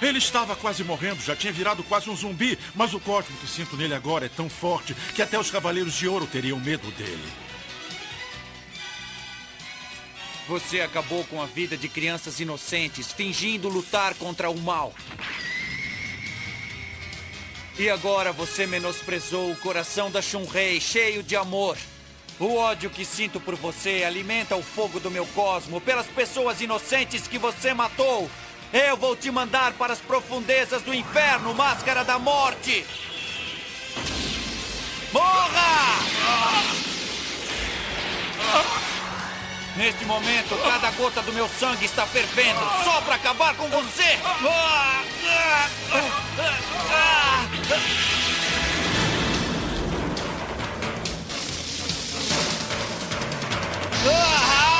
Ele 0.00 0.18
estava 0.18 0.54
quase 0.54 0.84
morrendo, 0.84 1.20
já 1.20 1.34
tinha 1.34 1.52
virado 1.52 1.82
quase 1.82 2.08
um 2.08 2.14
zumbi, 2.14 2.56
mas 2.72 2.94
o 2.94 3.00
código 3.00 3.36
que 3.38 3.48
sinto 3.48 3.76
nele 3.76 3.94
agora 3.94 4.26
é 4.26 4.28
tão 4.28 4.48
forte 4.48 4.94
que 5.12 5.20
até 5.20 5.36
os 5.36 5.50
Cavaleiros 5.50 5.94
de 5.94 6.06
Ouro 6.06 6.26
teriam 6.26 6.60
medo 6.60 6.88
dele. 6.92 7.47
Você 10.48 10.80
acabou 10.80 11.24
com 11.24 11.42
a 11.42 11.46
vida 11.46 11.76
de 11.76 11.90
crianças 11.90 12.40
inocentes, 12.40 13.12
fingindo 13.12 13.68
lutar 13.68 14.14
contra 14.14 14.48
o 14.48 14.58
mal. 14.58 14.94
E 17.78 17.90
agora 17.90 18.32
você 18.32 18.66
menosprezou 18.66 19.52
o 19.52 19.56
coração 19.56 20.10
da 20.10 20.22
Shunrei, 20.22 20.80
cheio 20.80 21.22
de 21.22 21.36
amor. 21.36 21.76
O 22.40 22.54
ódio 22.56 22.88
que 22.88 23.04
sinto 23.04 23.38
por 23.38 23.56
você 23.56 24.04
alimenta 24.06 24.56
o 24.56 24.62
fogo 24.62 24.98
do 24.98 25.10
meu 25.10 25.26
cosmo 25.26 25.82
pelas 25.82 26.06
pessoas 26.06 26.62
inocentes 26.62 27.28
que 27.28 27.36
você 27.36 27.74
matou. 27.74 28.30
Eu 28.72 28.96
vou 28.96 29.14
te 29.14 29.30
mandar 29.30 29.74
para 29.74 29.92
as 29.92 30.00
profundezas 30.00 30.80
do 30.80 30.94
inferno, 30.94 31.52
máscara 31.52 32.02
da 32.04 32.18
morte! 32.18 32.86
Morra! 35.12 35.98
Neste 39.78 40.04
momento, 40.06 40.58
cada 40.64 40.90
gota 40.90 41.22
do 41.22 41.32
meu 41.32 41.48
sangue 41.48 41.84
está 41.84 42.04
fervendo, 42.04 42.58
só 42.82 43.00
para 43.02 43.14
acabar 43.14 43.54
com 43.54 43.68
você! 43.68 44.18
Dizem 54.02 54.77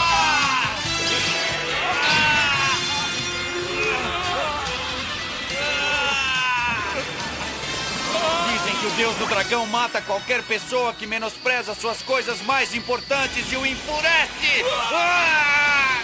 o 8.89 8.91
deus 8.93 9.15
do 9.17 9.27
dragão 9.27 9.67
mata 9.67 10.01
qualquer 10.01 10.43
pessoa 10.43 10.95
que 10.95 11.07
menospreza 11.07 11.75
suas 11.75 12.01
coisas 12.03 12.41
mais 12.43 12.75
importantes 12.75 13.53
e 13.53 13.57
o 13.57 13.67
enfurece! 13.67 14.65
Ah! 14.93 16.03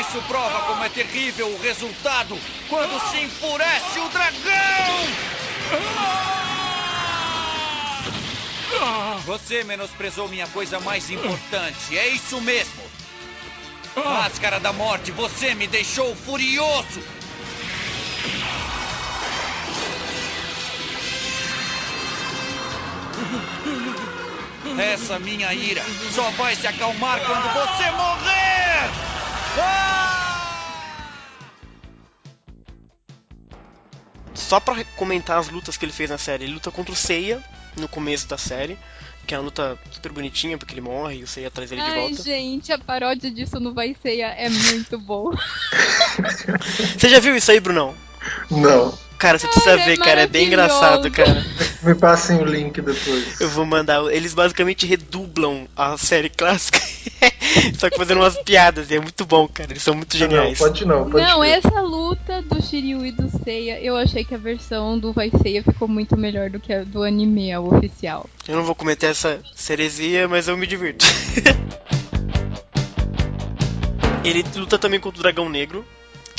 Isso 0.00 0.20
prova 0.28 0.60
como 0.62 0.84
é 0.84 0.88
terrível 0.90 1.48
o 1.48 1.58
resultado 1.62 2.38
quando 2.68 3.00
se 3.08 3.20
enfurece 3.20 3.98
o 3.98 4.08
dragão! 4.08 5.06
Você 9.24 9.64
menosprezou 9.64 10.28
minha 10.28 10.46
coisa 10.48 10.80
mais 10.80 11.10
importante, 11.10 11.96
é 11.96 12.08
isso 12.08 12.40
mesmo! 12.40 12.82
Máscara 13.96 14.60
da 14.60 14.72
morte, 14.72 15.12
você 15.12 15.54
me 15.54 15.66
deixou 15.66 16.14
furioso! 16.14 17.19
Essa 24.78 25.18
minha 25.18 25.52
ira 25.52 25.82
só 26.14 26.30
vai 26.30 26.54
se 26.54 26.66
acalmar 26.66 27.20
quando 27.20 27.42
você 27.52 27.90
morrer! 27.92 28.90
Ah! 29.58 30.16
Só 34.34 34.58
pra 34.60 34.84
comentar 34.96 35.38
as 35.38 35.48
lutas 35.48 35.76
que 35.76 35.84
ele 35.84 35.92
fez 35.92 36.10
na 36.10 36.18
série, 36.18 36.44
ele 36.44 36.54
luta 36.54 36.70
contra 36.70 36.92
o 36.92 36.96
Seiya 36.96 37.42
no 37.76 37.86
começo 37.88 38.26
da 38.26 38.36
série, 38.36 38.76
que 39.26 39.34
é 39.34 39.38
uma 39.38 39.44
luta 39.44 39.78
super 39.90 40.12
bonitinha, 40.12 40.58
porque 40.58 40.74
ele 40.74 40.80
morre 40.80 41.18
e 41.18 41.22
o 41.22 41.26
Seiya 41.26 41.50
traz 41.50 41.70
ele 41.70 41.80
de 41.80 41.86
Ai, 41.90 42.00
volta. 42.00 42.22
gente, 42.22 42.72
a 42.72 42.78
paródia 42.78 43.30
disso 43.30 43.60
no 43.60 43.72
Vai 43.72 43.96
Ceia 44.02 44.26
é 44.26 44.48
muito 44.48 44.98
boa. 44.98 45.34
Você 46.98 47.08
já 47.08 47.20
viu 47.20 47.36
isso 47.36 47.50
aí, 47.50 47.60
Brunão? 47.60 47.94
Não. 48.50 48.98
Cara, 49.20 49.38
você 49.38 49.46
precisa 49.48 49.74
Ai, 49.74 49.82
é 49.82 49.84
ver, 49.84 49.98
cara, 49.98 50.22
é 50.22 50.26
bem 50.26 50.46
engraçado, 50.46 51.10
cara. 51.10 51.44
Me 51.82 51.94
passem 51.94 52.38
o 52.40 52.44
link 52.46 52.80
depois. 52.80 53.38
Eu 53.38 53.50
vou 53.50 53.66
mandar. 53.66 54.02
Eles 54.10 54.32
basicamente 54.32 54.86
redublam 54.86 55.68
a 55.76 55.98
série 55.98 56.30
clássica, 56.30 56.80
só 57.78 57.90
que 57.90 57.98
fazendo 57.98 58.22
umas 58.22 58.38
piadas, 58.38 58.90
e 58.90 58.96
é 58.96 58.98
muito 59.00 59.26
bom, 59.26 59.46
cara. 59.46 59.72
Eles 59.72 59.82
são 59.82 59.92
muito 59.94 60.14
Não, 60.14 60.18
geniais. 60.18 60.58
pode 60.58 60.86
não, 60.86 61.10
pode 61.10 61.22
Não, 61.22 61.40
ver. 61.40 61.50
essa 61.50 61.82
luta 61.82 62.40
do 62.40 62.62
Shiryu 62.62 63.04
e 63.04 63.12
do 63.12 63.30
Seiya, 63.44 63.78
eu 63.82 63.94
achei 63.94 64.24
que 64.24 64.34
a 64.34 64.38
versão 64.38 64.98
do 64.98 65.12
Vai 65.12 65.30
Seiya 65.42 65.62
ficou 65.62 65.86
muito 65.86 66.16
melhor 66.16 66.48
do 66.48 66.58
que 66.58 66.72
a 66.72 66.82
do 66.82 67.02
anime, 67.02 67.52
a 67.52 67.60
oficial. 67.60 68.24
Eu 68.48 68.56
não 68.56 68.64
vou 68.64 68.74
cometer 68.74 69.08
essa 69.08 69.38
heresia, 69.68 70.26
mas 70.28 70.48
eu 70.48 70.56
me 70.56 70.66
divirto. 70.66 71.04
Ele 74.24 74.42
luta 74.56 74.78
também 74.78 74.98
contra 74.98 75.18
o 75.18 75.22
Dragão 75.22 75.48
Negro, 75.50 75.84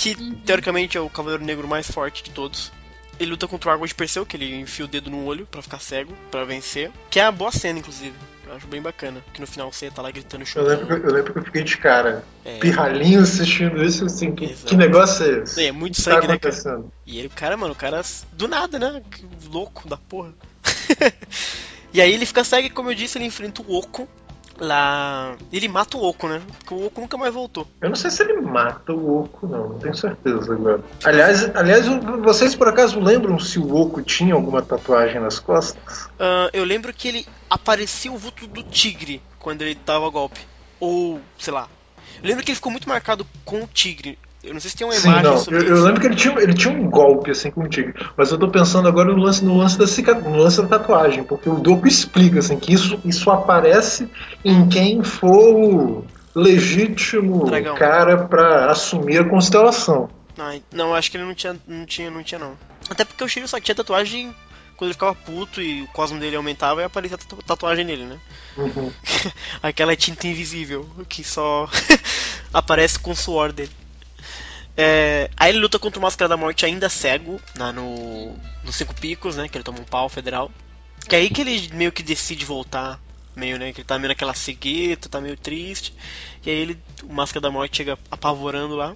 que 0.01 0.15
teoricamente 0.45 0.97
é 0.97 1.01
o 1.01 1.09
Cavaleiro 1.09 1.45
Negro 1.45 1.67
mais 1.67 1.89
forte 1.89 2.23
de 2.23 2.31
todos. 2.31 2.71
Ele 3.19 3.29
luta 3.29 3.47
contra 3.47 3.69
o 3.69 3.73
Água 3.73 3.87
de 3.87 3.93
Perseu, 3.93 4.25
que 4.25 4.35
ele 4.35 4.59
enfia 4.59 4.85
o 4.85 4.87
dedo 4.87 5.11
no 5.11 5.23
olho 5.25 5.45
pra 5.45 5.61
ficar 5.61 5.79
cego, 5.79 6.11
pra 6.31 6.43
vencer. 6.43 6.89
Que 7.11 7.19
é 7.19 7.25
uma 7.25 7.31
boa 7.31 7.51
cena, 7.51 7.77
inclusive. 7.77 8.15
Eu 8.47 8.55
acho 8.55 8.65
bem 8.65 8.81
bacana. 8.81 9.23
Que 9.31 9.39
no 9.39 9.45
final 9.45 9.71
você 9.71 9.91
tá 9.91 10.01
lá 10.01 10.09
gritando 10.09 10.43
e 10.43 10.47
Eu 10.55 10.63
lembro, 10.63 10.87
chorando. 10.87 11.07
eu 11.07 11.13
lembro 11.13 11.33
que 11.33 11.39
eu 11.39 11.43
fiquei 11.43 11.63
de 11.63 11.77
cara. 11.77 12.25
É. 12.43 12.57
Pirralhinho 12.57 13.21
assistindo 13.21 13.83
isso, 13.83 14.05
assim, 14.05 14.33
que, 14.33 14.47
que 14.47 14.75
negócio 14.75 15.23
é 15.23 15.43
esse? 15.43 15.65
É, 15.67 15.71
muito 15.71 15.97
que 15.97 16.01
sangue, 16.01 16.25
tá 16.25 16.33
né, 16.33 16.39
cara? 16.39 16.83
E 17.05 17.19
ele, 17.19 17.27
o 17.27 17.31
cara, 17.31 17.55
mano, 17.55 17.73
o 17.73 17.77
cara 17.77 18.01
do 18.33 18.47
nada, 18.47 18.79
né? 18.79 19.03
Que 19.11 19.23
louco 19.51 19.87
da 19.87 19.97
porra. 19.97 20.33
e 21.93 22.01
aí 22.01 22.11
ele 22.11 22.25
fica 22.25 22.43
cego 22.43 22.65
e, 22.65 22.71
como 22.71 22.89
eu 22.89 22.95
disse, 22.95 23.19
ele 23.19 23.25
enfrenta 23.25 23.61
o 23.61 23.75
Oco 23.77 24.09
lá. 24.61 25.35
Ele 25.51 25.67
mata 25.67 25.97
o 25.97 26.03
Oco, 26.03 26.27
né? 26.27 26.41
Porque 26.59 26.73
o 26.73 26.85
Oco 26.85 27.01
nunca 27.01 27.17
mais 27.17 27.33
voltou. 27.33 27.67
Eu 27.81 27.89
não 27.89 27.95
sei 27.95 28.11
se 28.11 28.23
ele 28.23 28.39
mata 28.39 28.93
o 28.93 29.21
Oco, 29.21 29.47
não, 29.47 29.69
não 29.69 29.79
tenho 29.79 29.95
certeza 29.95 30.53
agora. 30.53 30.81
Aliás, 31.03 31.53
aliás, 31.55 31.85
vocês 32.21 32.55
por 32.55 32.67
acaso 32.67 32.99
lembram 32.99 33.39
se 33.39 33.59
o 33.59 33.75
Oco 33.75 34.01
tinha 34.01 34.33
alguma 34.33 34.61
tatuagem 34.61 35.19
nas 35.19 35.39
costas? 35.39 36.09
Ah, 36.19 36.49
eu 36.53 36.63
lembro 36.63 36.93
que 36.93 37.07
ele 37.07 37.27
aparecia 37.49 38.11
o 38.11 38.17
vulto 38.17 38.47
do 38.47 38.63
tigre 38.63 39.21
quando 39.39 39.63
ele 39.63 39.77
dava 39.85 40.09
golpe. 40.09 40.39
Ou, 40.79 41.19
sei 41.37 41.53
lá. 41.53 41.67
Eu 42.21 42.27
lembro 42.27 42.43
que 42.43 42.51
ele 42.51 42.55
ficou 42.55 42.71
muito 42.71 42.87
marcado 42.87 43.25
com 43.43 43.63
o 43.63 43.67
tigre. 43.67 44.17
Eu 44.43 44.53
não 44.53 44.59
sei 44.59 44.71
se 44.71 44.77
tem 44.77 44.87
uma 44.87 44.93
Sim, 44.95 45.07
imagem 45.09 45.31
não. 45.31 45.37
sobre 45.37 45.59
Eu, 45.59 45.63
isso. 45.63 45.71
eu 45.73 45.83
lembro 45.83 46.01
que 46.01 46.07
ele 46.07 46.15
tinha, 46.15 46.39
ele 46.39 46.53
tinha 46.53 46.73
um 46.73 46.89
golpe 46.89 47.29
assim 47.31 47.51
com 47.51 47.61
o 47.61 47.69
tigre. 47.69 47.93
Mas 48.17 48.31
eu 48.31 48.37
tô 48.39 48.49
pensando 48.49 48.87
agora 48.87 49.13
no 49.13 49.21
lance, 49.21 49.45
no 49.45 49.55
lance 49.57 49.77
da 49.77 49.85
cica- 49.85 50.15
no 50.15 50.35
lance 50.35 50.59
da 50.61 50.67
tatuagem, 50.67 51.23
porque 51.23 51.47
o 51.47 51.55
Doku 51.59 51.87
explica 51.87 52.39
assim, 52.39 52.57
que 52.57 52.73
isso, 52.73 52.99
isso 53.05 53.29
aparece 53.29 54.09
em 54.43 54.67
quem 54.67 55.03
for 55.03 55.53
o 55.55 56.05
legítimo 56.33 57.45
Dragão. 57.45 57.75
cara 57.75 58.25
pra 58.27 58.71
assumir 58.71 59.19
a 59.19 59.29
constelação. 59.29 60.09
Não, 60.37 60.61
não, 60.71 60.95
acho 60.95 61.11
que 61.11 61.17
ele 61.17 61.25
não 61.25 61.35
tinha, 61.35 61.55
não 61.67 61.85
tinha, 61.85 62.09
não 62.09 62.23
tinha 62.23 62.39
não. 62.39 62.53
Até 62.89 63.05
porque 63.05 63.23
o 63.23 63.27
Shiryu 63.27 63.47
só 63.47 63.59
tinha 63.59 63.75
tatuagem 63.75 64.33
quando 64.75 64.87
ele 64.87 64.93
ficava 64.93 65.13
puto 65.13 65.61
e 65.61 65.83
o 65.83 65.87
cosmo 65.89 66.19
dele 66.19 66.35
aumentava 66.35 66.81
e 66.81 66.83
aparecia 66.85 67.15
a 67.15 67.19
tatu- 67.19 67.43
tatuagem 67.45 67.85
nele, 67.85 68.05
né? 68.05 68.17
Uhum. 68.57 68.91
Aquela 69.61 69.95
tinta 69.95 70.25
invisível 70.27 70.87
que 71.07 71.23
só 71.23 71.69
aparece 72.53 72.97
com 72.97 73.11
o 73.11 73.15
suor 73.15 73.51
dele. 73.51 73.69
É, 74.75 75.29
aí 75.35 75.51
ele 75.51 75.59
luta 75.59 75.77
contra 75.77 75.99
o 75.99 76.01
Máscara 76.01 76.29
da 76.29 76.37
Morte 76.37 76.65
ainda 76.65 76.89
cego, 76.89 77.39
lá 77.57 77.71
no, 77.71 78.33
no 78.63 78.71
Cinco 78.71 78.93
Picos, 78.93 79.37
né? 79.37 79.47
Que 79.47 79.57
ele 79.57 79.63
toma 79.63 79.79
um 79.79 79.85
pau 79.85 80.07
federal. 80.09 80.51
Que 81.07 81.15
é 81.15 81.19
aí 81.19 81.29
que 81.29 81.41
ele 81.41 81.69
meio 81.73 81.91
que 81.91 82.03
decide 82.03 82.45
voltar. 82.45 82.99
Meio, 83.35 83.57
né? 83.57 83.71
Que 83.71 83.81
ele 83.81 83.87
tá 83.87 83.97
meio 83.97 84.09
naquela 84.09 84.33
cegueta, 84.33 85.09
tá 85.09 85.19
meio 85.19 85.37
triste. 85.37 85.93
E 86.45 86.49
aí 86.49 86.55
ele, 86.55 86.79
o 87.03 87.13
Máscara 87.13 87.41
da 87.41 87.51
Morte 87.51 87.77
chega 87.77 87.97
apavorando 88.09 88.75
lá. 88.75 88.95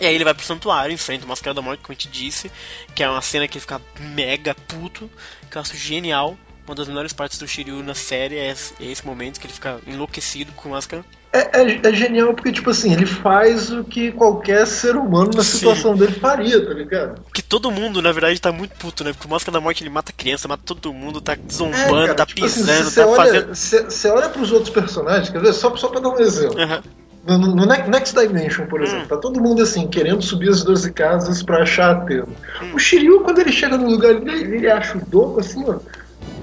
E 0.00 0.06
aí 0.06 0.14
ele 0.14 0.24
vai 0.24 0.32
pro 0.32 0.44
santuário, 0.44 0.94
enfrenta 0.94 1.24
o 1.24 1.28
Máscara 1.28 1.52
da 1.52 1.62
Morte, 1.62 1.82
como 1.82 1.92
eu 1.92 1.98
te 1.98 2.08
disse. 2.08 2.50
Que 2.94 3.02
é 3.02 3.10
uma 3.10 3.22
cena 3.22 3.46
que 3.46 3.58
ele 3.58 3.62
fica 3.62 3.80
mega 3.98 4.54
puto. 4.54 5.10
Que 5.50 5.56
eu 5.56 5.62
acho 5.62 5.76
genial. 5.76 6.38
Uma 6.66 6.74
das 6.74 6.88
melhores 6.88 7.12
partes 7.12 7.38
do 7.38 7.48
Shiryu 7.48 7.82
na 7.82 7.94
série 7.94 8.36
é 8.36 8.50
esse, 8.50 8.74
é 8.80 8.86
esse 8.86 9.04
momento 9.04 9.40
que 9.40 9.46
ele 9.46 9.52
fica 9.52 9.80
enlouquecido 9.86 10.52
com 10.52 10.68
o 10.68 10.72
Máscara. 10.72 11.04
É, 11.32 11.60
é- 11.62 11.80
é 11.88 11.92
genial 11.92 12.34
porque, 12.34 12.50
tipo 12.50 12.70
assim, 12.70 12.92
ele 12.92 13.06
faz 13.06 13.70
o 13.70 13.84
que 13.84 14.10
qualquer 14.10 14.66
ser 14.66 14.96
humano 14.96 15.30
na 15.36 15.44
Sim. 15.44 15.58
situação 15.58 15.94
dele 15.94 16.12
faria, 16.12 16.64
tá 16.66 16.74
ligado? 16.74 17.22
Que 17.32 17.40
todo 17.40 17.70
mundo, 17.70 18.02
na 18.02 18.10
verdade, 18.10 18.40
tá 18.40 18.50
muito 18.50 18.74
puto, 18.76 19.04
né? 19.04 19.12
Porque 19.12 19.28
o 19.28 19.30
Máscara 19.30 19.52
da 19.52 19.60
Morte 19.60 19.84
ele 19.84 19.90
mata 19.90 20.12
criança, 20.12 20.48
mata 20.48 20.62
todo 20.66 20.92
mundo, 20.92 21.20
tá 21.20 21.34
É, 21.34 21.38
zombando, 21.52 22.06
cara, 22.06 22.14
tá 22.14 22.26
tipo 22.26 22.44
assim, 22.44 22.60
pisando, 22.64 22.90
você 22.90 23.00
tá 23.00 23.06
olha, 23.06 23.16
fazendo. 23.16 23.54
Você 23.90 24.08
olha 24.08 24.28
pros 24.28 24.50
outros 24.50 24.70
personagens, 24.70 25.30
quer 25.30 25.40
ver? 25.40 25.52
Só, 25.52 25.74
só 25.76 25.86
pra 25.88 26.00
dar 26.00 26.08
um 26.08 26.18
exemplo. 26.18 26.60
Aham. 26.60 26.82
No, 27.24 27.36
no- 27.38 27.54
no 27.54 27.66
Ne- 27.66 27.86
Next 27.86 28.18
Dimension, 28.18 28.66
por 28.66 28.82
exemplo, 28.82 29.04
Hum. 29.04 29.08
tá 29.08 29.16
todo 29.18 29.40
mundo 29.40 29.62
assim, 29.62 29.86
querendo 29.86 30.22
subir 30.22 30.48
as 30.48 30.64
12 30.64 30.90
casas 30.90 31.42
pra 31.42 31.62
achar 31.62 31.90
a 31.90 31.92
Atena. 32.02 32.26
Hum. 32.62 32.74
O 32.74 32.78
Shiryu, 32.78 33.20
quando 33.20 33.38
ele 33.40 33.52
chega 33.52 33.76
no 33.76 33.88
lugar, 33.88 34.12
ele, 34.14 34.56
ele 34.56 34.70
acha 34.70 34.96
o 34.96 35.00
Doku 35.06 35.38
assim, 35.38 35.62
ó. 35.68 35.78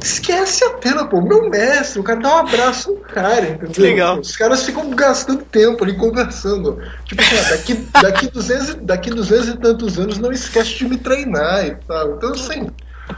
Esquece 0.02 0.64
a 0.64 0.70
Atena, 0.70 1.08
pô. 1.08 1.22
Meu 1.22 1.50
mestre, 1.50 2.00
o 2.00 2.04
cara 2.04 2.20
dá 2.20 2.36
um 2.36 2.38
abraço 2.48 2.90
no 2.92 3.00
cara, 3.02 3.50
entendeu? 3.50 3.84
Legal. 3.84 4.20
Os 4.20 4.36
caras 4.36 4.64
ficam 4.64 4.90
gastando 4.92 5.44
tempo 5.44 5.84
ali 5.84 5.98
conversando. 5.98 6.78
Tipo 7.06 7.22
assim, 7.22 7.50
daqui, 7.50 7.74
daqui, 8.02 8.32
200, 8.32 8.70
e- 8.70 8.82
daqui 8.82 9.10
200 9.10 9.48
e 9.50 9.58
tantos 9.58 10.00
anos 10.00 10.18
não 10.18 10.32
esquece 10.32 10.76
de 10.78 10.86
me 10.86 10.98
treinar 10.98 11.66
e 11.66 11.76
tal. 11.88 12.16
Então, 12.16 12.32
assim, 12.32 12.68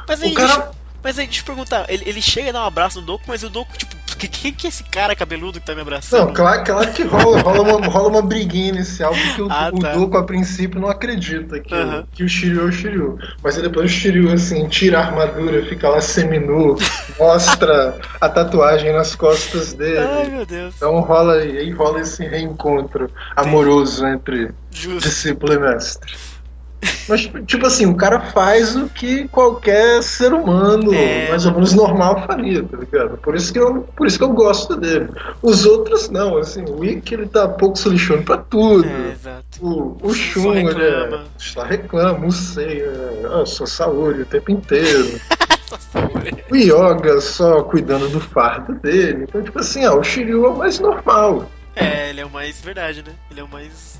Mas 0.08 0.22
aí, 0.22 0.32
o 0.32 0.34
cara, 0.34 0.72
Mas 1.04 1.20
aí, 1.20 1.26
deixa 1.26 1.42
eu 1.42 1.46
perguntar, 1.46 1.86
ele, 1.90 2.04
ele 2.08 2.22
chega 2.22 2.50
a 2.50 2.54
dar 2.54 2.64
um 2.64 2.68
abraço 2.68 3.00
no 3.02 3.06
Doku, 3.06 3.26
mas 3.28 3.44
o 3.44 3.50
Doku, 3.50 3.78
tipo, 3.78 3.96
quem 4.28 4.52
que 4.54 4.68
é 4.68 4.70
esse 4.70 4.84
cara 4.84 5.16
cabeludo 5.16 5.60
que 5.60 5.66
tá 5.66 5.74
me 5.76 5.82
abraçando? 5.82 6.28
Não, 6.28 6.34
claro, 6.34 6.64
claro 6.64 6.92
que 6.92 7.04
rola, 7.04 7.40
rola, 7.42 7.62
uma, 7.62 7.88
rola 7.88 8.10
uma 8.10 8.22
briguinha 8.22 8.70
inicial, 8.70 9.14
porque 9.14 9.42
o, 9.42 9.48
Ah, 9.50 9.70
o 9.74 9.80
tá. 9.80 9.94
Doku 9.94 10.18
a 10.18 10.24
princípio 10.24 10.80
não 10.80 10.90
acredita 10.90 11.60
que, 11.60 11.74
o, 11.74 12.08
que 12.12 12.24
o 12.24 12.30
Shiryu 12.30 12.62
é 12.62 12.64
o 12.66 12.72
Shiryu. 12.72 13.18
Mas 13.44 13.56
aí 13.58 13.64
depois 13.64 13.86
o 13.86 13.94
Shiryu, 13.94 14.32
assim, 14.34 14.68
tira 14.68 15.00
a 15.00 15.06
armadura, 15.06 15.66
fica 15.66 15.88
lá 15.90 16.02
seminu, 16.02 16.76
mostra 17.20 17.98
a 18.20 18.30
tatuagem 18.30 18.92
nas 18.94 19.16
costas 19.16 19.72
Ai, 19.72 19.78
dele. 19.78 20.30
meu 20.32 20.46
Deus. 20.46 20.74
Então 20.76 21.00
rola 21.02 21.34
aí 21.36 21.72
rola 21.72 22.02
esse 22.02 22.26
reencontro 22.26 23.10
amoroso 23.36 24.06
entre 24.08 24.52
Justo. 24.72 25.08
discípulo 25.08 25.54
e 25.54 25.60
mestre. 25.60 26.14
Mas, 27.08 27.30
tipo 27.46 27.66
assim, 27.66 27.86
o 27.86 27.96
cara 27.96 28.20
faz 28.20 28.76
o 28.76 28.88
que 28.88 29.28
qualquer 29.30 30.02
ser 30.04 30.34
humano, 30.34 30.94
É. 30.94 31.30
mais 31.30 31.46
ou 31.46 31.54
menos 31.54 31.74
normal, 31.74 32.26
faria, 32.26 32.64
tá 32.64 32.78
ligado? 32.78 33.18
Por 33.18 33.36
isso, 33.36 33.52
que 33.52 33.60
eu, 33.60 33.82
por 33.96 34.08
isso 34.08 34.18
que 34.18 34.24
eu 34.24 34.32
gosto 34.32 34.76
dele. 34.76 35.10
Os 35.42 35.66
outros 35.66 36.10
não, 36.10 36.38
assim, 36.38 36.64
o 36.64 36.86
Ikki 36.86 37.16
ele 37.16 37.28
tá 37.28 37.48
pouco 37.48 37.78
se 37.78 37.90
lixando 37.90 38.24
pra 38.24 38.38
tudo. 38.38 38.88
É, 38.88 39.12
exato. 39.12 39.44
O, 39.60 39.98
o 40.02 40.14
Shun, 40.14 40.54
ele 40.54 40.84
é, 40.84 41.24
só 41.38 41.64
reclama, 41.64 42.28
o 42.28 42.32
Sei, 42.32 42.82
é, 42.82 43.22
ah, 43.26 43.46
só 43.46 43.66
saúde 43.66 44.22
o 44.22 44.26
tempo 44.26 44.52
inteiro. 44.52 45.20
o 46.50 46.56
Yoga 46.56 47.20
só 47.22 47.64
cuidando 47.64 48.08
do 48.10 48.20
fardo 48.20 48.74
dele. 48.76 49.26
Então, 49.28 49.42
tipo 49.42 49.60
assim, 49.60 49.84
ah, 49.84 49.94
o 49.94 50.04
Shiryu 50.04 50.46
é 50.46 50.50
o 50.50 50.58
mais 50.58 50.80
normal. 50.80 51.50
É, 51.76 52.10
ele 52.10 52.22
é 52.22 52.26
o 52.26 52.30
mais 52.30 52.60
verdade, 52.62 53.04
né? 53.06 53.14
Ele 53.30 53.40
é 53.40 53.44
o 53.44 53.48
mais. 53.48 53.99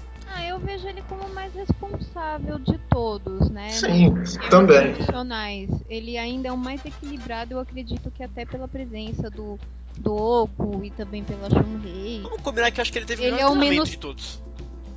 Eu 0.60 0.66
vejo 0.66 0.88
ele 0.88 1.02
como 1.08 1.24
o 1.24 1.34
mais 1.34 1.54
responsável 1.54 2.60
de 2.60 2.78
todos, 2.90 3.50
né? 3.50 3.70
Sim, 3.70 4.10
Nos 4.10 4.34
termos 4.34 4.50
também. 4.50 4.88
emocionais. 4.96 5.70
Ele 5.90 6.18
ainda 6.18 6.50
é 6.50 6.52
o 6.52 6.58
mais 6.58 6.84
equilibrado, 6.86 7.54
eu 7.54 7.60
acredito 7.60 8.12
que 8.12 8.22
até 8.24 8.46
pela 8.46 8.68
presença 8.68 9.30
do, 9.30 9.58
do 9.98 10.14
Oku 10.14 10.84
e 10.84 10.92
também 10.92 11.24
pela 11.24 11.50
Shunrei. 11.50 12.22
Vamos 12.24 12.42
combinar 12.42 12.72
que 12.72 12.80
eu 12.80 12.82
acho 12.82 12.92
que 12.92 12.98
ele 13.00 13.06
teve 13.06 13.22
o 13.22 13.26
Ele 13.26 13.32
melhor 13.36 13.42
é 13.44 13.46
o 13.48 13.52
treinamento 13.52 13.74
menos- 13.76 13.90
de 13.90 13.98
todos. 13.98 14.44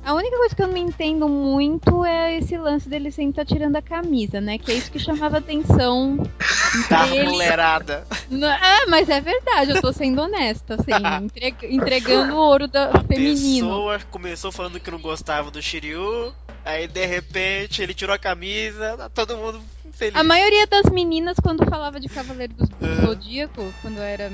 A 0.05 0.13
única 0.13 0.35
coisa 0.37 0.55
que 0.55 0.61
eu 0.61 0.67
não 0.67 0.77
entendo 0.77 1.29
muito 1.29 2.03
é 2.03 2.37
esse 2.37 2.57
lance 2.57 2.89
dele 2.89 3.09
sempre 3.11 3.41
estar 3.41 3.45
tirando 3.45 3.75
a 3.77 3.81
camisa, 3.81 4.41
né? 4.41 4.57
Que 4.57 4.71
é 4.71 4.75
isso 4.75 4.91
que 4.91 4.99
chamava 4.99 5.37
atenção 5.37 6.17
Da 6.89 7.05
dele. 7.05 7.29
mulherada. 7.29 8.05
É, 8.29 8.85
mas 8.87 9.07
é 9.09 9.21
verdade, 9.21 9.71
eu 9.71 9.81
tô 9.81 9.93
sendo 9.93 10.21
honesta, 10.21 10.75
assim, 10.75 10.91
entreg- 11.25 11.63
entregando 11.73 12.33
o 12.33 12.37
ouro 12.37 12.67
da 12.67 12.91
feminino. 13.07 13.67
Pessoa 13.67 13.99
começou 14.11 14.51
falando 14.51 14.79
que 14.79 14.91
não 14.91 14.99
gostava 14.99 15.49
do 15.49 15.61
Shiryu, 15.61 16.33
aí 16.65 16.87
de 16.87 17.05
repente 17.05 17.81
ele 17.81 17.93
tirou 17.93 18.13
a 18.13 18.19
camisa, 18.19 18.97
tá 18.97 19.09
todo 19.09 19.37
mundo 19.37 19.61
feliz. 19.93 20.15
A 20.15 20.23
maioria 20.23 20.67
das 20.67 20.85
meninas, 20.91 21.37
quando 21.41 21.65
falava 21.69 21.99
de 21.99 22.09
Cavaleiro 22.09 22.53
do, 22.53 22.63
Uhum. 22.85 23.05
Zodíaco, 23.07 23.73
quando 23.81 23.97
eu 23.97 24.03
era 24.03 24.29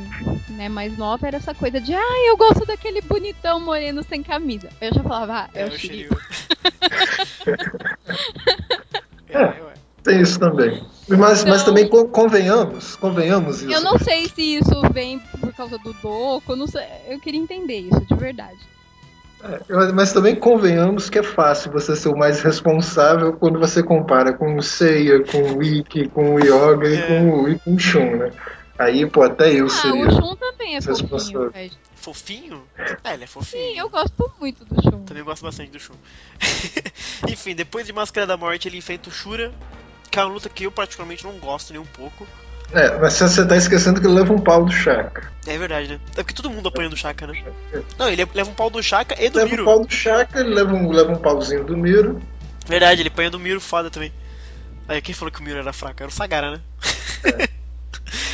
né, 0.50 0.68
mais 0.70 0.98
nova, 0.98 1.28
era 1.28 1.38
essa 1.38 1.54
coisa 1.54 1.80
de 1.80 1.94
ai, 1.94 2.30
eu 2.30 2.36
gosto 2.38 2.66
daquele 2.66 3.02
bonitão 3.02 3.60
moreno 3.60 4.04
sem 4.04 4.24
camisa. 4.24 4.70
Eu 4.82 4.94
já 4.94 5.04
falava, 5.04 5.34
ah, 5.34 5.50
é, 5.54 5.62
É 5.62 5.66
o 5.68 5.72
Shiryu. 5.78 6.10
É, 9.30 9.38
É. 9.38 9.46
ué. 9.64 9.74
Tem 10.04 10.22
isso 10.22 10.40
também. 10.40 10.82
Mas, 11.08 11.44
mas 11.44 11.62
Então- 11.62 11.66
também 11.66 11.88
co- 11.88 12.08
convenhamos, 12.08 12.96
convenhamos 12.96 13.62
isso. 13.62 13.72
Eu 13.72 13.82
não 13.82 13.98
sei 14.00 14.28
se 14.30 14.56
isso 14.58 14.82
vem 14.94 15.20
por 15.20 15.54
causa 15.54 15.78
do 15.78 15.94
Doco, 15.94 16.54
eu 16.54 16.56
não 16.56 16.68
sei. 16.68 16.84
Eu 17.08 17.20
queria 17.20 17.40
entender 17.40 17.80
isso, 17.80 18.00
de 18.06 18.16
verdade. 18.16 18.58
É, 19.42 19.92
Mas 19.94 20.12
também 20.12 20.36
convenhamos 20.36 21.10
que 21.10 21.20
é 21.20 21.24
fácil 21.24 21.72
você 21.72 21.96
ser 21.96 22.10
o 22.10 22.18
mais 22.18 22.42
responsável 22.42 23.34
quando 23.34 23.60
você 23.60 23.82
compara 23.82 24.34
com 24.34 24.56
o 24.56 24.62
Seiya, 24.62 25.24
com 25.24 25.54
o 25.54 25.64
Ikki, 25.64 26.10
com 26.10 26.36
o 26.36 26.40
Yoga 26.40 26.88
e, 26.88 26.96
É. 26.96 27.08
com 27.08 27.32
o, 27.32 27.50
e 27.50 27.60
com 27.60 27.76
o 27.76 27.80
Shun, 27.80 28.18
né? 28.18 28.32
Aí, 28.78 29.06
pô, 29.06 29.24
até 29.24 29.52
eu 29.52 29.66
ah, 29.66 29.70
seria. 29.70 30.08
o 30.08 30.12
Shun 30.12 30.36
também 30.36 30.76
é 30.78 30.82
fofinho, 30.82 31.02
responsável. 31.10 31.52
velho. 31.52 31.72
Fofinho? 31.96 32.64
É, 33.04 33.14
ele 33.14 33.24
é 33.26 33.28
fofinho. 33.28 33.64
Sim, 33.74 33.78
eu 33.78 33.90
gosto 33.90 34.32
muito 34.40 34.64
do 34.64 34.82
Shun. 34.82 35.04
Também 35.04 35.24
gosto 35.24 35.44
bastante 35.44 35.72
do 35.72 35.80
Shun. 35.80 35.96
Enfim, 37.28 37.56
depois 37.56 37.86
de 37.86 37.92
Máscara 37.94 38.26
da 38.26 38.38
Morte, 38.38 38.68
ele 38.68 38.78
enfrenta 38.78 39.10
o 39.10 39.12
Shura, 39.12 39.52
que 40.10 40.18
é 40.18 40.24
uma 40.24 40.34
luta 40.34 40.48
que 40.48 40.64
eu 40.64 40.72
particularmente 40.72 41.26
não 41.26 41.38
gosto 41.40 41.72
nem 41.74 41.82
um 41.82 41.86
pouco. 41.86 42.26
É, 42.72 42.98
mas 43.00 43.14
você 43.14 43.46
tá 43.46 43.58
esquecendo 43.58 44.00
que 44.00 44.06
ele 44.06 44.14
leva 44.14 44.32
um 44.32 44.40
pau 44.40 44.64
do 44.64 44.72
Shaka. 44.72 45.32
É 45.48 45.58
verdade, 45.58 45.88
né? 45.90 46.00
É 46.16 46.22
porque 46.24 46.34
todo 46.34 46.50
mundo 46.50 46.70
apanha 46.70 46.90
do 46.90 46.96
Shaka, 46.96 47.26
né? 47.26 47.44
Não, 47.98 48.08
ele 48.08 48.28
leva 48.34 48.50
um 48.50 48.54
pau 48.54 48.70
do 48.70 48.82
Shaka 48.82 49.16
e 49.20 49.30
do 49.30 49.38
Leva 49.38 49.50
Miro. 49.50 49.64
um 49.64 49.66
pau 49.66 49.86
do 49.86 49.92
Shaka, 49.92 50.40
ele 50.40 50.54
leva 50.54 50.74
um, 50.74 50.92
leva 50.92 51.12
um 51.12 51.18
pauzinho 51.18 51.64
do 51.64 51.76
Miro. 51.76 52.22
Verdade, 52.68 53.02
ele 53.02 53.10
apanha 53.10 53.32
do 53.32 53.40
Miro 53.40 53.60
foda 53.60 53.90
também. 53.90 54.14
Aí 54.88 55.02
quem 55.02 55.16
falou 55.16 55.32
que 55.32 55.40
o 55.40 55.44
Miro 55.44 55.58
era 55.58 55.74
fraco? 55.74 55.96
Era 56.02 56.10
o 56.10 56.14
Sagara, 56.14 56.52
né? 56.52 56.62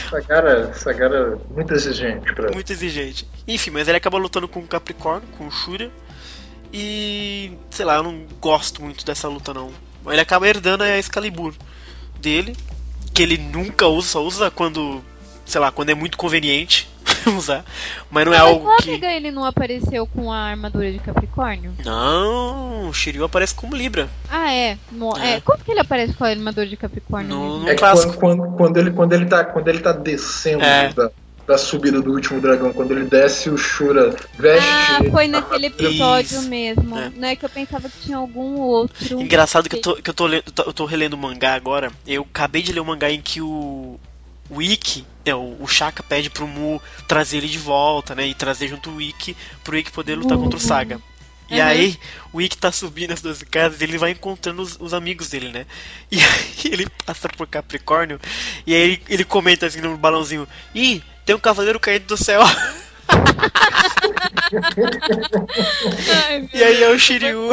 Sagara, 0.10 0.74
Sagara 0.74 1.38
muito 1.50 1.74
exigente 1.74 2.34
pra 2.34 2.52
Muito 2.52 2.72
exigente. 2.72 3.28
Enfim, 3.48 3.72
mas 3.72 3.88
ele 3.88 3.98
acaba 3.98 4.18
lutando 4.18 4.48
com 4.48 4.60
o 4.60 4.68
Capricórnio, 4.68 5.28
com 5.38 5.48
o 5.48 5.52
Shura. 5.52 5.90
E. 6.74 7.58
sei 7.70 7.86
lá, 7.86 7.96
eu 7.96 8.04
não 8.04 8.26
gosto 8.42 8.82
muito 8.82 9.06
dessa 9.06 9.28
luta 9.28 9.54
não. 9.54 9.72
Ele 10.08 10.22
acaba 10.22 10.48
herdando 10.48 10.84
a 10.84 10.98
Excalibur 10.98 11.54
dele, 12.20 12.56
que 13.16 13.24
ele 13.24 13.38
nunca 13.38 13.88
usa, 13.88 14.08
só 14.10 14.24
usa 14.24 14.52
quando. 14.52 15.02
sei 15.46 15.60
lá, 15.62 15.72
quando 15.72 15.90
é 15.90 15.96
muito 15.96 16.18
conveniente 16.18 16.88
usar. 17.38 17.64
Mas 18.12 18.26
não 18.26 18.34
é 18.34 18.38
Mas 18.38 18.48
algo 18.48 18.70
o 18.70 18.78
que. 18.78 18.92
Ele 19.06 19.32
não 19.32 19.46
apareceu 19.46 20.06
com 20.08 20.32
a 20.32 20.38
armadura 20.38 20.92
de 20.92 21.00
Capricórnio? 21.00 21.74
Não, 21.84 22.90
o 22.90 22.94
Shiryu 22.94 23.24
aparece 23.24 23.54
como 23.56 23.76
Libra. 23.76 24.10
Ah, 24.30 24.52
é. 24.54 24.78
No- 24.92 25.16
É. 25.18 25.36
é. 25.36 25.42
Como 25.42 25.58
que 25.64 25.72
ele 25.72 25.80
aparece 25.80 26.14
com 26.14 26.24
a 26.26 26.30
armadura 26.30 26.68
de 26.68 26.76
Capricórnio? 26.78 27.30
No- 27.30 27.60
no- 27.60 27.68
É 27.70 27.72
que 27.74 27.80
clássico. 27.80 28.14
quando, 28.18 28.42
quando, 28.42 28.58
quando 28.58 28.78
ele, 28.78 28.92
quando, 28.92 29.14
ele 29.14 29.26
tá, 29.26 29.44
quando 29.46 29.68
ele 29.68 29.80
tá 29.80 29.92
descendo 29.92 30.64
É. 30.64 30.92
da, 30.94 31.10
da 31.48 31.58
subida 31.58 32.02
do 32.02 32.12
último 32.12 32.42
dragão, 32.42 32.74
quando 32.74 32.92
ele 32.92 33.06
desce, 33.06 33.50
o 33.50 33.58
Shura 33.58 34.16
veste. 34.38 34.68
Ah, 34.68 35.00
foi 35.12 35.28
naquele 35.28 35.68
episódio 35.68 36.40
Isso. 36.40 36.50
mesmo. 36.50 36.98
É. 36.98 37.12
Não 37.16 37.28
é 37.28 37.36
que 37.36 37.46
eu 37.46 37.50
pensava 37.50 37.90
que 37.90 38.00
tinha 38.00 38.18
algum 38.18 38.60
outro. 38.60 39.22
Engraçado 39.22 39.70
que 39.70 39.76
eu 39.76 39.82
tô, 39.82 39.96
que 39.96 40.10
eu 40.10 40.14
tô, 40.14 40.26
lendo, 40.26 40.44
eu 40.66 40.74
tô 40.74 40.86
relendo 40.86 41.14
o 41.14 41.18
mangá 41.18 41.54
agora. 41.54 41.92
Eu 42.06 42.24
acabei 42.24 42.62
de 42.62 42.72
ler 42.72 42.80
um 42.80 42.86
mangá 42.86 43.10
em 43.12 43.22
que 43.22 43.42
o. 43.42 44.00
O 44.48 44.62
Ikki, 44.62 45.04
né, 45.26 45.34
o, 45.34 45.58
o 45.60 45.68
Shaka 45.68 46.04
pede 46.04 46.30
pro 46.30 46.48
Mu 46.48 46.80
trazer 47.08 47.38
ele 47.38 47.48
de 47.48 47.58
volta, 47.58 48.14
né? 48.14 48.28
E 48.28 48.36
trazer 48.36 48.68
junto 48.68 48.92
o 48.92 49.02
Ikki 49.02 49.36
pro 49.64 49.76
Ikki 49.76 49.92
poder 49.92 50.16
lutar 50.16 50.38
contra 50.38 50.58
o 50.58 50.62
Saga. 50.62 51.02
E 51.50 51.60
Uhum. 51.60 51.66
aí, 51.66 51.98
o 52.32 52.42
Ikki 52.42 52.58
tá 52.58 52.72
subindo 52.72 53.12
as 53.12 53.22
duas 53.22 53.42
casas 53.42 53.82
e 53.82 53.84
ele 53.84 53.98
vai 53.98 54.12
encontrando 54.12 54.62
os, 54.62 54.78
os 54.80 54.94
amigos 54.94 55.30
dele, 55.30 55.50
né? 55.50 55.66
E 56.12 56.18
aí 56.22 56.72
ele 56.72 56.88
passa 57.06 57.28
por 57.30 57.48
Capricórnio 57.48 58.20
e 58.68 58.74
aí 58.76 58.82
ele, 58.82 59.04
ele 59.10 59.24
comenta 59.24 59.66
assim 59.66 59.82
no 59.82 59.98
balãozinho: 59.98 60.48
Ih, 60.76 61.02
tem 61.26 61.36
um 61.36 61.40
cavaleiro 61.40 61.80
caindo 61.80 62.06
do 62.06 62.18
céu. 62.18 62.42
Ai, 66.28 66.50
E 66.54 66.64
aí 66.64 66.84
é 66.84 66.90
o. 66.90 67.00
Shiryu. 67.00 67.50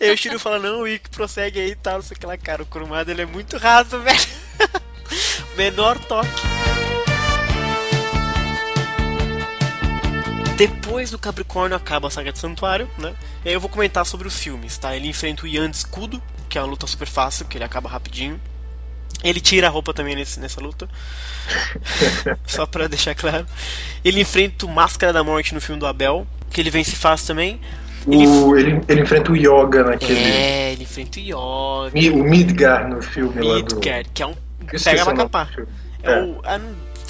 e 0.00 0.04
aí 0.04 0.12
o 0.12 0.16
Shiryu 0.16 0.38
fala, 0.38 0.58
não, 0.58 0.82
o 0.82 0.88
Ikki 0.88 1.10
prossegue 1.10 1.58
aí 1.60 1.70
e 1.72 1.76
tal, 1.76 1.94
não 1.94 2.02
sei 2.02 2.16
o 2.16 2.20
que 2.20 2.26
lá, 2.26 2.36
cara. 2.36 2.62
O 2.62 2.66
Kurumada 2.66 3.10
ele 3.10 3.22
é 3.22 3.26
muito 3.26 3.56
raso, 3.56 3.98
velho. 3.98 4.18
Menor 5.56 5.98
toque. 5.98 6.28
Depois 10.56 11.10
do 11.10 11.18
Capricórnio 11.18 11.76
acaba 11.76 12.06
a 12.06 12.10
saga 12.10 12.32
de 12.32 12.38
Santuário, 12.38 12.88
né? 12.96 13.14
E 13.44 13.48
aí 13.48 13.54
eu 13.54 13.60
vou 13.60 13.68
comentar 13.68 14.06
sobre 14.06 14.28
os 14.28 14.38
filmes, 14.38 14.78
tá? 14.78 14.94
Ele 14.94 15.08
enfrenta 15.08 15.44
o 15.44 15.48
Yan 15.48 15.70
de 15.70 15.78
escudo, 15.78 16.22
que 16.48 16.56
é 16.56 16.60
uma 16.60 16.68
luta 16.68 16.86
super 16.86 17.08
fácil, 17.08 17.46
que 17.46 17.56
ele 17.56 17.64
acaba 17.64 17.88
rapidinho. 17.88 18.40
Ele 19.22 19.40
tira 19.40 19.66
a 19.68 19.70
roupa 19.70 19.92
também 19.94 20.16
nesse, 20.16 20.40
nessa 20.40 20.60
luta. 20.60 20.88
Só 22.46 22.66
pra 22.66 22.86
deixar 22.88 23.14
claro. 23.14 23.46
Ele 24.04 24.20
enfrenta 24.20 24.66
o 24.66 24.68
Máscara 24.68 25.12
da 25.12 25.22
Morte 25.22 25.54
no 25.54 25.60
filme 25.60 25.78
do 25.80 25.86
Abel, 25.86 26.26
que 26.50 26.60
ele 26.60 26.70
vence 26.70 26.96
fácil 26.96 27.28
também. 27.28 27.60
O, 28.06 28.56
ele, 28.56 28.80
ele 28.88 29.00
enfrenta 29.02 29.30
o 29.30 29.36
Yoga 29.36 29.84
naquele. 29.84 30.18
É, 30.18 30.72
ele 30.72 30.82
enfrenta 30.82 31.20
o 31.20 31.22
Yoga. 31.22 31.90
Mi- 31.94 32.10
O 32.10 32.24
Midgar 32.24 32.88
no 32.88 33.00
filme 33.00 33.40
lá 33.40 33.60
do. 33.60 33.76
Midgard, 33.76 34.10
que 34.12 34.22
é 34.22 34.26
um. 34.26 34.34
Pega 34.84 35.04
pra 35.04 35.14
capar. 35.14 35.48
filme. 35.54 35.68
É, 36.02 36.12
É. 36.12 36.22
o. 36.22 36.40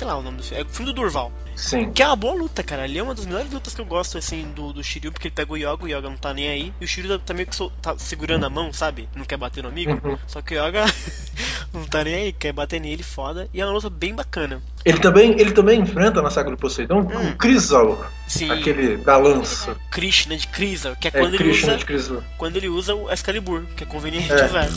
sei 0.02 0.06
lá 0.10 0.16
o 0.18 0.22
nome 0.22 0.38
do 0.38 0.42
filme. 0.42 0.62
É 0.62 0.66
o 0.66 0.68
filme 0.68 0.86
do 0.86 0.92
Durval. 0.92 1.30
Sim. 1.54 1.92
Que 1.92 2.02
é 2.02 2.06
uma 2.06 2.16
boa 2.16 2.34
luta, 2.34 2.62
cara. 2.62 2.82
Ali 2.82 2.98
é 2.98 3.02
uma 3.02 3.14
das 3.14 3.24
melhores 3.24 3.52
lutas 3.52 3.72
que 3.72 3.80
eu 3.80 3.84
gosto, 3.84 4.18
assim, 4.18 4.50
do, 4.54 4.72
do 4.72 4.82
Shiryu, 4.82 5.12
porque 5.12 5.28
ele 5.28 5.34
pega 5.34 5.52
o 5.52 5.56
Yoga, 5.56 5.84
o 5.84 5.88
Yoga 5.88 6.08
não 6.10 6.16
tá 6.16 6.34
nem 6.34 6.48
aí. 6.48 6.72
E 6.80 6.84
o 6.84 6.88
Shiryu 6.88 7.18
tá 7.20 7.32
meio 7.32 7.46
que 7.46 7.54
sol- 7.54 7.70
tá 7.80 7.96
segurando 7.96 8.44
a 8.44 8.50
mão, 8.50 8.72
sabe? 8.72 9.08
Não 9.14 9.24
quer 9.24 9.36
bater 9.36 9.62
no 9.62 9.68
amigo. 9.68 9.92
Uhum. 10.04 10.18
Só 10.26 10.42
que 10.42 10.56
o 10.56 10.66
Yoga 10.66 10.84
não 11.72 11.84
tá 11.84 12.02
nem 12.02 12.14
aí, 12.14 12.32
quer 12.32 12.52
bater 12.52 12.80
nele, 12.80 13.04
foda. 13.04 13.48
E 13.54 13.60
é 13.60 13.64
uma 13.64 13.72
luta 13.74 13.88
bem 13.88 14.12
bacana. 14.12 14.60
Ele 14.84 14.98
também, 14.98 15.38
ele 15.40 15.52
também 15.52 15.80
enfrenta 15.80 16.20
na 16.20 16.30
saga 16.30 16.50
do 16.50 16.56
Poseidon 16.56 17.02
Hum. 17.02 17.30
o 17.30 17.36
Crisaur, 17.36 18.04
Sim. 18.26 18.50
aquele 18.50 18.96
da 18.96 19.16
lança. 19.16 19.76
Krishna 19.90 20.36
de 20.36 20.48
Krisa, 20.48 20.96
que 21.00 21.06
é, 21.06 21.10
É, 21.14 21.20
quando, 21.20 21.34
ele 21.34 21.44
Krishna 21.44 21.78
usa, 21.94 22.24
quando 22.36 22.56
ele 22.56 22.68
usa 22.68 22.92
o 22.94 23.08
Excalibur, 23.12 23.62
que 23.76 23.84
é 23.84 23.86
conveniente 23.86 24.32
É. 24.32 24.46
usar. 24.46 24.68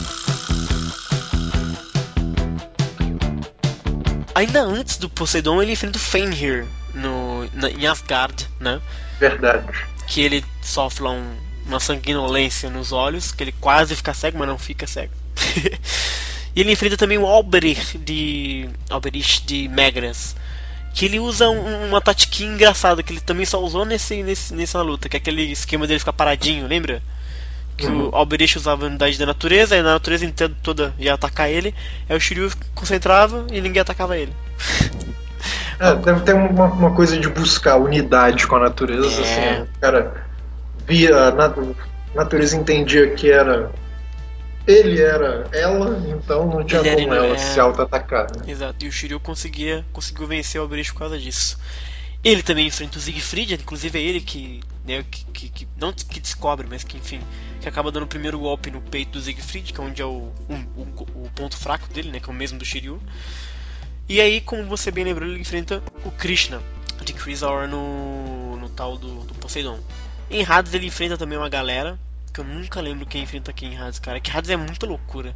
Ainda 4.38 4.60
antes 4.62 4.98
do 4.98 5.08
Poseidon, 5.08 5.62
ele 5.62 5.72
enfrenta 5.72 5.96
o 5.96 6.00
Fenrir 6.00 6.66
no, 6.94 7.48
na- 7.54 7.70
em 7.70 7.86
Asgard, 7.86 8.46
né? 8.60 8.80
Verdade. 9.18 9.66
Que 10.06 10.20
ele 10.20 10.44
sofre 10.62 11.04
lá 11.04 11.10
um- 11.10 11.36
uma 11.66 11.80
sanguinolência 11.80 12.68
nos 12.70 12.92
olhos, 12.92 13.32
que 13.32 13.42
ele 13.42 13.52
quase 13.52 13.96
fica 13.96 14.12
cego, 14.14 14.38
mas 14.38 14.46
não 14.48 14.58
fica 14.58 14.86
cego. 14.86 15.12
E 16.54 16.60
ele 16.60 16.72
enfrenta 16.72 16.96
também 16.96 17.18
o 17.18 17.26
Alberich 17.26 17.98
de. 17.98 18.66
Alberich 18.88 19.42
de 19.44 19.68
Megras. 19.68 20.34
Que 20.94 21.04
ele 21.04 21.20
usa 21.20 21.50
um, 21.50 21.88
uma 21.88 22.00
tatiquinha 22.00 22.50
engraçada 22.50 23.02
que 23.02 23.12
ele 23.12 23.20
também 23.20 23.44
só 23.44 23.62
usou 23.62 23.84
nesse, 23.84 24.22
nesse, 24.22 24.54
nessa 24.54 24.80
luta, 24.80 25.06
que 25.06 25.16
é 25.16 25.18
aquele 25.18 25.42
esquema 25.42 25.86
dele 25.86 25.98
ficar 25.98 26.14
paradinho, 26.14 26.66
lembra? 26.66 27.02
Que 27.76 27.86
uhum. 27.86 28.08
o 28.08 28.14
Alberich 28.14 28.56
usava 28.56 28.84
a 28.84 28.88
unidade 28.88 29.18
da 29.18 29.26
natureza, 29.26 29.76
e 29.76 29.80
a 29.80 29.82
natureza 29.82 30.24
inteira 30.24 30.52
toda 30.62 30.94
ia 30.98 31.14
atacar 31.14 31.50
ele, 31.50 31.74
aí 32.08 32.16
o 32.16 32.20
Shiryu 32.20 32.50
concentrava 32.74 33.46
e 33.50 33.60
ninguém 33.60 33.82
atacava 33.82 34.16
ele. 34.16 34.32
É, 35.78 35.94
deve 35.94 36.22
ter 36.22 36.34
uma, 36.34 36.64
uma, 36.64 36.90
coisa 36.92 37.18
de 37.18 37.28
buscar 37.28 37.76
unidade 37.76 38.46
com 38.46 38.56
a 38.56 38.60
natureza, 38.60 39.20
é. 39.20 39.60
assim, 39.60 39.70
cara 39.78 40.26
via 40.86 41.14
a 41.14 41.32
natureza 42.14 42.56
entendia 42.56 43.10
que 43.10 43.30
era 43.30 43.70
ele 44.66 45.00
era 45.00 45.46
ela, 45.52 46.02
então 46.08 46.46
não 46.46 46.64
tinha 46.64 46.80
ele 46.80 47.02
como 47.02 47.14
ela 47.14 47.34
é... 47.34 47.38
se 47.38 47.60
auto-atacar. 47.60 48.26
Né? 48.36 48.50
Exato, 48.50 48.84
e 48.84 48.88
o 48.88 48.92
Shiryu 48.92 49.20
conseguia, 49.20 49.84
conseguiu 49.92 50.26
vencer 50.26 50.60
o 50.60 50.64
Alberich 50.64 50.92
por 50.92 51.00
causa 51.00 51.18
disso. 51.18 51.56
Ele 52.26 52.42
também 52.42 52.66
enfrenta 52.66 52.98
o 52.98 53.00
Siegfried, 53.00 53.54
inclusive 53.54 53.96
é 53.96 54.02
ele 54.02 54.20
que, 54.20 54.60
né, 54.84 55.04
que, 55.08 55.24
que, 55.26 55.48
que, 55.48 55.68
não 55.76 55.92
que 55.92 56.18
descobre, 56.18 56.66
mas 56.68 56.82
que 56.82 56.96
enfim, 56.96 57.20
que 57.60 57.68
acaba 57.68 57.92
dando 57.92 58.02
o 58.02 58.08
primeiro 58.08 58.36
golpe 58.36 58.68
no 58.68 58.80
peito 58.80 59.12
do 59.12 59.22
Siegfried, 59.22 59.72
que 59.72 59.80
é 59.80 59.84
onde 59.84 60.02
é 60.02 60.04
o, 60.04 60.32
um, 60.50 60.82
o 61.14 61.30
ponto 61.36 61.56
fraco 61.56 61.86
dele, 61.94 62.10
né, 62.10 62.18
que 62.18 62.28
é 62.28 62.32
o 62.32 62.34
mesmo 62.34 62.58
do 62.58 62.64
Shiryu. 62.64 63.00
E 64.08 64.20
aí, 64.20 64.40
como 64.40 64.64
você 64.64 64.90
bem 64.90 65.04
lembrou, 65.04 65.30
ele 65.30 65.38
enfrenta 65.38 65.80
o 66.04 66.10
Krishna 66.10 66.60
de 67.04 67.12
Chrysaor 67.12 67.68
no, 67.68 68.56
no 68.56 68.70
tal 68.70 68.98
do, 68.98 69.22
do 69.22 69.34
Poseidon. 69.36 69.78
Em 70.28 70.44
Hades 70.44 70.74
ele 70.74 70.88
enfrenta 70.88 71.16
também 71.16 71.38
uma 71.38 71.48
galera, 71.48 71.96
que 72.34 72.40
eu 72.40 72.44
nunca 72.44 72.80
lembro 72.80 73.06
quem 73.06 73.22
enfrenta 73.22 73.52
quem 73.52 73.74
em 73.74 73.78
Hades, 73.78 74.00
cara. 74.00 74.18
Que 74.18 74.36
Hades 74.36 74.50
é 74.50 74.56
muita 74.56 74.84
loucura. 74.84 75.32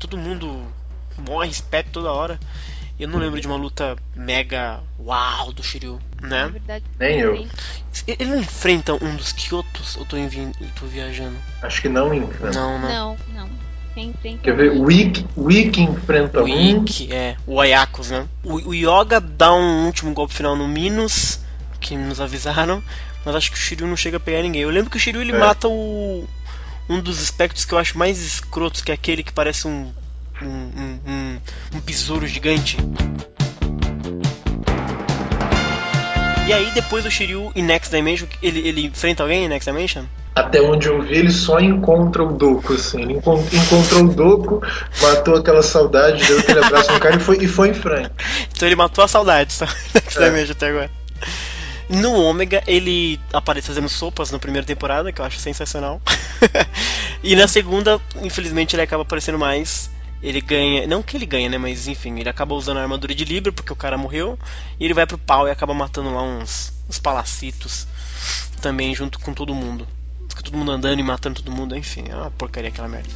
Todo 0.00 0.18
mundo 0.18 0.66
morre, 1.16 1.46
respeito 1.46 1.90
toda 1.90 2.10
hora. 2.10 2.40
Eu 2.98 3.08
não 3.08 3.18
lembro 3.18 3.40
de 3.40 3.46
uma 3.46 3.56
luta 3.56 3.96
mega 4.14 4.80
uau 4.98 5.52
do 5.52 5.62
Shiryu, 5.62 5.98
né? 6.20 6.48
Verdade, 6.48 6.84
Nem 6.98 7.18
eu. 7.18 7.46
Ele 8.06 8.24
não 8.24 8.38
enfrenta 8.38 8.94
um 8.94 9.16
dos 9.16 9.32
Kyotos? 9.32 9.96
Eu 9.96 10.04
tô, 10.04 10.16
envi... 10.16 10.40
eu 10.60 10.68
tô 10.78 10.86
viajando. 10.86 11.36
Acho 11.60 11.82
que 11.82 11.88
não 11.88 12.14
enfrenta. 12.14 12.58
Não, 12.58 12.78
né? 12.78 12.94
Não, 12.94 13.16
não. 13.34 13.48
Quem 13.94 14.08
enfrenta 14.08 14.42
Quer 14.42 14.56
ver? 14.56 14.72
O 14.72 14.90
Ikki, 14.90 15.26
o 15.36 15.50
Ikki 15.50 15.82
enfrenta 15.82 16.40
o 16.40 16.44
um. 16.44 16.48
Ikki, 16.48 17.12
é. 17.12 17.36
O 17.46 17.60
Ayakos, 17.60 18.10
né? 18.10 18.28
O, 18.42 18.70
o 18.70 18.74
Yoga 18.74 19.20
dá 19.20 19.52
um 19.52 19.86
último 19.86 20.12
golpe 20.12 20.34
final 20.34 20.56
no 20.56 20.68
Minos, 20.68 21.40
que 21.80 21.96
nos 21.96 22.20
avisaram. 22.20 22.82
Mas 23.24 23.36
acho 23.36 23.50
que 23.50 23.56
o 23.56 23.60
Shiryu 23.60 23.86
não 23.86 23.96
chega 23.96 24.18
a 24.18 24.20
pegar 24.20 24.42
ninguém. 24.42 24.62
Eu 24.62 24.70
lembro 24.70 24.90
que 24.90 24.96
o 24.96 25.00
Shiryu 25.00 25.22
ele 25.22 25.32
é. 25.32 25.38
mata 25.38 25.68
o. 25.68 26.28
Um 26.88 27.00
dos 27.00 27.22
espectros 27.22 27.64
que 27.64 27.72
eu 27.72 27.78
acho 27.78 27.96
mais 27.96 28.20
escrotos, 28.20 28.82
que 28.82 28.90
é 28.90 28.94
aquele 28.94 29.22
que 29.22 29.32
parece 29.32 29.66
um. 29.66 29.92
Um, 30.42 30.46
um, 30.46 31.00
um, 31.06 31.40
um 31.74 31.80
besouro 31.80 32.26
gigante. 32.26 32.76
E 36.46 36.52
aí 36.52 36.70
depois 36.72 37.06
o 37.06 37.10
Shiryu 37.10 37.50
em 37.56 37.62
Next 37.62 37.94
Dimension, 37.94 38.28
ele, 38.42 38.68
ele 38.68 38.86
enfrenta 38.86 39.22
alguém 39.22 39.44
em 39.44 39.48
Next 39.48 39.70
Dimension? 39.70 40.04
Até 40.34 40.60
onde 40.60 40.88
eu 40.88 41.00
vi, 41.00 41.14
ele 41.14 41.30
só 41.30 41.58
encontra 41.58 42.22
o 42.22 42.32
Doku, 42.32 42.74
assim. 42.74 43.00
Ele 43.00 43.14
encontrou 43.14 44.04
o 44.04 44.08
Doku, 44.08 44.62
matou 45.00 45.36
aquela 45.36 45.62
saudade, 45.62 46.22
deu 46.26 46.40
aquele 46.40 46.58
abraço 46.58 46.92
no 46.92 47.00
cara 47.00 47.16
e 47.16 47.20
foi, 47.20 47.38
e 47.38 47.48
foi 47.48 47.68
em 47.70 47.74
frente. 47.74 48.10
Então 48.54 48.68
ele 48.68 48.76
matou 48.76 49.02
a 49.02 49.08
saudade, 49.08 49.52
só 49.52 49.64
Next 49.94 50.18
é. 50.18 50.24
Dimension 50.24 50.52
até 50.52 50.68
agora. 50.68 50.90
No 51.88 52.14
Ômega, 52.14 52.62
ele 52.66 53.20
aparece 53.32 53.68
fazendo 53.68 53.88
sopas 53.88 54.30
na 54.30 54.38
primeira 54.38 54.66
temporada, 54.66 55.12
que 55.12 55.20
eu 55.20 55.24
acho 55.24 55.38
sensacional. 55.38 56.00
e 57.22 57.36
na 57.36 57.46
segunda, 57.46 58.00
infelizmente, 58.22 58.74
ele 58.74 58.82
acaba 58.82 59.02
aparecendo 59.02 59.38
mais. 59.38 59.90
Ele 60.24 60.40
ganha. 60.40 60.86
Não 60.86 61.02
que 61.02 61.18
ele 61.18 61.26
ganha, 61.26 61.50
né? 61.50 61.58
Mas 61.58 61.86
enfim, 61.86 62.18
ele 62.18 62.28
acaba 62.30 62.54
usando 62.54 62.78
a 62.78 62.82
armadura 62.82 63.14
de 63.14 63.26
Libra 63.26 63.52
porque 63.52 63.72
o 63.72 63.76
cara 63.76 63.98
morreu. 63.98 64.38
E 64.80 64.84
ele 64.86 64.94
vai 64.94 65.06
pro 65.06 65.18
pau 65.18 65.46
e 65.46 65.50
acaba 65.50 65.74
matando 65.74 66.12
lá 66.12 66.22
uns, 66.22 66.72
uns 66.88 66.98
palacitos 66.98 67.86
também 68.62 68.94
junto 68.94 69.20
com 69.20 69.34
todo 69.34 69.54
mundo. 69.54 69.86
Fica 70.30 70.42
todo 70.42 70.56
mundo 70.56 70.72
andando 70.72 70.98
e 70.98 71.02
matando 71.02 71.42
todo 71.42 71.54
mundo, 71.54 71.76
enfim, 71.76 72.06
é 72.08 72.16
uma 72.16 72.30
porcaria 72.30 72.70
aquela 72.70 72.88
merda. 72.88 73.10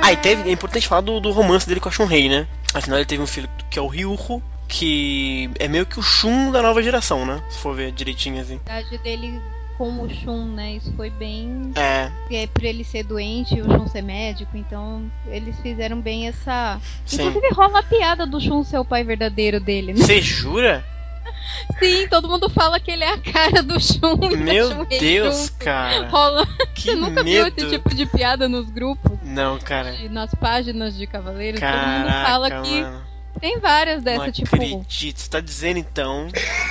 Ah, 0.00 0.12
e 0.12 0.16
teve, 0.16 0.48
é 0.48 0.52
importante 0.52 0.86
falar 0.86 1.00
do, 1.00 1.18
do 1.18 1.32
romance 1.32 1.66
dele 1.66 1.80
com 1.80 1.88
a 1.88 1.92
Shun-Rei, 1.92 2.28
né? 2.28 2.46
Afinal, 2.72 3.00
ele 3.00 3.06
teve 3.06 3.22
um 3.22 3.26
filho 3.26 3.50
que 3.68 3.78
é 3.78 3.82
o 3.82 3.88
Ryuho, 3.88 4.40
que 4.68 5.50
é 5.58 5.66
meio 5.66 5.86
que 5.86 5.98
o 5.98 6.02
Shun 6.02 6.52
da 6.52 6.62
nova 6.62 6.82
geração, 6.82 7.24
né? 7.24 7.42
Se 7.48 7.58
for 7.58 7.74
ver 7.74 7.90
direitinho 7.90 8.40
assim. 8.40 8.60
A 8.66 8.80
idade 8.80 8.98
dele 8.98 9.40
com 9.78 10.02
o 10.02 10.10
Shun, 10.10 10.44
né? 10.54 10.72
Isso 10.72 10.92
foi 10.94 11.08
bem. 11.08 11.72
É. 11.76 12.10
é 12.30 12.46
por 12.48 12.64
ele 12.64 12.84
ser 12.84 13.04
doente 13.04 13.54
e 13.54 13.62
o 13.62 13.64
Shun 13.64 13.86
ser 13.86 14.02
médico, 14.02 14.56
então 14.56 15.10
eles 15.26 15.58
fizeram 15.60 16.00
bem 16.00 16.26
essa. 16.26 16.80
Sim. 17.06 17.28
Inclusive 17.28 17.54
rola 17.54 17.78
a 17.78 17.82
piada 17.82 18.26
do 18.26 18.40
Shun 18.40 18.64
ser 18.64 18.78
o 18.78 18.84
pai 18.84 19.04
verdadeiro 19.04 19.60
dele, 19.60 19.94
né? 19.94 20.00
Você 20.00 20.20
jura? 20.20 20.84
Sim, 21.78 22.08
todo 22.08 22.28
mundo 22.28 22.48
fala 22.50 22.80
que 22.80 22.90
ele 22.90 23.04
é 23.04 23.12
a 23.12 23.18
cara 23.18 23.62
do 23.62 23.80
Shun. 23.80 24.16
Meu 24.36 24.70
Shun 24.70 24.84
Deus, 24.84 25.46
junto. 25.46 25.64
cara. 25.64 26.08
Rola. 26.08 26.46
Você 26.74 26.94
nunca 26.94 27.22
medo. 27.22 27.24
viu 27.24 27.46
esse 27.46 27.76
tipo 27.76 27.94
de 27.94 28.06
piada 28.06 28.48
nos 28.48 28.68
grupos? 28.68 29.18
Não, 29.22 29.58
cara. 29.58 29.94
nas 30.10 30.34
páginas 30.34 30.96
de 30.96 31.06
Cavaleiros, 31.06 31.60
Caraca, 31.60 31.80
todo 31.80 31.98
mundo 31.98 32.24
fala 32.24 32.62
que 32.62 32.80
mano. 32.80 33.02
Tem 33.40 33.60
várias 33.60 34.02
dessa, 34.02 34.24
Não 34.24 34.32
tipo. 34.32 34.54
acredito. 34.54 35.20
Você 35.20 35.30
tá 35.30 35.40
dizendo 35.40 35.78
então 35.78 36.28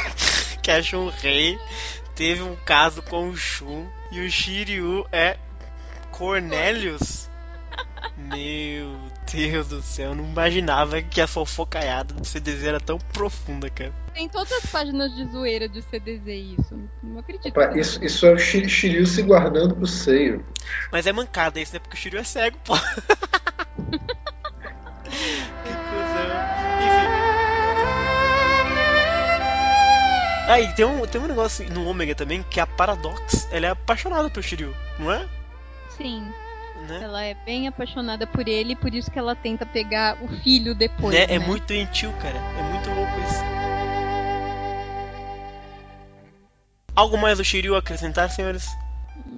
que 0.62 0.72
a 0.72 0.80
Rei 1.22 1.58
teve 2.16 2.42
um 2.42 2.56
caso 2.56 3.02
com 3.02 3.30
o 3.30 3.38
Shun 3.38 3.88
e 4.12 4.20
o 4.20 4.30
Shiryu 4.30 5.06
é 5.12 5.38
Cornelius? 6.12 7.30
Meu 8.18 8.98
Deus 9.32 9.68
do 9.68 9.82
céu, 9.82 10.12
eu 10.12 10.16
não 10.16 10.26
imaginava 10.26 11.02
que 11.02 11.22
a 11.22 11.28
fofocaiada 11.28 12.14
do 12.14 12.26
CDZ 12.26 12.64
era 12.64 12.80
tão 12.80 12.98
profunda, 12.98 13.70
cara. 13.70 13.94
Tem 14.14 14.28
todas 14.28 14.52
as 14.52 14.66
páginas 14.66 15.16
de 15.16 15.26
zoeira 15.26 15.70
de 15.70 15.82
CDZ 15.82 16.28
isso. 16.60 16.90
Não 17.04 17.20
acredito. 17.20 17.48
Opa, 17.50 17.78
isso, 17.78 18.04
isso 18.04 18.26
é 18.26 18.34
o 18.34 18.38
Shiryu 18.38 19.06
se 19.06 19.22
guardando 19.22 19.76
pro 19.76 19.86
seio. 19.86 20.44
Mas 20.92 21.06
é 21.06 21.14
mancada 21.14 21.60
isso, 21.60 21.74
né? 21.74 21.80
Porque 21.80 21.96
o 21.96 22.00
Shiryu 22.00 22.20
é 22.20 22.24
cego, 22.24 22.58
pô. 22.64 22.74
Ah, 30.48 30.62
e 30.62 30.74
tem 30.74 30.86
um, 30.86 31.06
tem 31.06 31.20
um 31.20 31.28
negócio 31.28 31.70
no 31.74 31.86
Ômega 31.86 32.16
também 32.16 32.42
que 32.50 32.62
é 32.62 32.64
a 32.64 32.68
Paradox. 32.68 33.50
Ela 33.52 33.66
é 33.68 33.70
apaixonada 33.70 34.30
pelo 34.30 34.42
Shiryu, 34.42 34.74
não 34.98 35.12
é? 35.12 35.28
Sim. 35.98 36.24
Né? 36.88 37.02
Ela 37.04 37.26
é 37.26 37.34
bem 37.46 37.68
apaixonada 37.68 38.26
por 38.26 38.48
ele, 38.48 38.74
por 38.74 38.94
isso 38.94 39.12
que 39.12 39.20
ela 39.20 39.36
tenta 39.36 39.66
pegar 39.66 40.18
o 40.24 40.30
filho 40.42 40.74
depois. 40.74 41.14
Né? 41.14 41.28
Né? 41.28 41.36
É 41.36 41.40
muito 41.40 41.74
gentil, 41.74 42.14
cara. 42.22 42.38
É 42.38 42.64
muito 42.72 42.90
louco 42.90 43.20
isso. 43.28 43.44
Algo 46.96 47.18
mais 47.18 47.40
do 47.40 47.44
Shiryu 47.44 47.76
acrescentar, 47.76 48.30
senhores? 48.30 48.70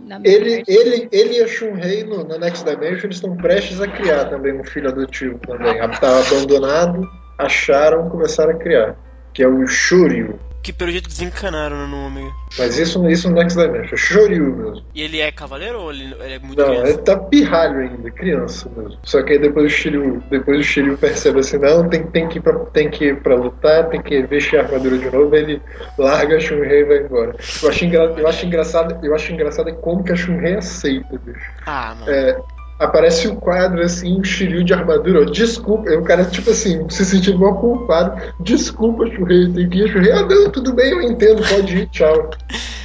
Na 0.05 0.20
minha 0.20 0.32
Ele, 0.32 0.64
ele, 0.68 1.10
ele 1.12 1.38
e 1.39 1.43
a 1.43 1.47
Shun-Rei 1.47 2.03
no, 2.03 2.24
no 2.24 2.38
Next 2.38 2.64
Dimension 2.64 3.05
eles 3.05 3.16
estão 3.16 3.36
prestes 3.36 3.82
a 3.82 3.88
criar 3.88 4.26
também 4.26 4.53
um 4.53 4.64
filho 4.64 4.89
adotivo 4.89 5.39
também. 5.39 5.80
Estava 5.80 6.20
abandonado, 6.20 7.10
acharam, 7.38 8.10
começaram 8.10 8.51
a 8.51 8.57
criar. 8.60 8.95
Que 9.34 9.41
é 9.41 9.47
o 9.47 9.66
Shuryu. 9.66 10.39
Que 10.62 10.74
pelo 10.74 10.91
jeito 10.91 11.07
desencanaram 11.07 11.88
no 11.88 12.05
Ômega. 12.07 12.32
Mas 12.57 12.78
isso, 12.78 13.07
isso 13.10 13.30
no 13.30 13.36
Next 13.36 13.57
Dimension, 13.57 13.95
Shoryu 13.95 14.55
mesmo. 14.55 14.84
E 14.93 15.01
ele 15.01 15.20
é 15.20 15.32
cavaleiro 15.32 15.80
ou 15.80 15.91
ele, 15.91 16.14
ele 16.20 16.34
é 16.34 16.39
muito 16.39 16.60
Não, 16.60 16.68
criança? 16.68 16.89
ele 16.89 16.97
tá 16.99 17.18
pirralho 17.18 17.80
ainda, 17.80 18.12
criança 18.12 18.70
mesmo. 18.76 18.97
Só 19.03 19.22
que 19.24 19.34
aí 19.34 19.39
depois 19.39 19.66
o 19.66 19.70
Shiryu, 19.70 20.22
depois 20.30 20.60
o 20.60 20.64
Shiryu 20.64 20.97
percebe 20.97 21.39
assim, 21.39 21.57
não, 21.57 21.88
tem, 21.88 22.03
tem, 22.07 22.28
que 22.28 22.39
ir 22.39 22.41
pra, 22.41 22.60
tem 22.66 22.89
que 22.89 23.05
ir 23.05 23.22
pra 23.22 23.36
lutar, 23.36 23.88
tem 23.89 24.01
que 24.01 24.22
vestir 24.24 24.60
a 24.60 24.64
armadura 24.64 24.97
de 24.97 25.10
novo, 25.10 25.34
ele 25.36 25.62
larga 25.97 26.36
a 26.36 26.39
Shun-Rei 26.39 26.82
e 26.82 26.86
vai 26.86 26.97
embora. 26.99 27.36
Eu 27.64 27.70
acho, 27.70 27.86
engra, 27.86 28.03
eu 28.18 28.28
acho 28.28 28.45
engraçado, 28.45 29.05
eu 29.05 29.16
acho 29.16 29.32
engraçado 29.32 29.74
como 29.76 30.03
que 30.03 30.12
a 30.12 30.16
Shun-Rei 30.16 30.55
aceita, 30.55 31.18
bicho. 31.24 31.51
Ah, 31.66 31.95
mano. 31.97 32.12
É, 32.12 32.38
aparece 32.80 33.27
o 33.27 33.36
quadro 33.36 33.82
assim, 33.82 34.19
o 34.19 34.23
Shiryu 34.23 34.63
de 34.63 34.73
armadura, 34.73 35.21
ó, 35.21 35.25
desculpa, 35.25 35.91
o 35.91 36.03
cara, 36.03 36.23
tipo 36.23 36.49
assim, 36.49 36.89
se 36.89 37.05
sentindo 37.05 37.38
mal 37.38 37.59
culpado, 37.59 38.34
desculpa, 38.39 39.05
Shurrei, 39.07 39.51
tem 39.51 39.69
que 39.69 39.80
ir, 39.80 39.91
Shurrei, 39.91 40.11
ah 40.13 40.23
não, 40.23 40.49
tudo 40.49 40.73
bem, 40.73 40.91
eu 40.91 41.01
entendo, 41.01 41.45
pode 41.47 41.77
ir, 41.77 41.89
tchau. 41.89 42.30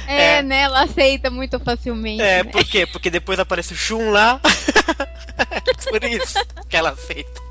É, 0.07 0.37
É. 0.37 0.41
né? 0.41 0.61
Ela 0.63 0.83
aceita 0.83 1.29
muito 1.29 1.59
facilmente. 1.59 2.21
É, 2.21 2.43
né? 2.43 2.51
por 2.51 2.63
quê? 2.65 2.85
Porque 2.85 3.09
depois 3.09 3.39
aparece 3.39 3.73
o 3.73 3.75
Shun 3.77 4.11
lá. 4.11 4.39
por 5.89 6.03
isso 6.03 6.39
que 6.67 6.75
ela 6.75 6.89
aceita. 6.89 7.45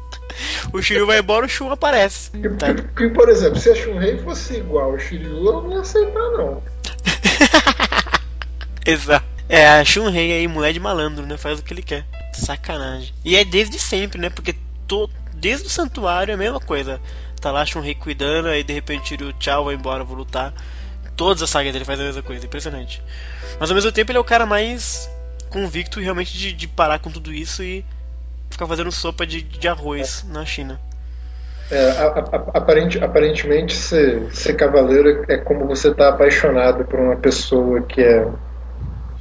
O 0.72 0.82
Shiryu 0.82 1.07
vai 1.07 1.20
embora, 1.20 1.47
o 1.47 1.49
Shun 1.49 1.70
aparece. 1.70 2.30
Tá. 2.59 2.74
Porque, 2.74 3.09
por 3.09 3.28
exemplo, 3.28 3.59
se 3.59 3.70
a 3.70 3.74
Shunrei 3.74 4.18
fosse 4.18 4.57
igual 4.59 4.92
ao 4.92 4.99
Shiryu, 4.99 5.47
eu 5.47 5.62
não 5.62 5.72
ia 5.72 5.80
aceitar, 5.80 6.30
não. 6.32 6.62
Exato. 8.86 9.24
É, 9.49 9.66
a 9.66 9.84
Shun-Rei 9.84 10.32
aí, 10.32 10.49
mulher 10.49 10.72
de 10.72 10.80
malandro, 10.80 11.26
né? 11.26 11.36
Faz 11.36 11.59
o 11.59 11.62
que 11.62 11.72
ele 11.72 11.82
quer. 11.82 12.05
Sacanagem. 12.35 13.12
E 13.24 13.37
é 13.37 13.45
desde 13.45 13.78
sempre, 13.78 14.20
né? 14.20 14.30
Porque 14.30 14.55
to... 14.87 15.09
desde 15.35 15.66
o 15.66 15.70
santuário 15.70 16.32
é 16.32 16.35
a 16.35 16.39
mesma 16.39 16.61
coisa. 16.61 17.01
Tá 17.41 17.51
lá 17.51 17.62
a 17.62 17.66
Shun-Rei 17.66 17.95
cuidando, 17.95 18.49
aí 18.49 18.62
de 18.62 18.72
repente 18.72 19.05
tira 19.05 19.26
o 19.26 19.32
tchau, 19.35 19.66
vai 19.66 19.74
embora, 19.74 20.05
vou 20.05 20.16
lutar. 20.16 20.53
Todas 21.16 21.43
as 21.43 21.51
sagas 21.51 21.72
dele 21.72 21.85
fazem 21.85 22.05
a 22.05 22.09
mesma 22.09 22.22
coisa, 22.22 22.45
impressionante. 22.45 23.03
Mas 23.61 23.70
ao 23.70 23.74
mesmo 23.74 23.93
tempo 23.93 24.11
ele 24.11 24.18
é 24.18 24.20
o 24.20 24.24
cara 24.24 24.47
mais 24.47 25.09
convicto 25.51 26.01
realmente 26.01 26.37
de, 26.37 26.53
de 26.53 26.66
parar 26.66 26.99
com 26.99 27.11
tudo 27.11 27.32
isso 27.32 27.62
e 27.62 27.85
ficar 28.51 28.66
fazendo 28.66 28.91
sopa 28.91 29.26
de, 29.26 29.43
de 29.43 29.68
arroz 29.68 30.24
na 30.28 30.45
China. 30.45 30.80
É, 31.70 31.91
a, 31.93 32.07
a, 32.07 32.59
aparente, 32.59 33.03
aparentemente 33.03 33.74
ser, 33.74 34.35
ser 34.35 34.55
cavaleiro 34.55 35.24
é 35.28 35.39
como 35.39 35.66
você 35.66 35.89
estar 35.89 36.09
tá 36.09 36.14
apaixonado 36.14 36.85
por 36.85 36.99
uma 36.99 37.16
pessoa 37.16 37.82
que 37.82 38.03
é 38.03 38.26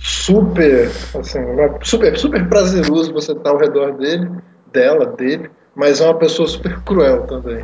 super, 0.04 0.91
assim, 1.18 1.39
super, 1.82 2.18
super 2.18 2.49
prazeroso 2.49 3.14
você 3.14 3.32
estar 3.32 3.43
tá 3.43 3.49
ao 3.51 3.58
redor 3.58 3.93
dele, 3.93 4.30
dela, 4.72 5.06
dele, 5.06 5.49
mas 5.74 6.01
é 6.01 6.04
uma 6.04 6.18
pessoa 6.20 6.45
super 6.45 6.78
cruel 6.82 7.26
também. 7.26 7.64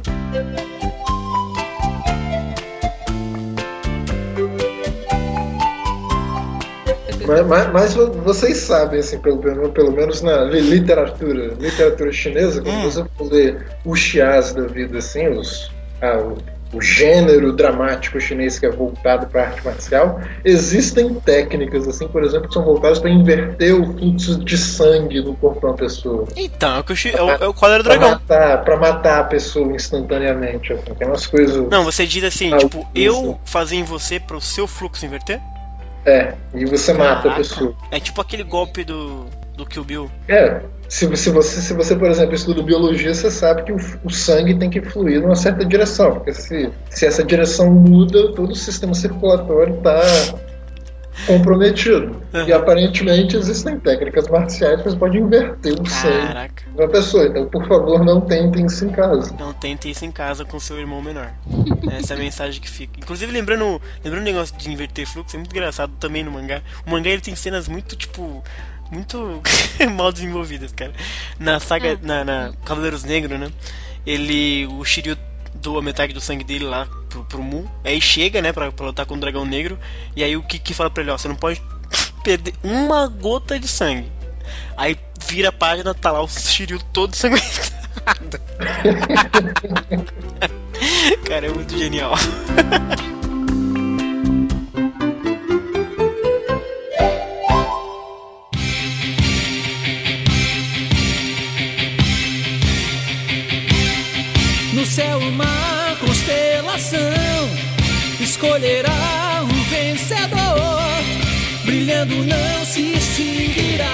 Mas, 7.28 7.46
mas, 7.46 7.72
mas, 7.72 7.94
vocês 7.94 8.58
sabem, 8.58 9.02
assim, 9.02 9.20
pelo, 9.20 9.38
pelo 9.70 9.92
menos 9.92 10.22
na 10.22 10.46
literatura, 10.46 11.54
literatura 11.60 12.12
chinesa, 12.12 12.62
quando 12.62 12.78
hum. 12.78 12.84
você 12.90 13.06
for 13.16 13.32
ler 13.32 13.68
os 13.86 14.00
chiás 14.00 14.54
da 14.54 14.64
vida, 14.64 14.98
assim, 14.98 15.28
os, 15.28 15.70
ah, 16.02 16.24
o, 16.74 16.82
gênero 16.82 17.53
dramático 17.53 18.20
chinês 18.20 18.59
que 18.59 18.65
é 18.65 18.70
voltado 18.70 19.28
para 19.28 19.41
a 19.41 19.45
arte 19.47 19.65
marcial, 19.65 20.22
existem 20.43 21.13
técnicas, 21.15 21.88
assim, 21.88 22.07
por 22.07 22.24
exemplo, 22.24 22.47
que 22.47 22.53
são 22.53 22.63
voltadas 22.63 22.99
para 22.99 23.09
inverter 23.09 23.74
o 23.74 23.97
fluxo 23.97 24.43
de 24.43 24.57
sangue 24.57 25.22
no 25.22 25.36
corpo 25.36 25.59
de 25.59 25.65
uma 25.65 25.76
pessoa. 25.76 26.28
Então, 26.36 26.78
é 26.78 26.80
o, 26.80 26.84
que 26.84 27.09
é 27.09 27.22
o, 27.22 27.30
é 27.30 27.47
o 27.47 27.53
quadro 27.53 27.84
do 27.84 27.84
dragão. 27.84 28.20
Para 28.26 28.49
matar, 28.57 28.80
matar 28.80 29.20
a 29.20 29.24
pessoa 29.24 29.74
instantaneamente, 29.74 30.74
assim, 30.74 30.93
tem 30.93 31.07
umas 31.07 31.26
coisas... 31.28 31.67
Não, 31.70 31.84
você 31.84 32.05
diz 32.05 32.24
assim, 32.24 32.55
tipo, 32.57 32.88
eu 32.93 33.39
fazer 33.45 33.76
em 33.76 33.84
você 33.84 34.20
para 34.20 34.38
o 34.38 34.41
seu 34.41 34.67
fluxo 34.67 35.05
inverter? 35.05 35.39
É, 36.05 36.34
e 36.53 36.65
você 36.65 36.93
Caraca. 36.93 37.15
mata 37.15 37.30
a 37.30 37.36
pessoa. 37.36 37.76
É 37.91 37.99
tipo 37.99 38.22
aquele 38.22 38.43
golpe 38.43 38.84
do, 38.84 39.26
do 39.60 39.66
Kill 39.66 39.84
Bill. 39.84 40.12
É, 40.28 40.62
se, 40.88 41.16
se, 41.16 41.30
você, 41.30 41.62
se 41.62 41.74
você, 41.74 41.95
por 41.95 42.10
exemplo, 42.10 42.34
estuda 42.34 42.64
biologia, 42.64 43.14
você 43.14 43.30
sabe 43.30 43.64
que 43.64 43.72
o, 43.72 43.78
o, 44.03 44.10
sangue 44.10 44.57
tem 44.57 44.70
que 44.70 44.82
fluir 44.82 45.22
numa 45.22 45.36
certa 45.36 45.66
direção, 45.66 46.14
porque 46.16 46.34
se, 46.34 46.72
se 46.89 47.05
essa 47.05 47.24
direção 47.24 47.70
muda, 47.70 48.34
todo 48.34 48.51
o 48.51 48.55
sistema 48.55 48.93
circulatório 48.93 49.78
está 49.78 50.01
comprometido. 51.26 52.22
Uhum. 52.34 52.47
E 52.47 52.53
aparentemente 52.53 53.36
existem 53.36 53.80
técnicas 53.80 54.28
marciais 54.28 54.82
que 54.82 54.89
você 54.89 54.97
pode 54.97 55.17
inverter 55.17 55.74
o 55.80 55.86
sangue 55.86 56.51
da 56.76 56.88
pessoa. 56.88 57.26
Então, 57.26 57.45
por 57.47 57.67
favor, 57.67 58.03
não 58.03 58.22
tentem 58.22 58.65
isso 58.65 58.86
em 58.86 58.89
casa. 58.89 59.36
Não 59.39 59.53
tentem 59.53 59.91
isso 59.91 60.05
em 60.05 60.11
casa 60.11 60.45
com 60.45 60.59
seu 60.59 60.80
irmão 60.80 61.01
menor. 61.01 61.32
Essa 61.91 62.13
é 62.13 62.17
a 62.17 62.20
mensagem 62.20 62.61
que 62.61 62.70
fica. 62.70 62.99
Inclusive, 62.99 63.32
lembrando, 63.32 63.82
lembrando 64.03 64.22
o 64.22 64.26
negócio 64.26 64.55
de 64.57 64.72
inverter 64.72 65.07
fluxo, 65.07 65.36
é 65.36 65.39
muito 65.39 65.51
engraçado 65.51 65.91
também 65.99 66.24
no 66.24 66.32
mangá. 66.32 66.61
O 66.86 66.91
mangá 66.91 67.09
ele 67.09 67.22
tem 67.22 67.36
cenas 67.36 67.67
muito, 67.67 67.95
tipo, 67.95 68.43
muito 68.91 69.41
mal 69.95 70.11
desenvolvidas, 70.11 70.72
cara. 70.72 70.93
Na 71.39 71.59
saga, 71.59 71.93
ah. 71.93 71.97
na, 72.01 72.24
na 72.24 72.53
Cavaleiros 72.65 73.03
Negros, 73.03 73.39
né? 73.39 73.51
Ele, 74.05 74.65
o 74.67 74.84
Shiryu 74.86 75.17
doa 75.62 75.82
metade 75.82 76.14
do 76.14 76.22
sangue 76.22 76.43
dele 76.43 76.66
lá 76.66 76.88
pro, 77.10 77.24
pro 77.26 77.43
Mu. 77.43 77.70
Aí 77.84 78.01
chega, 78.01 78.41
né, 78.41 78.51
pra, 78.51 78.72
pra 78.72 78.88
lutar 78.88 79.05
com 79.05 79.16
o 79.16 79.20
dragão 79.20 79.45
negro. 79.45 79.78
E 80.16 80.24
aí 80.24 80.36
o 80.36 80.43
Kiki 80.43 80.74
fala 80.74 80.89
pra 80.89 81.03
ele, 81.03 81.12
ó, 81.12 81.18
você 81.18 81.28
não 81.28 81.36
pode 81.36 81.62
perder 82.24 82.53
uma 82.64 83.07
gota 83.07 83.60
de 83.60 83.68
sangue. 83.68 84.12
Aí 84.76 84.97
vira 85.28 85.49
a 85.49 85.51
página, 85.51 85.93
tá 85.93 86.12
lá 86.12 86.22
o 86.22 86.28
Shiryu 86.28 86.80
todo 86.93 87.16
sanguentado. 87.16 88.39
Cara, 91.28 91.47
é 91.47 91.49
muito 91.49 91.78
genial. 91.78 92.14
escolherá 108.40 109.44
um 109.44 109.64
vencedor, 109.70 110.80
brilhando 111.66 112.16
não 112.24 112.66
se 112.66 112.94
extinguirá 112.94 113.86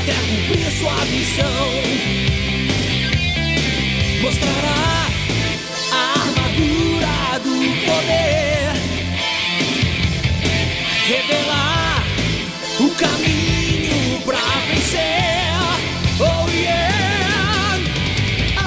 até 0.00 0.14
cumprir 0.14 0.70
sua 0.72 1.04
missão. 1.04 1.70
Mostrará 4.20 5.06
a 5.92 6.12
armadura 6.22 7.38
do 7.44 7.54
poder, 7.86 8.72
revelar 11.06 12.04
o 12.80 12.90
caminho 12.96 13.43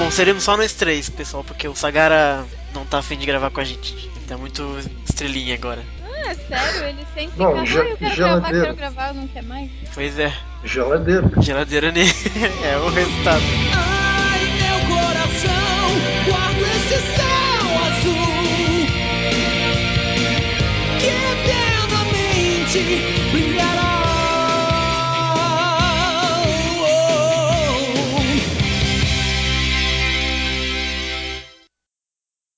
Bom, 0.08 0.12
seremos 0.12 0.42
só 0.42 0.56
nós 0.56 0.72
três, 0.72 1.10
pessoal, 1.10 1.44
porque 1.44 1.68
o 1.68 1.74
Sagara 1.74 2.42
não 2.72 2.86
tá 2.86 2.96
afim 2.98 3.18
de 3.18 3.26
gravar 3.26 3.50
com 3.50 3.60
a 3.60 3.64
gente. 3.64 4.10
Tá 4.26 4.38
muito 4.38 4.78
estrelinha 5.06 5.54
agora. 5.54 5.84
Ah, 6.02 6.30
é 6.30 6.34
sério? 6.34 6.84
Ele 6.84 7.06
sempre 7.14 7.38
não, 7.38 7.52
fala, 7.52 7.60
ah, 7.60 7.66
eu 7.66 7.96
quero 7.98 8.16
gravar, 8.16 8.50
quero 8.50 8.74
gravar, 8.74 9.12
não 9.12 9.28
quer 9.28 9.42
mais? 9.42 9.70
Pois 9.92 10.18
é. 10.18 10.32
Geladeira. 10.64 11.30
Geladeira 11.42 11.92
né 11.92 12.04
é 12.64 12.78
o 12.78 12.88
resultado. 12.88 13.42
Ai, 13.76 14.40
meu 14.56 14.80
coração, 14.96 15.90
guardo 16.24 16.62
esse 16.62 16.96
céu 17.14 17.68
azul. 17.84 18.86
Que 21.00 21.08
eternamente 22.72 22.78